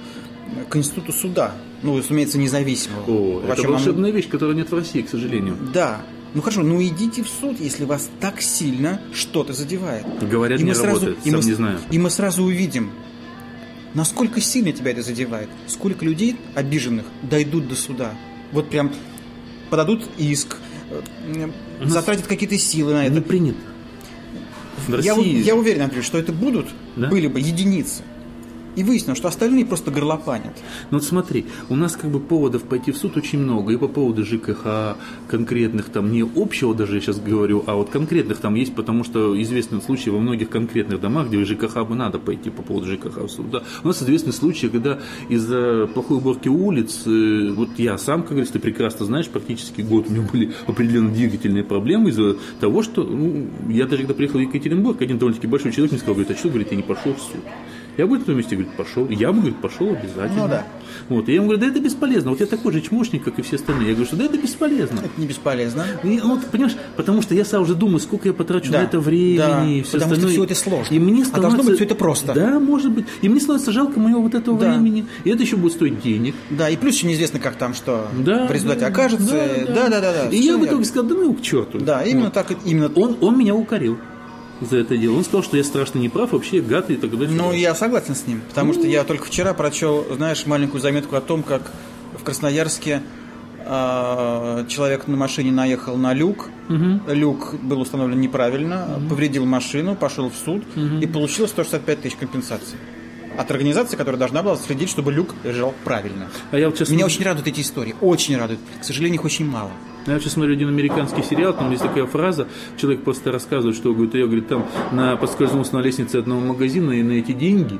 к 0.69 0.75
институту 0.75 1.11
суда. 1.11 1.53
Ну, 1.83 1.97
разумеется, 1.97 2.37
независимого. 2.37 3.03
О, 3.07 3.41
это 3.47 3.67
волшебная 3.67 4.11
вещь, 4.11 4.29
которой 4.29 4.55
нет 4.55 4.71
в 4.71 4.75
России, 4.75 5.01
к 5.01 5.09
сожалению. 5.09 5.57
Да. 5.73 6.01
Ну 6.33 6.41
хорошо, 6.41 6.63
ну 6.63 6.81
идите 6.81 7.23
в 7.23 7.27
суд, 7.27 7.59
если 7.59 7.85
вас 7.85 8.09
так 8.19 8.41
сильно 8.41 8.99
что-то 9.13 9.53
задевает. 9.53 10.05
Говорят, 10.27 10.59
и 10.59 10.63
не 10.63 10.73
сразу, 10.73 10.87
работает, 10.87 11.17
и 11.23 11.29
сам 11.29 11.39
мы, 11.39 11.45
не 11.45 11.53
знаю. 11.53 11.79
И 11.91 11.99
мы 11.99 12.09
сразу 12.09 12.43
увидим, 12.43 12.89
насколько 13.93 14.41
сильно 14.41 14.71
тебя 14.71 14.91
это 14.91 15.03
задевает. 15.03 15.49
Сколько 15.67 16.05
людей 16.05 16.35
обиженных 16.55 17.05
дойдут 17.21 17.67
до 17.67 17.75
суда. 17.75 18.13
Вот 18.51 18.69
прям 18.69 18.91
подадут 19.69 20.05
иск, 20.17 20.57
э, 20.89 21.49
затратят 21.83 22.25
какие-то 22.25 22.57
силы 22.57 22.93
на 22.93 23.05
это. 23.05 23.13
Не 23.13 23.21
принято. 23.21 23.59
Я, 24.87 25.13
я 25.15 25.55
уверен, 25.55 25.83
Андрей, 25.83 26.01
что 26.01 26.17
это 26.17 26.31
будут, 26.33 26.67
да? 26.95 27.09
были 27.09 27.27
бы 27.27 27.39
единицы. 27.39 28.01
И 28.75 28.83
выяснилось, 28.83 29.17
что 29.17 29.27
остальные 29.27 29.65
просто 29.65 29.91
горлопанят. 29.91 30.53
Ну 30.91 30.97
вот 30.97 31.03
смотри, 31.03 31.45
у 31.69 31.75
нас 31.75 31.95
как 31.95 32.09
бы 32.09 32.19
поводов 32.19 32.63
пойти 32.63 32.91
в 32.91 32.97
суд 32.97 33.17
очень 33.17 33.39
много. 33.39 33.73
И 33.73 33.77
по 33.77 33.87
поводу 33.87 34.25
ЖКХ 34.25 34.97
конкретных, 35.27 35.89
там 35.89 36.11
не 36.11 36.21
общего 36.21 36.73
даже 36.73 36.95
я 36.95 37.01
сейчас 37.01 37.19
говорю, 37.19 37.63
а 37.67 37.75
вот 37.75 37.89
конкретных 37.89 38.39
там 38.39 38.55
есть, 38.55 38.73
потому 38.75 39.03
что 39.03 39.39
известны 39.41 39.81
случаи 39.81 40.09
во 40.09 40.19
многих 40.19 40.49
конкретных 40.49 40.99
домах, 40.99 41.27
где 41.27 41.43
ЖКХ 41.43 41.85
бы 41.87 41.95
надо 41.95 42.19
пойти 42.19 42.49
по 42.49 42.61
поводу 42.61 42.87
ЖКХ 42.87 43.17
в 43.17 43.29
суд. 43.29 43.51
Да. 43.51 43.63
У 43.83 43.87
нас 43.87 44.01
известны 44.01 44.31
случаи, 44.31 44.67
когда 44.67 44.99
из-за 45.29 45.87
плохой 45.93 46.17
уборки 46.17 46.49
улиц, 46.49 47.03
э, 47.05 47.51
вот 47.51 47.69
я 47.77 47.97
сам, 47.97 48.21
как 48.21 48.31
говорится, 48.31 48.53
ты 48.53 48.59
прекрасно 48.59 49.05
знаешь, 49.05 49.27
практически 49.27 49.81
год 49.81 50.07
у 50.09 50.11
меня 50.11 50.27
были 50.31 50.53
определенно 50.67 51.11
двигательные 51.11 51.63
проблемы 51.63 52.09
из-за 52.09 52.37
того, 52.59 52.81
что 52.81 53.03
ну, 53.03 53.47
я 53.69 53.85
даже 53.85 54.03
когда 54.03 54.13
приехал 54.13 54.39
в 54.39 54.41
Екатеринбург, 54.41 55.01
один 55.01 55.17
довольно-таки 55.17 55.47
большой 55.47 55.71
человек 55.71 55.91
мне 55.91 55.99
сказал, 55.99 56.15
говорит, 56.15 56.35
а 56.35 56.39
что, 56.39 56.49
говорит, 56.49 56.71
я 56.71 56.77
не 56.77 56.83
пошел 56.83 57.13
в 57.13 57.19
суд? 57.19 57.41
Я 57.97 58.07
бы 58.07 58.17
на 58.17 58.25
том 58.25 58.35
месте, 58.37 58.55
говорит, 58.55 58.73
пошел. 58.75 59.07
Я 59.09 59.31
бы, 59.31 59.39
говорит, 59.39 59.61
пошел 59.61 59.89
обязательно. 59.89 60.43
Ну 60.43 60.47
да. 60.47 60.65
Вот. 61.09 61.27
И 61.29 61.31
я 61.31 61.35
ему 61.37 61.45
говорю, 61.47 61.61
да 61.61 61.67
это 61.67 61.79
бесполезно. 61.79 62.31
Вот 62.31 62.39
я 62.39 62.45
такой 62.45 62.71
же 62.73 62.81
чмошник, 62.81 63.23
как 63.23 63.37
и 63.39 63.41
все 63.41 63.55
остальные. 63.57 63.89
Я 63.89 63.93
говорю, 63.93 64.07
что 64.07 64.15
да 64.15 64.25
это 64.25 64.37
бесполезно. 64.37 64.99
Это 64.99 65.09
не 65.17 65.25
бесполезно. 65.27 65.85
И, 66.03 66.19
ну, 66.23 66.35
вот, 66.35 66.45
понимаешь, 66.47 66.75
потому 66.95 67.21
что 67.21 67.35
я 67.35 67.45
сам 67.45 67.61
уже 67.63 67.75
думаю, 67.75 67.99
сколько 67.99 68.27
я 68.27 68.33
потрачу 68.33 68.71
Да, 68.71 68.79
на 68.79 68.83
это 68.83 68.99
времени 68.99 69.37
да, 69.37 69.65
и 69.65 69.81
все 69.83 69.93
потому 69.93 69.99
что 69.99 70.13
остальное. 70.13 70.31
всё 70.33 70.43
это 70.43 70.55
сложно. 70.55 70.93
И 70.95 70.99
мне 70.99 71.23
А 71.23 71.39
должно 71.39 71.49
становится... 71.49 71.63
быть 71.71 71.75
всё 71.77 71.85
это 71.85 71.95
просто. 71.95 72.33
Да, 72.33 72.59
может 72.59 72.91
быть. 72.91 73.05
И 73.21 73.29
мне 73.29 73.39
становится 73.39 73.71
жалко 73.71 73.99
моего 73.99 74.21
вот 74.21 74.33
этого 74.35 74.57
Да. 74.57 74.69
времени. 74.71 75.05
И 75.23 75.29
это 75.29 75.43
еще 75.43 75.55
будет 75.57 75.73
стоить 75.73 76.01
денег. 76.01 76.35
Да, 76.49 76.69
и 76.69 76.77
плюс 76.77 76.95
еще 76.95 77.07
неизвестно, 77.07 77.39
как 77.39 77.55
там 77.57 77.73
что 77.73 78.07
Да, 78.17 78.47
в 78.47 78.51
результате 78.51 78.81
да, 78.81 78.87
окажется. 78.87 79.31
Да, 79.67 79.89
да, 79.89 80.01
да, 80.01 80.13
да. 80.13 80.29
И 80.29 80.37
я 80.37 80.57
в 80.57 80.65
итоге 80.65 80.83
сказал, 80.85 81.03
да 81.09 81.15
ну 81.15 81.33
к 81.33 81.41
черту. 81.41 81.79
Да, 81.79 82.03
именно 82.03 82.31
так, 82.31 82.51
и- 82.51 82.57
именно. 82.65 82.89
Он, 82.95 83.17
он 83.21 83.37
меня 83.37 83.55
укорил 83.55 83.97
за 84.65 84.77
это 84.77 84.97
дело. 84.97 85.17
Он 85.17 85.23
сказал, 85.23 85.43
что 85.43 85.57
я 85.57 85.63
страшно 85.63 85.99
неправ, 85.99 86.31
вообще 86.31 86.61
гад 86.61 86.89
и 86.89 86.95
так 86.95 87.11
далее. 87.11 87.29
Ну, 87.29 87.51
я 87.51 87.75
согласен 87.75 88.15
с 88.15 88.27
ним, 88.27 88.41
потому 88.49 88.73
что 88.73 88.87
я 88.87 89.03
только 89.03 89.25
вчера 89.25 89.53
прочел, 89.53 90.05
знаешь, 90.15 90.45
маленькую 90.45 90.81
заметку 90.81 91.15
о 91.15 91.21
том, 91.21 91.43
как 91.43 91.71
в 92.17 92.23
Красноярске 92.23 93.01
а, 93.65 94.65
человек 94.67 95.07
на 95.07 95.17
машине 95.17 95.51
наехал 95.51 95.95
на 95.97 96.13
люк, 96.13 96.49
люк 97.07 97.55
был 97.61 97.81
установлен 97.81 98.19
неправильно, 98.19 99.01
повредил 99.09 99.45
машину, 99.45 99.95
пошел 99.95 100.29
в 100.29 100.35
суд 100.35 100.63
и 101.01 101.07
получил 101.07 101.47
165 101.47 102.01
тысяч 102.01 102.15
компенсаций. 102.15 102.77
От 103.37 103.49
организации, 103.51 103.95
которая 103.97 104.19
должна 104.19 104.43
была 104.43 104.55
следить, 104.57 104.89
чтобы 104.89 105.11
люк 105.11 105.33
лежал 105.43 105.73
правильно. 105.83 106.27
А 106.51 106.57
я 106.57 106.67
вот 106.69 106.77
сейчас 106.77 106.89
Меня 106.89 107.05
очень 107.05 107.23
радуют 107.23 107.47
эти 107.47 107.61
истории, 107.61 107.95
очень 108.01 108.37
радуют. 108.37 108.59
К 108.79 108.83
сожалению, 108.83 109.19
их 109.19 109.25
очень 109.25 109.45
мало. 109.49 109.71
Я 110.05 110.19
сейчас 110.19 110.33
смотрю 110.33 110.53
один 110.53 110.67
американский 110.67 111.23
сериал, 111.23 111.53
там 111.53 111.71
есть 111.71 111.81
такая 111.81 112.05
фраза, 112.05 112.47
человек 112.77 113.03
просто 113.03 113.31
рассказывает, 113.31 113.75
что 113.77 113.93
говорит, 113.93 114.13
я 114.15 114.25
говорит, 114.25 114.47
там 114.49 114.67
на, 114.91 115.15
поскользнулся 115.15 115.75
на 115.75 115.79
лестнице 115.79 116.17
одного 116.17 116.41
магазина 116.41 116.91
и 116.91 117.01
на 117.01 117.13
эти 117.13 117.31
деньги, 117.31 117.79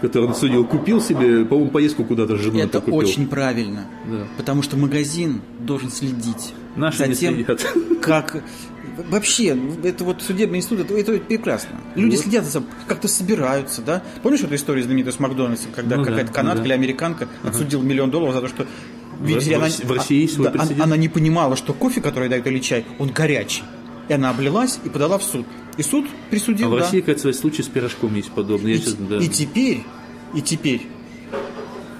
которые 0.00 0.30
он 0.30 0.34
судил, 0.34 0.64
купил 0.66 1.00
себе, 1.00 1.44
по-моему, 1.44 1.70
поездку 1.70 2.04
куда-то 2.04 2.36
с 2.36 2.40
женой 2.40 2.62
Это 2.62 2.80
купил. 2.80 2.96
очень 2.96 3.28
правильно, 3.28 3.84
Да. 4.10 4.26
потому 4.36 4.62
что 4.62 4.76
магазин 4.76 5.40
должен 5.60 5.90
следить 5.90 6.52
Наши 6.74 6.98
за 6.98 7.06
не 7.06 7.14
тем, 7.14 7.34
следят. 7.34 7.64
как 8.00 8.42
вообще 9.08 9.56
это 9.84 10.04
вот 10.04 10.22
судебный 10.22 10.58
институт, 10.58 10.90
это, 10.90 10.94
это 10.94 11.12
прекрасно. 11.24 11.70
Люди 11.94 12.16
Вот. 12.16 12.24
следят 12.24 12.44
за, 12.44 12.62
как-то 12.86 13.08
собираются, 13.08 13.82
да? 13.82 14.02
Помнишь 14.22 14.40
эту 14.40 14.54
историю 14.54 14.84
знаменитую 14.84 15.12
с 15.12 15.18
Макдональдсом, 15.20 15.70
когда 15.74 15.96
Ну 15.96 16.04
да, 16.04 16.10
какая-то 16.10 16.30
ну 16.30 16.34
канадка 16.34 16.58
да. 16.60 16.64
или 16.66 16.72
американка 16.74 17.28
отсудил 17.42 17.82
миллион 17.82 18.10
долларов 18.10 18.34
за 18.34 18.40
то, 18.42 18.48
что 18.48 18.66
видите 19.20 19.50
ли, 19.50 19.56
в 19.56 19.58
она, 19.58 19.68
в 19.68 19.92
России 19.92 20.22
есть 20.22 20.34
свой 20.34 20.50
да, 20.50 20.62
она- 20.62 20.84
она 20.84 20.96
не 20.96 21.08
понимала, 21.08 21.56
что 21.56 21.72
кофе, 21.72 22.00
который 22.00 22.28
дают 22.28 22.46
или 22.46 22.58
чай, 22.58 22.84
он 22.98 23.08
горячий. 23.08 23.62
И 24.08 24.12
она 24.12 24.30
облилась 24.30 24.80
и 24.84 24.88
подала 24.88 25.18
в 25.18 25.22
суд. 25.22 25.46
И 25.78 25.82
суд 25.82 26.06
присудил, 26.30 26.66
А 26.66 26.70
в 26.70 26.72
да. 26.72 26.78
России, 26.84 27.00
кажется, 27.00 27.32
случай 27.32 27.62
с 27.62 27.68
пирожком 27.68 28.14
есть 28.14 28.30
подобный. 28.32 28.72
Я 28.72 28.76
И, 28.76 28.80
сейчас, 28.80 28.94
да. 28.94 29.16
и 29.18 29.28
теперь, 29.28 29.84
и 30.34 30.42
теперь 30.42 30.86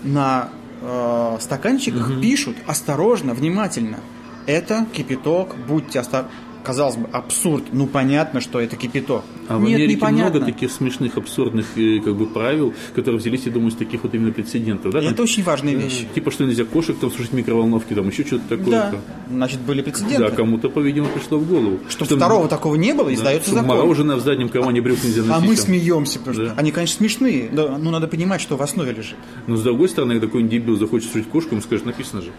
на 0.02 0.50
э, 0.80 1.36
стаканчиках 1.40 2.20
пишут 2.20 2.56
осторожно, 2.66 3.34
внимательно. 3.34 4.00
Это 4.46 4.86
кипяток, 4.92 5.56
будьте 5.68 6.00
осторожны. 6.00 6.30
Казалось 6.64 6.96
бы, 6.96 7.08
абсурд. 7.12 7.64
Ну 7.72 7.86
понятно, 7.86 8.40
что 8.40 8.60
это 8.60 8.76
кипяток. 8.76 9.24
А 9.48 9.58
в 9.58 9.62
Нет, 9.62 9.74
Америке 9.76 9.96
непонятно. 9.96 10.30
много 10.38 10.52
таких 10.52 10.70
смешных, 10.70 11.16
абсурдных 11.16 11.66
э, 11.76 11.98
как 11.98 12.14
бы, 12.14 12.26
правил, 12.26 12.72
которые 12.94 13.18
взялись, 13.18 13.42
я 13.46 13.52
думаю, 13.52 13.70
из 13.70 13.74
таких 13.76 14.02
вот 14.04 14.14
именно 14.14 14.32
прецедентов. 14.32 14.92
Да? 14.92 15.00
Там, 15.00 15.10
это 15.12 15.22
очень 15.24 15.42
важная 15.42 15.74
вещь. 15.74 16.04
Типа, 16.14 16.30
что 16.30 16.44
нельзя 16.44 16.64
кошек 16.64 16.96
там 16.98 17.10
слушать 17.10 17.32
в 17.32 17.34
микроволновке, 17.34 17.94
там 17.96 18.08
еще 18.08 18.24
что-то 18.24 18.56
такое. 18.56 18.70
Да, 18.70 18.94
значит, 19.30 19.60
были 19.60 19.82
прецеденты. 19.82 20.18
Да, 20.18 20.30
кому-то, 20.30 20.68
по-видимому, 20.70 21.12
пришло 21.12 21.38
в 21.38 21.48
голову. 21.48 21.80
Чтобы 21.88 22.16
второго 22.16 22.48
такого 22.48 22.76
не 22.76 22.94
было, 22.94 23.12
издается 23.12 23.50
Чтобы 23.50 23.62
закон. 23.62 23.76
мороженое 23.78 24.16
в 24.16 24.20
заднем 24.20 24.48
кармане 24.48 24.80
брюк 24.80 25.02
нельзя 25.02 25.22
носить. 25.22 25.34
А 25.34 25.40
мы 25.40 25.56
там. 25.56 25.64
смеемся, 25.64 26.18
потому 26.20 26.34
что 26.34 26.46
Да. 26.46 26.54
они, 26.56 26.70
конечно, 26.70 26.96
смешные. 26.98 27.48
Да, 27.50 27.76
но 27.76 27.90
надо 27.90 28.06
понимать, 28.06 28.40
что 28.40 28.56
в 28.56 28.62
основе 28.62 28.92
лежит. 28.92 29.16
Но 29.48 29.56
с 29.56 29.62
другой 29.62 29.88
стороны, 29.88 30.20
какой-нибудь 30.20 30.50
дебил 30.52 30.76
захочет 30.76 31.10
слушать 31.10 31.28
кошку, 31.28 31.50
ему 31.52 31.62
скажет, 31.62 31.86
написано 31.86 32.22
же. 32.22 32.30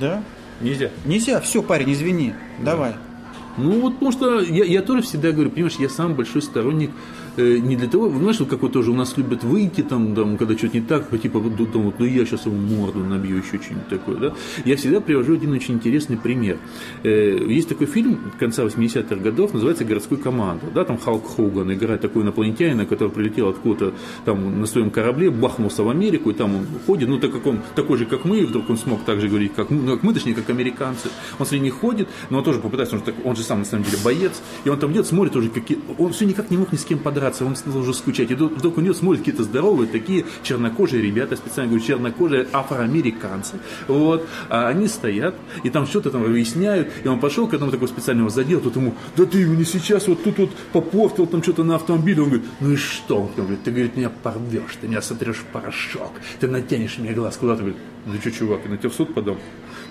Да? 0.00 0.22
Нельзя. 0.60 0.90
Нельзя, 1.06 1.40
все, 1.40 1.62
парень, 1.62 1.92
извини. 1.92 2.34
Давай. 2.64 2.94
Ну 3.56 3.80
вот 3.80 3.94
потому 3.94 4.12
что 4.12 4.40
я, 4.40 4.64
я 4.64 4.82
тоже 4.82 5.02
всегда 5.02 5.32
говорю, 5.32 5.50
понимаешь, 5.50 5.76
я 5.78 5.88
сам 5.88 6.14
большой 6.14 6.42
сторонник 6.42 6.90
э, 7.36 7.58
не 7.58 7.76
для 7.76 7.88
того, 7.88 8.08
знаешь, 8.10 8.40
вот 8.40 8.48
как 8.48 8.62
вот 8.62 8.72
тоже 8.72 8.90
у 8.90 8.94
нас 8.94 9.16
любят 9.16 9.44
выйти 9.44 9.82
там, 9.82 10.14
там 10.14 10.36
когда 10.36 10.56
что-то 10.56 10.76
не 10.78 10.84
так, 10.84 11.08
типа 11.20 11.40
там, 11.72 11.82
вот, 11.82 11.98
ну 11.98 12.04
я 12.04 12.24
сейчас 12.24 12.46
ему 12.46 12.56
морду 12.56 13.00
набью, 13.00 13.38
еще 13.38 13.58
что-нибудь 13.62 13.88
такое, 13.88 14.16
да. 14.16 14.34
Я 14.64 14.76
всегда 14.76 15.00
привожу 15.00 15.34
один 15.34 15.52
очень 15.52 15.74
интересный 15.74 16.16
пример. 16.16 16.58
Э, 17.02 17.44
есть 17.48 17.68
такой 17.68 17.86
фильм 17.86 18.18
конца 18.38 18.64
80-х 18.64 19.16
годов, 19.16 19.52
называется 19.54 19.84
«Городской 19.84 20.18
команда», 20.18 20.66
да, 20.74 20.84
там 20.84 20.98
Халк 20.98 21.36
Хоган 21.36 21.72
играет 21.72 22.00
такой 22.00 22.22
инопланетянина, 22.22 22.86
который 22.86 23.10
прилетел 23.10 23.48
откуда-то 23.48 23.94
там 24.24 24.60
на 24.60 24.66
своем 24.66 24.90
корабле, 24.90 25.30
бахнулся 25.30 25.82
в 25.82 25.88
Америку, 25.88 26.30
и 26.30 26.34
там 26.34 26.54
он 26.54 26.66
ходит, 26.86 27.08
ну 27.08 27.18
так 27.18 27.32
как 27.32 27.46
он 27.46 27.60
такой 27.74 27.98
же, 27.98 28.06
как 28.06 28.24
мы, 28.24 28.40
и 28.40 28.44
вдруг 28.44 28.68
он 28.70 28.76
смог 28.76 29.04
так 29.04 29.20
же 29.20 29.28
говорить, 29.28 29.52
как, 29.54 29.70
ну, 29.70 29.92
как 29.92 30.02
мы, 30.02 30.12
точнее, 30.14 30.34
как 30.34 30.50
американцы. 30.50 31.08
Он 31.38 31.46
среди 31.46 31.64
них 31.64 31.74
ходит, 31.74 32.08
но 32.30 32.38
он 32.38 32.44
тоже 32.44 32.60
попытается, 32.60 32.96
он 32.96 33.00
же, 33.00 33.06
так- 33.06 33.26
он 33.26 33.36
же 33.36 33.42
сам 33.42 33.60
на 33.60 33.64
самом 33.64 33.84
деле 33.84 33.98
боец, 34.04 34.42
и 34.64 34.68
он 34.68 34.78
там 34.78 34.92
идет, 34.92 35.06
смотрит 35.06 35.36
уже, 35.36 35.48
какие, 35.48 35.78
он 35.98 36.12
все 36.12 36.26
никак 36.26 36.50
не 36.50 36.56
мог 36.56 36.72
ни 36.72 36.76
с 36.76 36.84
кем 36.84 36.98
подраться, 36.98 37.21
он 37.40 37.56
стал 37.56 37.76
уже 37.76 37.94
скучать. 37.94 38.30
И 38.30 38.34
вдруг, 38.34 38.52
вдруг 38.52 38.78
он 38.78 38.84
идет, 38.84 38.96
смотрит 38.96 39.20
какие-то 39.20 39.44
здоровые 39.44 39.88
такие 39.88 40.24
чернокожие 40.42 41.02
ребята, 41.02 41.36
специально 41.36 41.70
говорю, 41.70 41.86
чернокожие 41.86 42.48
афроамериканцы. 42.52 43.56
Вот, 43.88 44.26
а 44.48 44.68
они 44.68 44.88
стоят, 44.88 45.34
и 45.62 45.70
там 45.70 45.86
что-то 45.86 46.10
там 46.10 46.22
выясняют, 46.22 46.88
и 47.04 47.08
он 47.08 47.20
пошел 47.20 47.46
к 47.46 47.54
одному 47.54 47.72
такому 47.72 47.88
специальному 47.88 48.30
задел, 48.30 48.60
тут 48.60 48.76
ему, 48.76 48.94
да 49.16 49.24
ты 49.24 49.46
мне 49.46 49.64
сейчас 49.64 50.08
вот 50.08 50.22
тут 50.22 50.38
вот 50.38 50.50
попортил 50.72 51.26
там 51.26 51.42
что-то 51.42 51.64
на 51.64 51.76
автомобиле. 51.76 52.22
Он 52.22 52.28
говорит, 52.28 52.48
ну 52.60 52.72
и 52.72 52.76
что? 52.76 53.22
Он 53.22 53.30
говорит, 53.36 53.62
ты, 53.62 53.70
говорит, 53.70 53.96
меня 53.96 54.10
порвешь, 54.10 54.76
ты 54.80 54.88
меня 54.88 55.02
сотрешь 55.02 55.36
в 55.36 55.44
порошок, 55.44 56.12
ты 56.40 56.48
натянешь 56.48 56.98
мне 56.98 57.12
глаз 57.12 57.36
куда-то. 57.36 57.62
Говорит, 57.62 57.80
ну 58.04 58.14
что, 58.20 58.30
чувак, 58.32 58.60
я 58.64 58.70
на 58.70 58.76
тебя 58.76 58.90
в 58.90 58.94
суд 58.94 59.14
подам? 59.14 59.38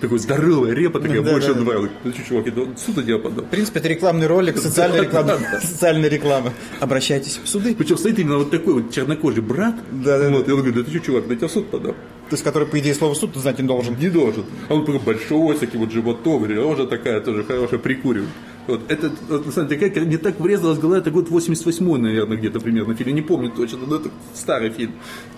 Такой 0.00 0.18
здоровая 0.18 0.72
репа, 0.74 1.00
такая 1.00 1.22
Да, 1.22 1.32
больше 1.32 1.54
да, 1.54 1.54
да. 1.54 1.60
два. 1.60 1.88
Ну 2.04 2.12
что, 2.12 2.22
чувак, 2.22 2.46
я 2.46 2.52
в 2.52 2.78
суд 2.78 2.96
на 2.96 3.02
тебя 3.02 3.18
подам. 3.18 3.44
В 3.44 3.48
принципе, 3.48 3.78
это 3.78 3.88
рекламный 3.88 4.26
ролик, 4.26 4.58
социальная 4.58 5.02
реклама. 5.02 5.38
Социальная 5.62 6.08
реклама. 6.10 6.52
Обращайтесь 6.80 7.40
в 7.42 7.48
суды. 7.48 7.74
Причем 7.74 7.96
стоит 7.96 8.18
именно 8.18 8.38
вот 8.38 8.50
такой 8.50 8.74
вот 8.74 8.92
чернокожий 8.92 9.42
брат. 9.42 9.76
Да, 9.90 10.18
да, 10.18 10.28
вот, 10.30 10.48
И 10.48 10.50
он 10.50 10.58
говорит, 10.58 10.74
да 10.74 10.82
ты 10.82 10.90
что, 10.90 11.00
чувак, 11.00 11.28
на 11.28 11.36
тебя 11.36 11.48
в 11.48 11.52
суд 11.52 11.68
подам. 11.70 11.94
То 12.28 12.34
есть, 12.34 12.44
который, 12.44 12.66
по 12.66 12.78
идее, 12.78 12.94
слово 12.94 13.14
суд 13.14 13.34
знать 13.36 13.58
не 13.58 13.66
должен. 13.66 13.96
Не 13.98 14.08
должен. 14.08 14.44
А 14.68 14.74
он 14.74 14.84
такой 14.84 15.00
большой, 15.00 15.56
с 15.56 15.60
таким 15.60 15.80
вот 15.80 15.92
животом, 15.92 16.44
рожа 16.44 16.86
такая 16.86 17.20
тоже 17.20 17.44
хорошая, 17.44 17.78
прикуривает. 17.78 18.30
Вот, 18.66 18.80
это, 18.88 19.10
вот, 19.28 19.46
на 19.46 19.52
самом 19.52 19.68
деле, 19.68 19.88
такая, 19.88 20.04
мне 20.04 20.18
так 20.18 20.38
врезалась 20.38 20.78
в 20.78 20.80
голову, 20.80 20.98
это 20.98 21.10
год 21.10 21.28
88 21.28 21.96
наверное, 21.96 22.36
где-то 22.36 22.60
примерно 22.60 22.94
фильм, 22.94 23.14
не 23.14 23.22
помню 23.22 23.50
точно, 23.50 23.78
но 23.86 23.96
это 23.96 24.10
старый 24.34 24.70
фильм 24.70 24.92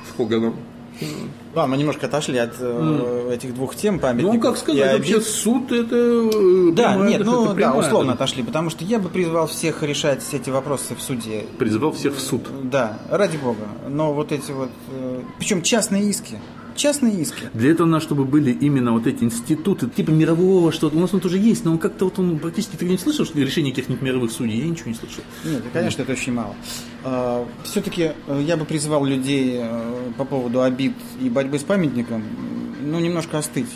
с 0.08 0.16
Хоганом. 0.16 0.56
Да, 1.54 1.66
мы 1.66 1.76
немножко 1.76 2.06
отошли 2.06 2.38
от 2.38 2.54
э, 2.58 3.30
этих 3.34 3.54
двух 3.54 3.74
тем 3.76 3.98
памятников. 3.98 4.34
Ну, 4.34 4.40
как 4.40 4.54
и 4.56 4.58
сказать, 4.58 4.92
вообще 4.98 5.14
обид. 5.16 5.26
суд 5.26 5.72
это... 5.72 5.94
э, 5.96 6.72
Да, 6.72 6.92
прямая- 6.94 7.08
нет, 7.08 7.20
это 7.20 7.30
ну 7.30 7.46
да, 7.46 7.54
прямая, 7.54 7.78
условно 7.80 8.10
это- 8.12 8.24
отошли, 8.24 8.42
потому 8.42 8.70
что 8.70 8.84
я 8.84 8.98
бы 8.98 9.08
призвал 9.08 9.46
всех 9.46 9.82
решать 9.82 10.22
эти 10.32 10.50
вопросы 10.50 10.94
в 10.94 11.00
суде. 11.02 11.44
Призывал 11.58 11.92
всех 11.92 12.16
в 12.16 12.20
суд. 12.20 12.42
Да, 12.64 12.98
ради 13.10 13.36
бога. 13.36 13.66
Но 13.88 14.12
вот 14.12 14.32
эти 14.32 14.50
вот, 14.52 14.70
э, 14.90 15.20
причем 15.38 15.62
частные 15.62 16.08
иски, 16.08 16.38
частные 16.76 17.20
иски. 17.20 17.50
Для 17.54 17.70
этого 17.70 17.86
надо, 17.86 18.04
чтобы 18.04 18.24
были 18.24 18.50
именно 18.50 18.92
вот 18.92 19.06
эти 19.06 19.24
институты, 19.24 19.88
типа 19.88 20.10
мирового 20.10 20.72
что-то. 20.72 20.96
У 20.96 21.00
нас 21.00 21.14
он 21.14 21.20
тоже 21.20 21.38
есть, 21.38 21.64
но 21.64 21.72
он 21.72 21.78
как-то 21.78 22.06
вот 22.06 22.18
он 22.18 22.38
практически... 22.38 22.76
Ты 22.76 22.84
не 22.86 22.98
слышал 22.98 23.24
что 23.24 23.38
решение 23.38 23.72
каких-нибудь 23.72 24.02
мировых 24.02 24.30
судей? 24.30 24.58
Я 24.58 24.66
ничего 24.66 24.90
не 24.90 24.96
слышал. 24.96 25.22
Нет, 25.44 25.62
конечно, 25.72 26.02
это 26.02 26.12
очень 26.12 26.32
мало. 26.32 26.54
Все-таки 27.64 28.12
я 28.40 28.56
бы 28.56 28.64
призывал 28.64 29.04
людей 29.04 29.58
э, 29.60 30.12
по 30.16 30.24
поводу 30.24 30.62
обид 30.62 30.94
и 31.20 31.28
борьбы 31.28 31.58
с 31.58 31.62
памятником, 31.62 32.22
ну, 32.82 32.98
немножко 32.98 33.38
остыть. 33.38 33.68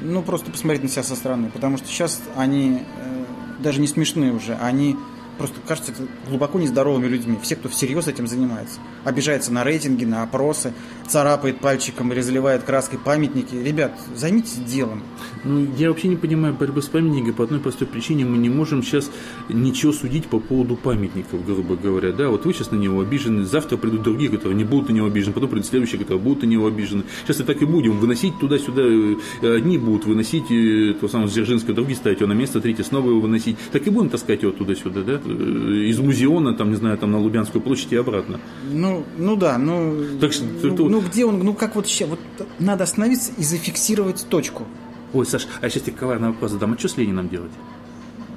Ну, 0.00 0.22
просто 0.22 0.50
посмотреть 0.50 0.82
на 0.82 0.88
себя 0.88 1.02
со 1.02 1.16
стороны, 1.16 1.50
потому 1.50 1.78
что 1.78 1.88
сейчас 1.88 2.22
они 2.36 2.82
э, 3.02 3.24
даже 3.60 3.80
не 3.80 3.86
смешные 3.86 4.32
уже, 4.32 4.54
они 4.54 4.96
просто 5.38 5.56
кажутся 5.66 5.92
глубоко 6.28 6.58
нездоровыми 6.58 7.06
людьми. 7.06 7.38
Все, 7.42 7.56
кто 7.56 7.68
всерьез 7.68 8.08
этим 8.08 8.26
занимается. 8.26 8.78
Обижается 9.04 9.52
на 9.52 9.64
рейтинги, 9.64 10.04
на 10.04 10.22
опросы, 10.22 10.72
царапает 11.08 11.60
пальчиком 11.60 12.12
или 12.12 12.20
заливает 12.20 12.62
краской 12.62 12.98
памятники. 12.98 13.54
Ребят, 13.54 13.98
займитесь 14.14 14.56
делом. 14.56 15.02
Ну, 15.44 15.66
я 15.76 15.88
вообще 15.90 16.08
не 16.08 16.16
понимаю 16.16 16.54
борьбы 16.54 16.82
с 16.82 16.86
памятниками 16.86 17.32
по 17.32 17.44
одной 17.44 17.60
простой 17.60 17.86
причине. 17.86 18.24
Мы 18.24 18.38
не 18.38 18.48
можем 18.48 18.82
сейчас 18.82 19.10
ничего 19.48 19.92
судить 19.92 20.26
по 20.26 20.40
поводу 20.40 20.76
памятников, 20.76 21.44
грубо 21.44 21.76
говоря. 21.76 22.12
Да, 22.12 22.28
вот 22.28 22.44
вы 22.44 22.52
сейчас 22.52 22.70
на 22.70 22.76
него 22.76 23.00
обижены, 23.00 23.44
завтра 23.44 23.76
придут 23.76 24.02
другие, 24.02 24.30
которые 24.30 24.56
не 24.56 24.64
будут 24.64 24.88
на 24.88 24.92
него 24.92 25.06
обижены, 25.06 25.32
потом 25.32 25.50
придут 25.50 25.66
следующие, 25.66 26.00
которые 26.00 26.22
будут 26.22 26.42
на 26.42 26.46
него 26.46 26.66
обижены. 26.66 27.04
Сейчас 27.24 27.40
и 27.40 27.44
так 27.44 27.62
и 27.62 27.64
будем 27.64 27.98
выносить 27.98 28.38
туда-сюда. 28.38 28.82
э, 28.82 29.56
Одни 29.56 29.78
будут 29.78 30.06
выносить 30.06 30.50
э, 30.50 30.94
то 31.00 31.08
самое 31.08 31.30
Дзержинское, 31.30 31.74
другие 31.74 31.96
ставить 31.96 32.20
его 32.20 32.28
на 32.28 32.34
место, 32.34 32.60
третьи 32.60 32.82
снова 32.82 33.10
его 33.10 33.20
выносить. 33.20 33.56
Так 33.72 33.86
и 33.86 33.90
будем 33.90 34.10
таскать 34.10 34.42
его 34.42 34.52
туда-сюда, 34.52 35.02
да, 35.02 35.18
из 35.30 35.98
музеона, 35.98 36.54
там, 36.54 36.70
не 36.70 36.76
знаю, 36.76 36.98
там 36.98 37.12
на 37.12 37.18
Лубянскую 37.18 37.62
площадь 37.62 37.92
и 37.92 37.96
обратно. 37.96 38.40
Ну, 38.70 39.04
ну 39.18 39.36
да, 39.36 39.58
ну, 39.58 39.94
Так 40.20 40.32
что- 40.32 40.44
ну, 40.62 40.88
ну 40.88 41.00
где 41.00 41.24
он, 41.24 41.38
ну 41.40 41.54
как 41.54 41.74
вот 41.76 41.86
сейчас, 41.86 42.08
вот 42.08 42.20
надо 42.58 42.84
остановиться 42.84 43.32
и 43.36 43.42
зафиксировать 43.42 44.26
точку. 44.28 44.64
Ой, 45.12 45.24
Саш, 45.26 45.46
а 45.60 45.68
сейчас 45.70 45.84
тебе 45.84 45.96
коварный 45.96 46.28
вопрос 46.28 46.50
задам. 46.52 46.72
А 46.74 46.78
что 46.78 46.88
с 46.88 46.96
Лениным 46.96 47.28
делать? 47.28 47.52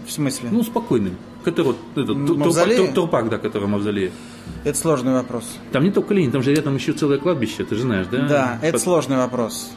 В 0.07 0.11
смысле? 0.11 0.49
Ну, 0.51 0.63
спокойным. 0.63 1.15
Который, 1.43 1.67
вот, 1.67 1.77
этот, 1.95 2.17
Мавзолей? 2.37 2.77
Турпак, 2.77 2.95
Турпак, 2.95 3.29
да, 3.29 3.37
который 3.37 3.65
в 3.65 3.69
мавзолее. 3.69 4.11
Это 4.65 4.77
сложный 4.77 5.13
вопрос. 5.13 5.45
Там 5.71 5.83
не 5.83 5.91
только 5.91 6.13
Ленин, 6.13 6.31
там 6.31 6.43
же 6.43 6.53
рядом 6.53 6.75
еще 6.75 6.91
целое 6.93 7.17
кладбище, 7.17 7.63
ты 7.63 7.75
же 7.75 7.83
знаешь, 7.83 8.07
да? 8.11 8.27
Да, 8.27 8.59
это 8.61 8.73
Под- 8.73 8.81
сложный 8.81 9.17
вопрос. 9.17 9.71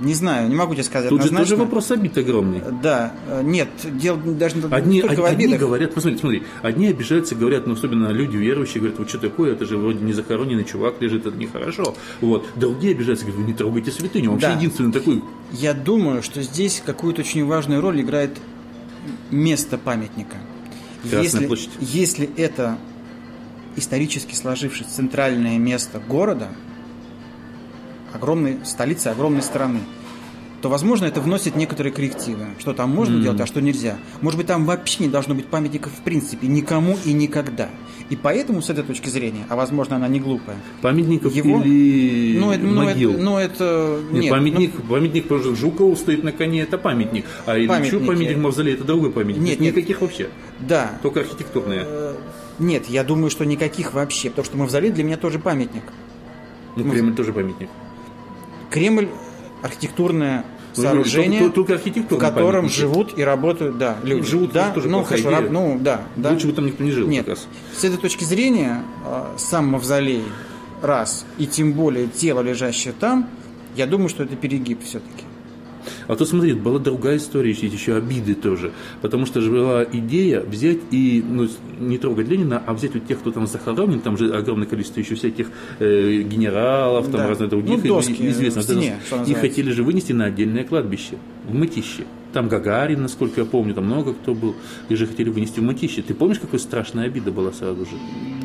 Не 0.00 0.12
знаю, 0.14 0.48
не 0.48 0.56
могу 0.56 0.74
тебе 0.74 0.82
сказать 0.82 1.08
Тут 1.08 1.20
же 1.22 1.28
однозначно. 1.28 1.54
тоже 1.56 1.64
вопрос 1.66 1.90
обид 1.92 2.18
огромный. 2.18 2.60
Да, 2.82 3.12
нет, 3.44 3.68
дело 3.84 4.18
даже 4.18 4.56
не 4.56 4.64
Одни, 4.68 5.00
только 5.00 5.20
в 5.20 5.24
одни 5.24 5.44
обидах. 5.44 5.60
говорят, 5.60 5.94
посмотри, 5.94 6.18
смотри, 6.18 6.42
одни 6.62 6.88
обижаются, 6.88 7.36
говорят, 7.36 7.66
ну, 7.68 7.74
особенно 7.74 8.08
люди 8.08 8.36
верующие, 8.36 8.80
говорят, 8.80 8.98
вот 8.98 9.08
что 9.08 9.18
такое, 9.18 9.52
это 9.52 9.64
же 9.66 9.76
вроде 9.76 10.00
не 10.00 10.12
захороненный 10.12 10.64
чувак 10.64 11.00
лежит, 11.00 11.26
это 11.26 11.36
нехорошо. 11.36 11.94
Вот. 12.20 12.44
Другие 12.56 12.94
обижаются, 12.94 13.24
говорят, 13.24 13.44
вы 13.44 13.52
не 13.52 13.56
трогайте 13.56 13.92
святыню. 13.92 14.32
Вообще 14.32 14.48
Да. 14.48 14.54
единственный 14.54 14.92
такой, 14.92 15.22
Я 15.52 15.74
думаю, 15.74 16.22
что 16.24 16.42
здесь 16.42 16.82
какую-то 16.84 17.20
очень 17.20 17.44
важную 17.46 17.80
роль 17.80 18.00
играет 18.00 18.32
место 19.30 19.78
памятника. 19.78 20.36
Красная 21.02 21.22
если, 21.22 21.46
площадь. 21.46 21.70
если 21.80 22.28
это 22.36 22.78
исторически 23.76 24.34
сложившись 24.34 24.86
центральное 24.86 25.58
место 25.58 26.00
города, 26.00 26.48
огромной 28.14 28.58
столицы, 28.64 29.08
огромной 29.08 29.42
страны, 29.42 29.80
то, 30.62 30.70
возможно, 30.70 31.04
это 31.04 31.20
вносит 31.20 31.56
некоторые 31.56 31.92
коррективы. 31.92 32.46
Что 32.58 32.72
там 32.72 32.88
можно 32.88 33.20
делать, 33.20 33.38
а 33.40 33.46
что 33.46 33.60
нельзя. 33.60 33.98
Может 34.22 34.38
быть, 34.38 34.46
там 34.46 34.64
вообще 34.64 35.04
не 35.04 35.10
должно 35.10 35.34
быть 35.34 35.44
памятников 35.46 35.92
в 35.92 36.00
принципе 36.02 36.46
никому 36.46 36.96
и 37.04 37.12
никогда. 37.12 37.68
И 38.08 38.16
поэтому, 38.16 38.62
с 38.62 38.70
этой 38.70 38.82
точки 38.82 39.08
зрения, 39.10 39.44
а 39.50 39.56
возможно, 39.56 39.96
она 39.96 40.08
не 40.08 40.20
глупая, 40.20 40.56
памятников 40.80 41.34
Его- 41.34 41.60
или 41.62 42.38
ну, 42.38 42.50
это, 42.50 42.64
ну, 42.64 42.82
могил. 42.84 43.12
это, 43.12 43.22
ну, 43.22 43.38
это- 43.38 44.00
Нет, 44.10 44.22
нет, 44.22 44.30
памятник, 44.30 44.82
памятник 44.88 45.28
тоже 45.28 45.54
Жукову 45.54 45.96
стоит 45.96 46.22
на 46.22 46.32
коне, 46.32 46.62
это 46.62 46.78
памятник. 46.78 47.26
А 47.44 47.58
Ильичу 47.58 48.00
памятник 48.00 48.38
Мавзолей, 48.38 48.74
это 48.74 48.84
другой 48.84 49.10
памятник. 49.10 49.42
Нет, 49.42 49.60
нет. 49.60 49.74
Никаких 49.74 50.00
вообще, 50.00 50.30
ну, 50.60 50.66
да, 50.68 50.98
только 51.02 51.20
архитектурные. 51.20 51.82
Э, 51.84 52.14
Нет, 52.58 52.86
я 52.88 53.02
думаю, 53.04 53.30
что 53.30 53.44
никаких 53.44 53.94
вообще, 53.94 54.30
потому 54.30 54.44
что 54.46 54.56
Мавзолей 54.56 54.90
для 54.92 55.02
меня 55.02 55.16
тоже 55.16 55.38
памятник. 55.40 55.82
Ну, 56.76 56.88
Кремль 56.90 57.14
тоже 57.14 57.32
памятник. 57.32 57.68
Кремль 58.74 59.08
архитектурное 59.62 60.44
Ну, 60.76 60.82
сооружение, 60.82 61.40
только- 61.40 61.54
только 61.54 61.70
в 61.70 61.74
архитектурные 61.76 62.30
котором 62.30 62.52
памятники. 62.62 62.80
живут 62.80 63.16
и 63.18 63.22
работают, 63.22 63.78
да, 63.78 63.96
люди. 64.02 64.26
живут 64.26 64.52
да, 64.52 64.70
тоже 64.70 64.88
ну 64.88 65.04
хорошо, 65.04 65.30
идея. 65.30 65.50
ну 65.50 65.78
да, 65.80 66.02
да. 66.16 66.30
Лучше 66.30 66.48
бы 66.48 66.52
там 66.54 66.66
никто 66.66 66.82
не 66.82 66.90
жил 66.90 67.06
Нет, 67.06 67.24
как 67.26 67.36
раз. 67.36 67.46
с 67.76 67.84
этой 67.84 67.98
точки 67.98 68.24
зрения 68.24 68.82
э, 69.06 69.24
сам 69.38 69.68
Мавзолей 69.68 70.24
раз 70.82 71.24
и 71.38 71.46
тем 71.46 71.72
более 71.72 72.08
тело, 72.08 72.40
лежащее 72.40 72.92
там, 72.98 73.28
я 73.76 73.86
думаю, 73.86 74.08
что 74.08 74.24
это 74.24 74.34
перегиб 74.36 74.82
все-таки. 74.84 75.23
А 76.08 76.16
то 76.16 76.24
смотри, 76.24 76.54
была 76.54 76.78
другая 76.78 77.16
история, 77.16 77.50
есть 77.50 77.62
еще 77.62 77.96
обиды 77.96 78.34
тоже. 78.34 78.72
Потому 79.02 79.26
что 79.26 79.40
же 79.40 79.50
была 79.50 79.84
идея 79.84 80.40
взять 80.40 80.78
и 80.90 81.24
ну, 81.26 81.48
не 81.80 81.98
трогать 81.98 82.28
Ленина, 82.28 82.62
а 82.66 82.74
взять 82.74 82.94
вот 82.94 83.06
тех, 83.06 83.18
кто 83.18 83.30
там 83.30 83.46
захоронен, 83.46 84.00
там 84.00 84.16
же 84.16 84.34
огромное 84.34 84.66
количество 84.66 85.00
еще 85.00 85.14
всяких 85.14 85.48
э, 85.78 86.22
генералов, 86.22 87.06
там 87.06 87.20
Да. 87.20 87.28
разных 87.28 87.50
других 87.50 87.82
Ну, 87.84 87.88
доски 87.96 88.28
известных. 88.28 88.64
стене, 88.64 88.96
и 89.26 89.34
хотели 89.34 89.70
же 89.70 89.82
вынести 89.82 90.12
на 90.12 90.26
отдельное 90.26 90.64
кладбище, 90.64 91.16
в 91.48 91.54
Мытище. 91.54 92.04
Там 92.34 92.48
Гагарин, 92.48 93.00
насколько 93.00 93.40
я 93.40 93.46
помню, 93.46 93.74
там 93.74 93.86
много 93.86 94.12
кто 94.12 94.34
был. 94.34 94.54
И 94.88 94.94
же 94.96 95.06
хотели 95.06 95.30
вынести 95.30 95.60
в 95.60 95.62
Мытище. 95.62 96.02
Ты 96.02 96.12
помнишь, 96.14 96.40
какая 96.40 96.58
страшная 96.58 97.06
обида 97.06 97.30
была 97.30 97.52
сразу 97.52 97.84
же? 97.86 97.92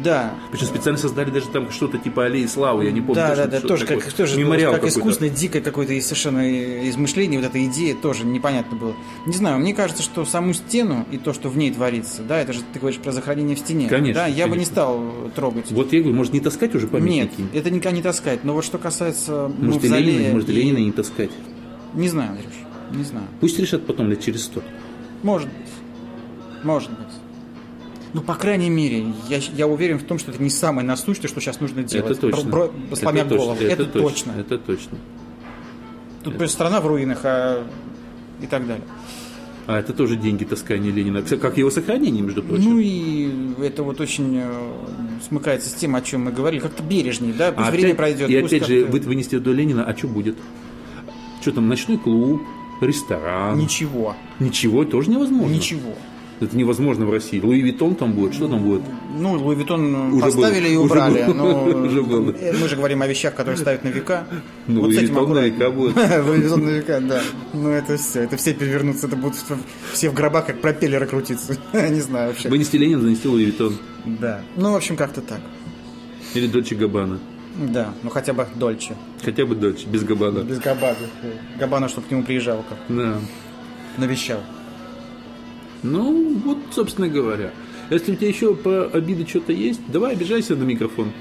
Да, 0.03 0.33
Причем 0.51 0.67
специально 0.67 0.97
создали 0.97 1.29
даже 1.31 1.47
там 1.49 1.71
что-то 1.71 1.97
типа 1.97 2.25
аллеи 2.25 2.45
славы, 2.45 2.85
я 2.85 2.91
не 2.91 3.01
помню. 3.01 3.15
да, 3.15 3.29
точно, 3.29 3.45
да, 3.47 3.59
да, 3.59 3.67
тоже 3.67 3.85
такое. 3.85 4.03
как, 4.05 4.13
тоже 4.13 4.37
Мемориал 4.37 4.71
как 4.73 4.81
какой-то. 4.81 4.99
искусное, 4.99 5.29
дикое 5.29 5.61
какое-то 5.61 5.91
и 5.93 5.99
совершенно 6.01 6.87
измышление, 6.89 7.39
вот 7.39 7.47
эта 7.49 7.65
идея 7.65 7.95
тоже 7.95 8.23
непонятно 8.25 8.77
было. 8.77 8.93
Не 9.25 9.33
знаю, 9.33 9.59
мне 9.59 9.73
кажется, 9.73 10.01
что 10.03 10.23
саму 10.23 10.53
стену 10.53 11.05
и 11.11 11.17
то, 11.17 11.33
что 11.33 11.49
в 11.49 11.57
ней 11.57 11.71
творится, 11.71 12.21
да, 12.21 12.39
это 12.39 12.53
же 12.53 12.59
ты 12.71 12.79
говоришь 12.79 12.99
про 13.01 13.11
захоронение 13.11 13.55
в 13.57 13.59
стене. 13.59 13.89
Конечно, 13.89 14.21
Да, 14.21 14.27
я 14.27 14.45
бы 14.45 14.51
не 14.51 14.63
конечно. 14.65 14.73
стал 14.73 15.03
трогать. 15.35 15.71
Вот 15.71 15.91
я 15.91 15.99
говорю, 15.99 16.15
может 16.15 16.31
не 16.31 16.39
таскать 16.39 16.73
уже 16.75 16.85
Нет, 16.85 16.91
памятники? 16.93 17.43
это 17.53 17.69
никогда 17.69 17.91
не 17.97 18.01
таскать. 18.03 18.43
Но 18.45 18.53
вот 18.53 18.63
что 18.63 18.77
касается 18.77 19.51
Может, 19.57 19.83
и 19.83 19.87
Ленина, 19.89 20.31
может, 20.33 20.47
и- 20.49 20.53
Ленина 20.53 20.77
не 20.77 20.91
таскать. 20.91 21.31
Не 21.95 22.07
знаю, 22.07 22.29
Андрюш, 22.31 22.53
не 22.91 23.03
знаю. 23.03 23.27
Пусть 23.39 23.59
решат 23.59 23.85
потом 23.85 24.09
лет 24.09 24.21
через 24.21 24.43
сто. 24.43 24.61
Может 25.23 25.49
быть. 25.49 26.63
Может 26.63 26.91
быть. 26.91 27.07
Ну, 28.13 28.21
по 28.21 28.33
крайней 28.33 28.69
мере, 28.69 29.05
я, 29.27 29.39
я 29.55 29.67
уверен 29.67 29.99
в 29.99 30.03
том, 30.03 30.17
что 30.17 30.31
это 30.31 30.41
не 30.41 30.49
самое 30.49 30.87
насущное, 30.87 31.27
что 31.27 31.39
сейчас 31.39 31.59
нужно 31.59 31.83
делать. 31.83 32.11
Это 32.11 32.19
точно. 32.19 32.49
Бро- 32.49 32.71
бро- 32.89 32.95
сломя 32.95 33.21
это 33.21 33.35
голову. 33.35 33.55
точно. 33.55 33.71
Это, 33.71 33.85
точно. 33.85 34.31
Это 34.31 34.57
точно. 34.57 34.97
Тут 36.23 36.37
просто 36.37 36.55
страна 36.55 36.81
в 36.81 36.87
руинах, 36.87 37.19
а... 37.23 37.63
и 38.41 38.47
так 38.47 38.65
далее. 38.67 38.83
А 39.67 39.77
это 39.77 39.93
тоже 39.93 40.15
деньги 40.15 40.45
таскания 40.45 40.91
Ленина. 40.91 41.21
Как 41.21 41.59
его 41.59 41.69
сохранение, 41.69 42.23
между 42.23 42.41
прочим. 42.41 42.63
Ну 42.63 42.79
и 42.79 43.53
это 43.61 43.83
вот 43.83 44.01
очень 44.01 44.39
э, 44.41 44.71
смыкается 45.27 45.69
с 45.69 45.73
тем, 45.73 45.95
о 45.95 46.01
чем 46.01 46.25
мы 46.25 46.31
говорили. 46.31 46.59
Как-то 46.59 46.81
бережнее, 46.81 47.33
да? 47.33 47.51
Пусть 47.51 47.67
А 47.67 47.71
время 47.71 47.89
опять- 47.89 47.97
пройдет. 47.97 48.29
И 48.31 48.35
опять 48.35 48.65
же, 48.65 48.85
вынести 48.85 49.37
до 49.37 49.51
Ленина, 49.51 49.85
а 49.85 49.95
что 49.95 50.07
будет? 50.07 50.35
Что 51.41 51.51
там, 51.51 51.69
ночной 51.69 51.99
клуб, 51.99 52.41
ресторан? 52.85 53.57
Ничего. 53.57 54.15
Ничего, 54.39 54.85
тоже 54.85 55.09
невозможно. 55.11 55.53
Ничего. 55.53 55.93
Это 56.41 56.55
невозможно 56.55 57.05
в 57.05 57.11
России. 57.11 57.41
Луи 57.41 57.59
Виттон 57.61 57.95
там 57.95 58.13
будет, 58.13 58.33
что 58.33 58.47
там 58.47 58.63
будет? 58.63 58.81
Ну, 59.17 59.33
Луи 59.33 59.57
Виттон 59.57 60.13
Уже 60.13 60.23
поставили 60.23 60.67
был. 60.67 60.73
и 60.73 60.77
Уже 60.77 60.85
убрали. 60.85 61.23
был. 61.25 61.33
но 61.33 61.63
Уже 61.85 62.01
был. 62.01 62.29
э, 62.29 62.53
Мы 62.57 62.69
же 62.69 62.77
говорим 62.77 63.01
о 63.01 63.07
вещах, 63.07 63.35
которые 63.35 63.57
ставят 63.57 63.83
на 63.83 63.89
века. 63.89 64.25
Ну, 64.65 64.79
Вот 64.79 64.87
Луи 64.87 64.99
Виттон 64.99 65.33
на 65.33 65.39
века 65.39 65.69
будет. 65.69 65.97
Луи 66.25 66.39
Виттон 66.39 66.63
на 66.65 66.69
века, 66.69 67.01
да. 67.01 67.21
Ну, 67.53 67.67
это 67.69 67.97
все. 67.97 68.21
Это 68.21 68.37
все 68.37 68.53
перевернутся. 68.53 69.07
Это 69.07 69.17
будут 69.17 69.35
все 69.91 70.09
в 70.09 70.13
гробах, 70.13 70.45
как 70.45 70.61
пропеллеры 70.61 71.07
крутиться. 71.07 71.57
Не 71.73 71.99
знаю 71.99 72.29
вообще. 72.29 72.47
Вынести 72.47 72.77
Ленина, 72.77 73.01
занести 73.01 73.27
Луи 73.27 73.43
Виттон. 73.43 73.75
Да. 74.05 74.39
Ну, 74.55 74.71
в 74.71 74.75
общем, 74.77 74.95
как-то 74.95 75.19
так. 75.19 75.41
Или 76.35 76.47
Дольче 76.47 76.75
Габбана. 76.75 77.19
Да. 77.55 77.93
Ну, 78.03 78.09
хотя 78.09 78.33
бы 78.33 78.47
Дольче. 78.55 78.95
Хотя 79.23 79.45
бы 79.45 79.55
Дольче, 79.55 79.87
без 79.87 80.03
Габбана. 80.03 80.39
Без 80.39 80.59
Габана. 80.59 80.95
Габана, 81.57 81.89
чтобы 81.89 82.07
к 82.07 82.11
нему 82.11 82.23
приезжал, 82.23 82.63
как 82.67 82.77
Да. 82.87 83.17
навещал. 83.97 84.39
Ну, 85.83 86.35
вот, 86.45 86.57
собственно 86.71 87.07
говоря. 87.07 87.51
Если 87.89 88.11
у 88.11 88.15
тебя 88.15 88.27
еще 88.27 88.53
по 88.53 88.85
обиде 88.85 89.25
что-то 89.25 89.51
есть, 89.51 89.81
давай 89.87 90.13
обижайся 90.13 90.55
на 90.55 90.63
микрофон. 90.63 91.11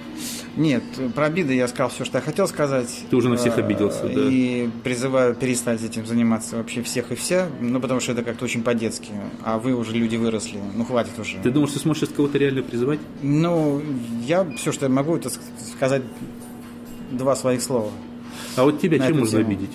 Нет, 0.58 0.82
про 1.14 1.26
обиды 1.26 1.54
я 1.54 1.68
сказал 1.68 1.88
все, 1.88 2.04
что 2.04 2.18
я 2.18 2.22
хотел 2.22 2.48
сказать. 2.48 2.88
Ты 3.08 3.16
уже 3.16 3.28
на 3.28 3.36
всех 3.36 3.56
Э, 3.56 3.62
обиделся, 3.62 4.02
да. 4.02 4.10
И 4.28 4.68
призываю 4.82 5.34
перестать 5.34 5.82
этим 5.82 6.04
заниматься 6.04 6.56
вообще 6.56 6.82
всех 6.82 7.12
и 7.12 7.14
вся, 7.14 7.46
ну, 7.60 7.80
потому 7.80 8.00
что 8.00 8.12
это 8.12 8.22
как-то 8.24 8.44
очень 8.44 8.62
по-детски. 8.62 9.10
А 9.44 9.58
вы 9.58 9.74
уже 9.74 9.92
люди 9.92 10.16
выросли, 10.16 10.58
ну, 10.74 10.84
хватит 10.84 11.16
уже. 11.18 11.38
Ты 11.42 11.50
думаешь, 11.50 11.72
ты 11.72 11.78
сможешь 11.78 12.02
сейчас 12.02 12.14
кого-то 12.14 12.36
реально 12.38 12.62
призывать? 12.62 12.98
Ну, 13.22 13.80
я 14.26 14.44
все, 14.56 14.72
что 14.72 14.86
я 14.86 14.90
могу, 14.90 15.16
это 15.16 15.28
ск- 15.28 15.40
сказать 15.76 16.02
два 17.12 17.36
своих 17.36 17.62
слова. 17.62 17.90
А 18.56 18.64
вот 18.64 18.80
тебя 18.80 18.98
чем 18.98 19.18
можно 19.20 19.38
тему. 19.38 19.50
обидеть? 19.50 19.70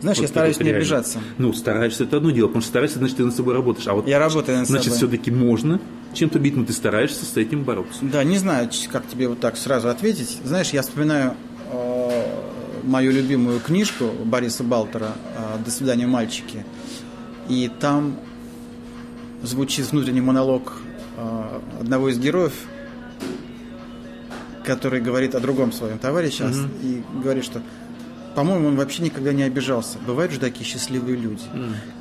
Знаешь, 0.00 0.16
Вот 0.18 0.22
я 0.22 0.28
стараюсь 0.28 0.58
не 0.58 0.64
реально. 0.64 0.78
обижаться. 0.80 1.18
Ну, 1.38 1.52
стараешься, 1.52 2.04
это 2.04 2.16
одно 2.18 2.30
дело, 2.30 2.46
потому 2.46 2.62
что 2.62 2.70
стараешься, 2.70 2.98
значит, 2.98 3.16
ты 3.16 3.24
над 3.24 3.34
собой 3.34 3.52
работаешь. 3.54 3.86
А 3.88 3.94
вот, 3.94 4.06
Я 4.08 4.18
работаю 4.18 4.58
над 4.58 4.66
значит, 4.68 4.92
собой. 4.94 4.98
все-таки 5.10 5.30
можно 5.30 5.80
чем-то 6.14 6.38
бить, 6.38 6.56
но 6.56 6.64
ты 6.64 6.72
стараешься 6.72 7.24
с 7.24 7.36
этим 7.36 7.64
бороться. 7.64 8.00
Да, 8.02 8.24
не 8.24 8.38
знаю, 8.38 8.68
как 8.90 9.06
тебе 9.06 9.28
вот 9.28 9.40
так 9.40 9.56
сразу 9.56 9.88
ответить. 9.88 10.38
Знаешь, 10.44 10.70
я 10.70 10.82
вспоминаю 10.82 11.34
э, 11.70 12.26
мою 12.84 13.12
любимую 13.12 13.60
книжку 13.60 14.06
Бориса 14.24 14.64
Балтера 14.64 15.12
э, 15.36 15.64
«До 15.64 15.70
свидания, 15.70 16.06
мальчики». 16.06 16.64
И 17.48 17.70
там 17.80 18.18
звучит 19.42 19.90
внутренний 19.90 20.20
монолог 20.20 20.72
э, 21.16 21.60
одного 21.80 22.08
из 22.08 22.18
героев, 22.18 22.54
который 24.64 25.00
говорит 25.00 25.34
о 25.34 25.40
другом 25.40 25.72
своем 25.72 25.98
товарище 25.98 26.44
и 26.82 27.02
говорит, 27.22 27.44
что 27.44 27.62
по-моему, 28.34 28.68
он 28.68 28.76
вообще 28.76 29.02
никогда 29.02 29.32
не 29.32 29.42
обижался. 29.42 29.98
Бывают 30.06 30.30
же 30.30 30.38
такие 30.38 30.64
счастливые 30.64 31.16
люди. 31.16 31.42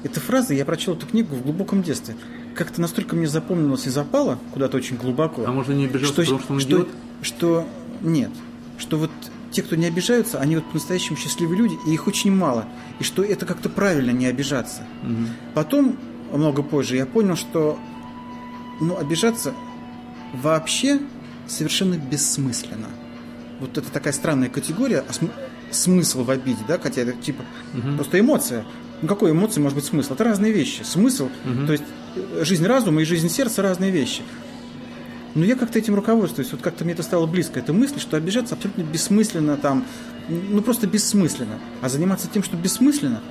Эта 0.03 0.20
фраза, 0.20 0.53
я 0.53 0.66
прочел 0.66 0.93
эту 0.93 1.08
книгу 1.08 1.36
в 1.36 1.41
глубоком 1.41 1.82
детстве. 1.82 2.16
Как-то 2.58 2.82
настолько 2.82 3.16
мне 3.16 3.28
запомнилась 3.28 3.86
и 3.86 3.89
запала 3.89 4.39
куда-то 4.53 4.78
очень 4.78 4.97
глубоко. 4.97 5.43
А 5.45 5.51
может, 5.51 5.76
не 5.76 5.86
обижался, 5.86 6.24
что, 6.26 6.38
потому 6.38 6.39
что 6.39 6.53
он 6.53 6.60
что, 6.60 6.70
идиот? 6.70 6.89
что 7.22 7.68
нет, 8.01 8.32
что 8.80 8.97
вот 8.97 9.12
те, 9.51 9.62
кто 9.62 9.76
не 9.76 9.86
обижаются, 9.86 10.39
они 10.39 10.55
вот 10.55 10.66
по-настоящему 10.66 11.18
счастливые 11.18 11.58
люди, 11.58 11.78
и 11.88 11.93
их 11.93 12.08
очень 12.08 12.32
мало. 12.32 12.66
И 12.99 13.03
что 13.03 13.24
это 13.24 13.45
как-то 13.45 13.70
правильно 13.70 14.12
не 14.12 14.26
обижаться. 14.26 14.82
Потом, 15.53 15.97
много 16.34 16.64
позже, 16.64 16.95
я 16.95 17.05
понял, 17.05 17.36
что 17.36 17.78
ну, 18.82 18.97
обижаться 18.97 19.53
вообще 20.34 20.99
совершенно 21.47 21.95
бессмысленно. 21.95 22.88
Вот 23.60 23.78
это 23.78 23.89
такая 23.91 24.14
странная 24.14 24.49
категория, 24.49 25.03
а 25.08 25.14
см- 25.14 25.34
смысл 25.72 26.24
в 26.24 26.30
обиде, 26.32 26.60
да, 26.68 26.78
хотя 26.78 27.01
это 27.01 27.14
типа 27.14 27.43
просто 27.95 28.20
эмоция. 28.20 28.66
Ну 29.01 29.08
какой 29.08 29.32
эмоции 29.32 29.62
может 29.62 29.76
быть 29.76 29.86
смысл? 29.86 30.14
Это 30.14 30.24
разные 30.24 30.51
вещи. 30.51 30.82
Смысл, 30.84 31.30
то 31.66 31.72
есть 31.72 31.84
жизнь 32.41 32.66
разума 32.66 33.01
и 33.01 33.05
жизнь 33.05 33.30
сердца 33.30 33.62
разные 33.62 33.91
вещи. 33.91 34.22
Но 35.36 35.45
я 35.45 35.55
как-то 35.55 35.78
этим 35.78 35.93
руководствуюсь. 35.95 36.51
Вот 36.51 36.62
как-то 36.62 36.84
мне 36.84 36.93
это 36.93 37.03
стало 37.03 37.28
близко, 37.28 37.60
эта 37.60 37.74
мысль, 37.74 37.99
что 37.99 38.18
обижаться 38.18 38.55
абсолютно 38.55 38.82
бессмысленно 38.82 39.58
там, 39.58 39.86
ну 40.28 40.62
просто 40.62 40.88
бессмысленно. 40.88 41.60
А 41.82 41.89
заниматься 41.89 42.28
тем, 42.28 42.43
что 42.43 42.58
бессмысленно, 42.58 43.22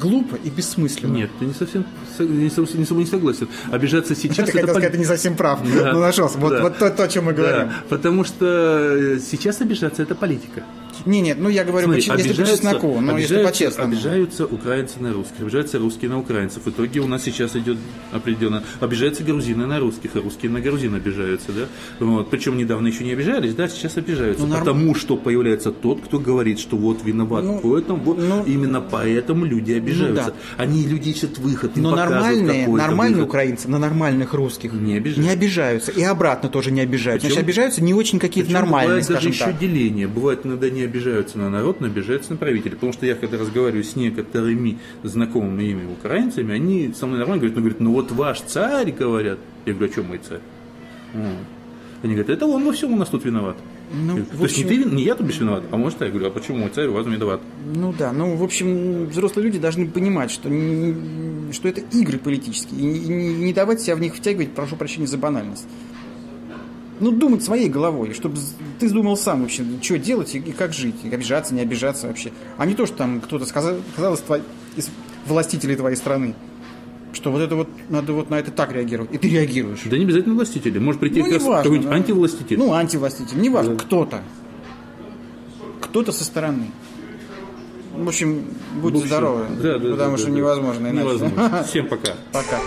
глупо 0.00 0.36
и 0.36 0.50
бессмысленно. 0.50 1.12
Нет, 1.12 1.30
ты 1.38 1.46
не 1.46 1.54
совсем 1.54 1.86
не, 2.18 2.50
совсем, 2.50 2.80
не, 2.80 2.96
не 3.00 3.06
согласен. 3.06 3.48
Обижаться 3.72 4.14
сейчас... 4.14 4.46
Ты 4.46 4.52
хотел 4.52 4.64
это 4.64 4.74
сказать, 4.74 4.92
ты 4.92 4.98
не 4.98 5.04
совсем 5.04 5.36
прав. 5.36 5.60
Да. 5.74 5.92
Ну, 5.92 6.00
нашелся. 6.00 6.38
Вот, 6.38 6.50
Да. 6.50 6.62
вот 6.62 6.78
то, 6.78 6.90
то, 6.90 7.04
о 7.04 7.08
чем 7.08 7.24
мы 7.24 7.32
говорим. 7.32 7.68
Да, 7.68 7.74
потому 7.88 8.24
что 8.24 8.46
э, 8.46 9.18
сейчас 9.18 9.60
обижаться 9.60 10.02
это 10.02 10.14
политика. 10.14 10.62
Не, 11.06 11.20
нет, 11.20 11.38
ну 11.40 11.48
я 11.48 11.64
говорю, 11.64 11.86
Смотри, 11.86 12.02
если 12.02 12.42
по 12.42 12.48
чесноку, 12.48 13.00
но 13.00 13.18
если 13.18 13.36
обижаются- 13.36 13.44
по-честному. 13.52 13.92
Обижаются 13.92 14.46
украинцы 14.46 15.00
на 15.00 15.12
русских, 15.12 15.40
обижаются 15.40 15.78
русские 15.78 16.10
на 16.10 16.18
украинцев. 16.18 16.62
В 16.64 16.68
итоге 16.70 17.00
у 17.00 17.06
нас 17.06 17.22
сейчас 17.22 17.56
идет 17.56 17.78
определенно... 18.12 18.62
Обижаются 18.80 19.22
грузины 19.24 19.66
на 19.66 19.78
русских, 19.80 20.10
а 20.14 20.20
русские 20.20 20.50
на 20.50 20.60
грузин 20.60 20.94
обижаются, 20.94 21.52
да? 21.52 21.66
Вот. 22.00 22.30
Причем 22.30 22.56
недавно 22.56 22.88
еще 22.88 23.04
не 23.04 23.12
обижались, 23.12 23.54
да, 23.54 23.68
сейчас 23.68 23.96
обижаются. 23.96 24.46
Ну, 24.46 24.54
Потому 24.58 24.94
что 24.94 25.16
появляется 25.16 25.70
тот, 25.72 26.00
кто 26.02 26.18
говорит, 26.18 26.58
что 26.60 26.76
вот 26.76 27.04
виноват 27.04 27.44
Ну, 27.44 27.58
в 27.62 27.74
этом, 27.74 28.00
вот 28.00 28.18
ну, 28.18 28.44
именно 28.44 28.80
поэтому 28.80 29.44
люди 29.44 29.72
обижаются. 29.72 30.32
да. 30.56 30.62
Они 30.62 30.84
люди 30.86 31.10
ищут 31.10 31.38
выход, 31.38 31.72
Но 31.76 31.90
нормальные, 31.94 32.68
нормальные 32.68 33.16
выход. 33.16 33.28
украинцы 33.28 33.68
на 33.68 33.78
нормальных 33.78 34.34
русских 34.34 34.72
Не 34.72 34.96
обижаются. 34.96 35.22
не 35.22 35.28
обижаются. 35.30 35.90
И 35.92 36.02
обратно 36.02 36.48
тоже 36.48 36.70
не 36.70 36.80
обижаются. 36.80 37.26
Причем- 37.26 37.34
Значит, 37.34 37.44
обижаются 37.48 37.82
не 37.82 37.94
очень 37.94 38.18
какие-то 38.18 38.52
нормальные, 38.52 38.86
бывает 39.00 39.06
даже 39.08 39.14
скажем 39.18 39.32
еще 39.32 39.44
так. 39.44 39.58
деление. 39.58 40.06
Бывает, 40.06 40.40
иногда 40.44 40.70
не 40.70 40.82
обижаются 40.84 41.38
на 41.38 41.50
народ, 41.50 41.80
но 41.80 41.86
обижаются 41.86 42.32
на 42.32 42.36
правителя. 42.36 42.72
Потому 42.72 42.92
что 42.92 43.06
я, 43.06 43.14
когда 43.14 43.38
разговариваю 43.38 43.84
с 43.84 43.96
некоторыми 43.96 44.78
знакомыми 45.02 45.62
ими 45.62 45.92
украинцами, 45.92 46.54
они 46.54 46.92
со 46.94 47.06
мной 47.06 47.18
нормально 47.18 47.40
говорят, 47.40 47.56
ну, 47.56 47.62
говорят, 47.62 47.80
ну 47.80 47.92
вот 47.92 48.12
ваш 48.12 48.40
царь, 48.42 48.92
говорят. 48.92 49.38
Я 49.66 49.72
говорю, 49.74 49.90
а 49.90 49.92
что 49.92 50.02
мой 50.02 50.18
царь? 50.18 50.40
Они 52.02 52.12
говорят, 52.12 52.28
это 52.28 52.46
он 52.46 52.64
во 52.64 52.72
всем 52.72 52.92
у 52.92 52.96
нас 52.96 53.08
тут 53.08 53.24
виноват. 53.24 53.56
Ну, 53.92 54.16
говорю, 54.16 54.26
То 54.26 54.44
есть 54.44 54.58
не, 54.58 54.64
общем- 54.64 54.90
ты, 54.90 54.96
не 54.96 55.04
я 55.04 55.14
тут 55.14 55.34
виноват, 55.34 55.64
а 55.70 55.76
может 55.76 56.00
я 56.00 56.08
говорю, 56.08 56.26
а 56.26 56.30
почему 56.30 56.58
мой 56.58 56.70
царь 56.70 56.88
у 56.88 56.92
вас 56.92 57.06
виноват? 57.06 57.40
Ну 57.74 57.94
да, 57.98 58.12
ну 58.12 58.36
в 58.36 58.42
общем, 58.42 59.06
взрослые 59.06 59.46
люди 59.46 59.58
должны 59.58 59.86
понимать, 59.88 60.30
что, 60.30 60.48
что 61.52 61.68
это 61.68 61.80
игры 61.92 62.18
политические, 62.18 62.80
и 62.80 62.84
не, 62.84 63.34
не 63.34 63.52
давать 63.52 63.80
себя 63.80 63.96
в 63.96 64.00
них 64.00 64.14
втягивать, 64.16 64.52
прошу 64.52 64.76
прощения 64.76 65.06
за 65.06 65.16
банальность. 65.16 65.66
Ну, 67.00 67.10
думать 67.10 67.42
своей 67.42 67.68
головой, 67.68 68.12
чтобы 68.14 68.36
ты 68.78 68.88
думал 68.88 69.16
сам 69.16 69.42
вообще, 69.42 69.64
что 69.82 69.98
делать 69.98 70.34
и, 70.34 70.38
и 70.38 70.52
как 70.52 70.72
жить, 70.72 70.94
и 71.02 71.12
обижаться, 71.12 71.52
не 71.54 71.60
обижаться 71.60 72.06
вообще. 72.06 72.30
А 72.56 72.66
не 72.66 72.74
то, 72.74 72.86
что 72.86 72.96
там 72.96 73.20
кто-то 73.20 73.46
сказал, 73.46 73.76
из, 73.76 74.20
твоей- 74.20 74.44
из 74.76 74.90
властителей 75.26 75.74
твоей 75.74 75.96
страны, 75.96 76.34
что 77.12 77.32
вот 77.32 77.40
это 77.40 77.56
вот, 77.56 77.68
надо 77.88 78.12
вот 78.12 78.30
на 78.30 78.36
это 78.36 78.52
так 78.52 78.72
реагировать, 78.72 79.12
и 79.12 79.18
ты 79.18 79.28
реагируешь. 79.28 79.80
Да 79.86 79.98
не 79.98 80.04
обязательно 80.04 80.34
властители. 80.36 80.78
Может 80.78 81.00
прийти 81.00 81.20
Ну, 81.22 81.30
какой-нибудь 81.30 81.88
да. 81.88 81.94
антивластитель. 81.94 82.58
Ну, 82.58 82.72
антивластитель, 82.72 83.40
неважно, 83.40 83.76
кто-то. 83.76 84.22
Кто-то 85.80 86.12
со 86.12 86.24
стороны. 86.24 86.70
В 87.96 88.08
общем, 88.08 88.44
будьте 88.82 89.06
здоровы, 89.06 89.46
да, 89.62 89.78
да, 89.78 89.90
потому 89.90 90.12
да, 90.12 90.16
что 90.18 90.26
да, 90.26 90.32
да. 90.32 90.38
невозможно 90.38 90.86
иначе. 90.88 90.98
Невозможно. 91.08 91.64
Всем 91.68 91.86
пока. 91.88 92.14
Пока. 92.32 92.58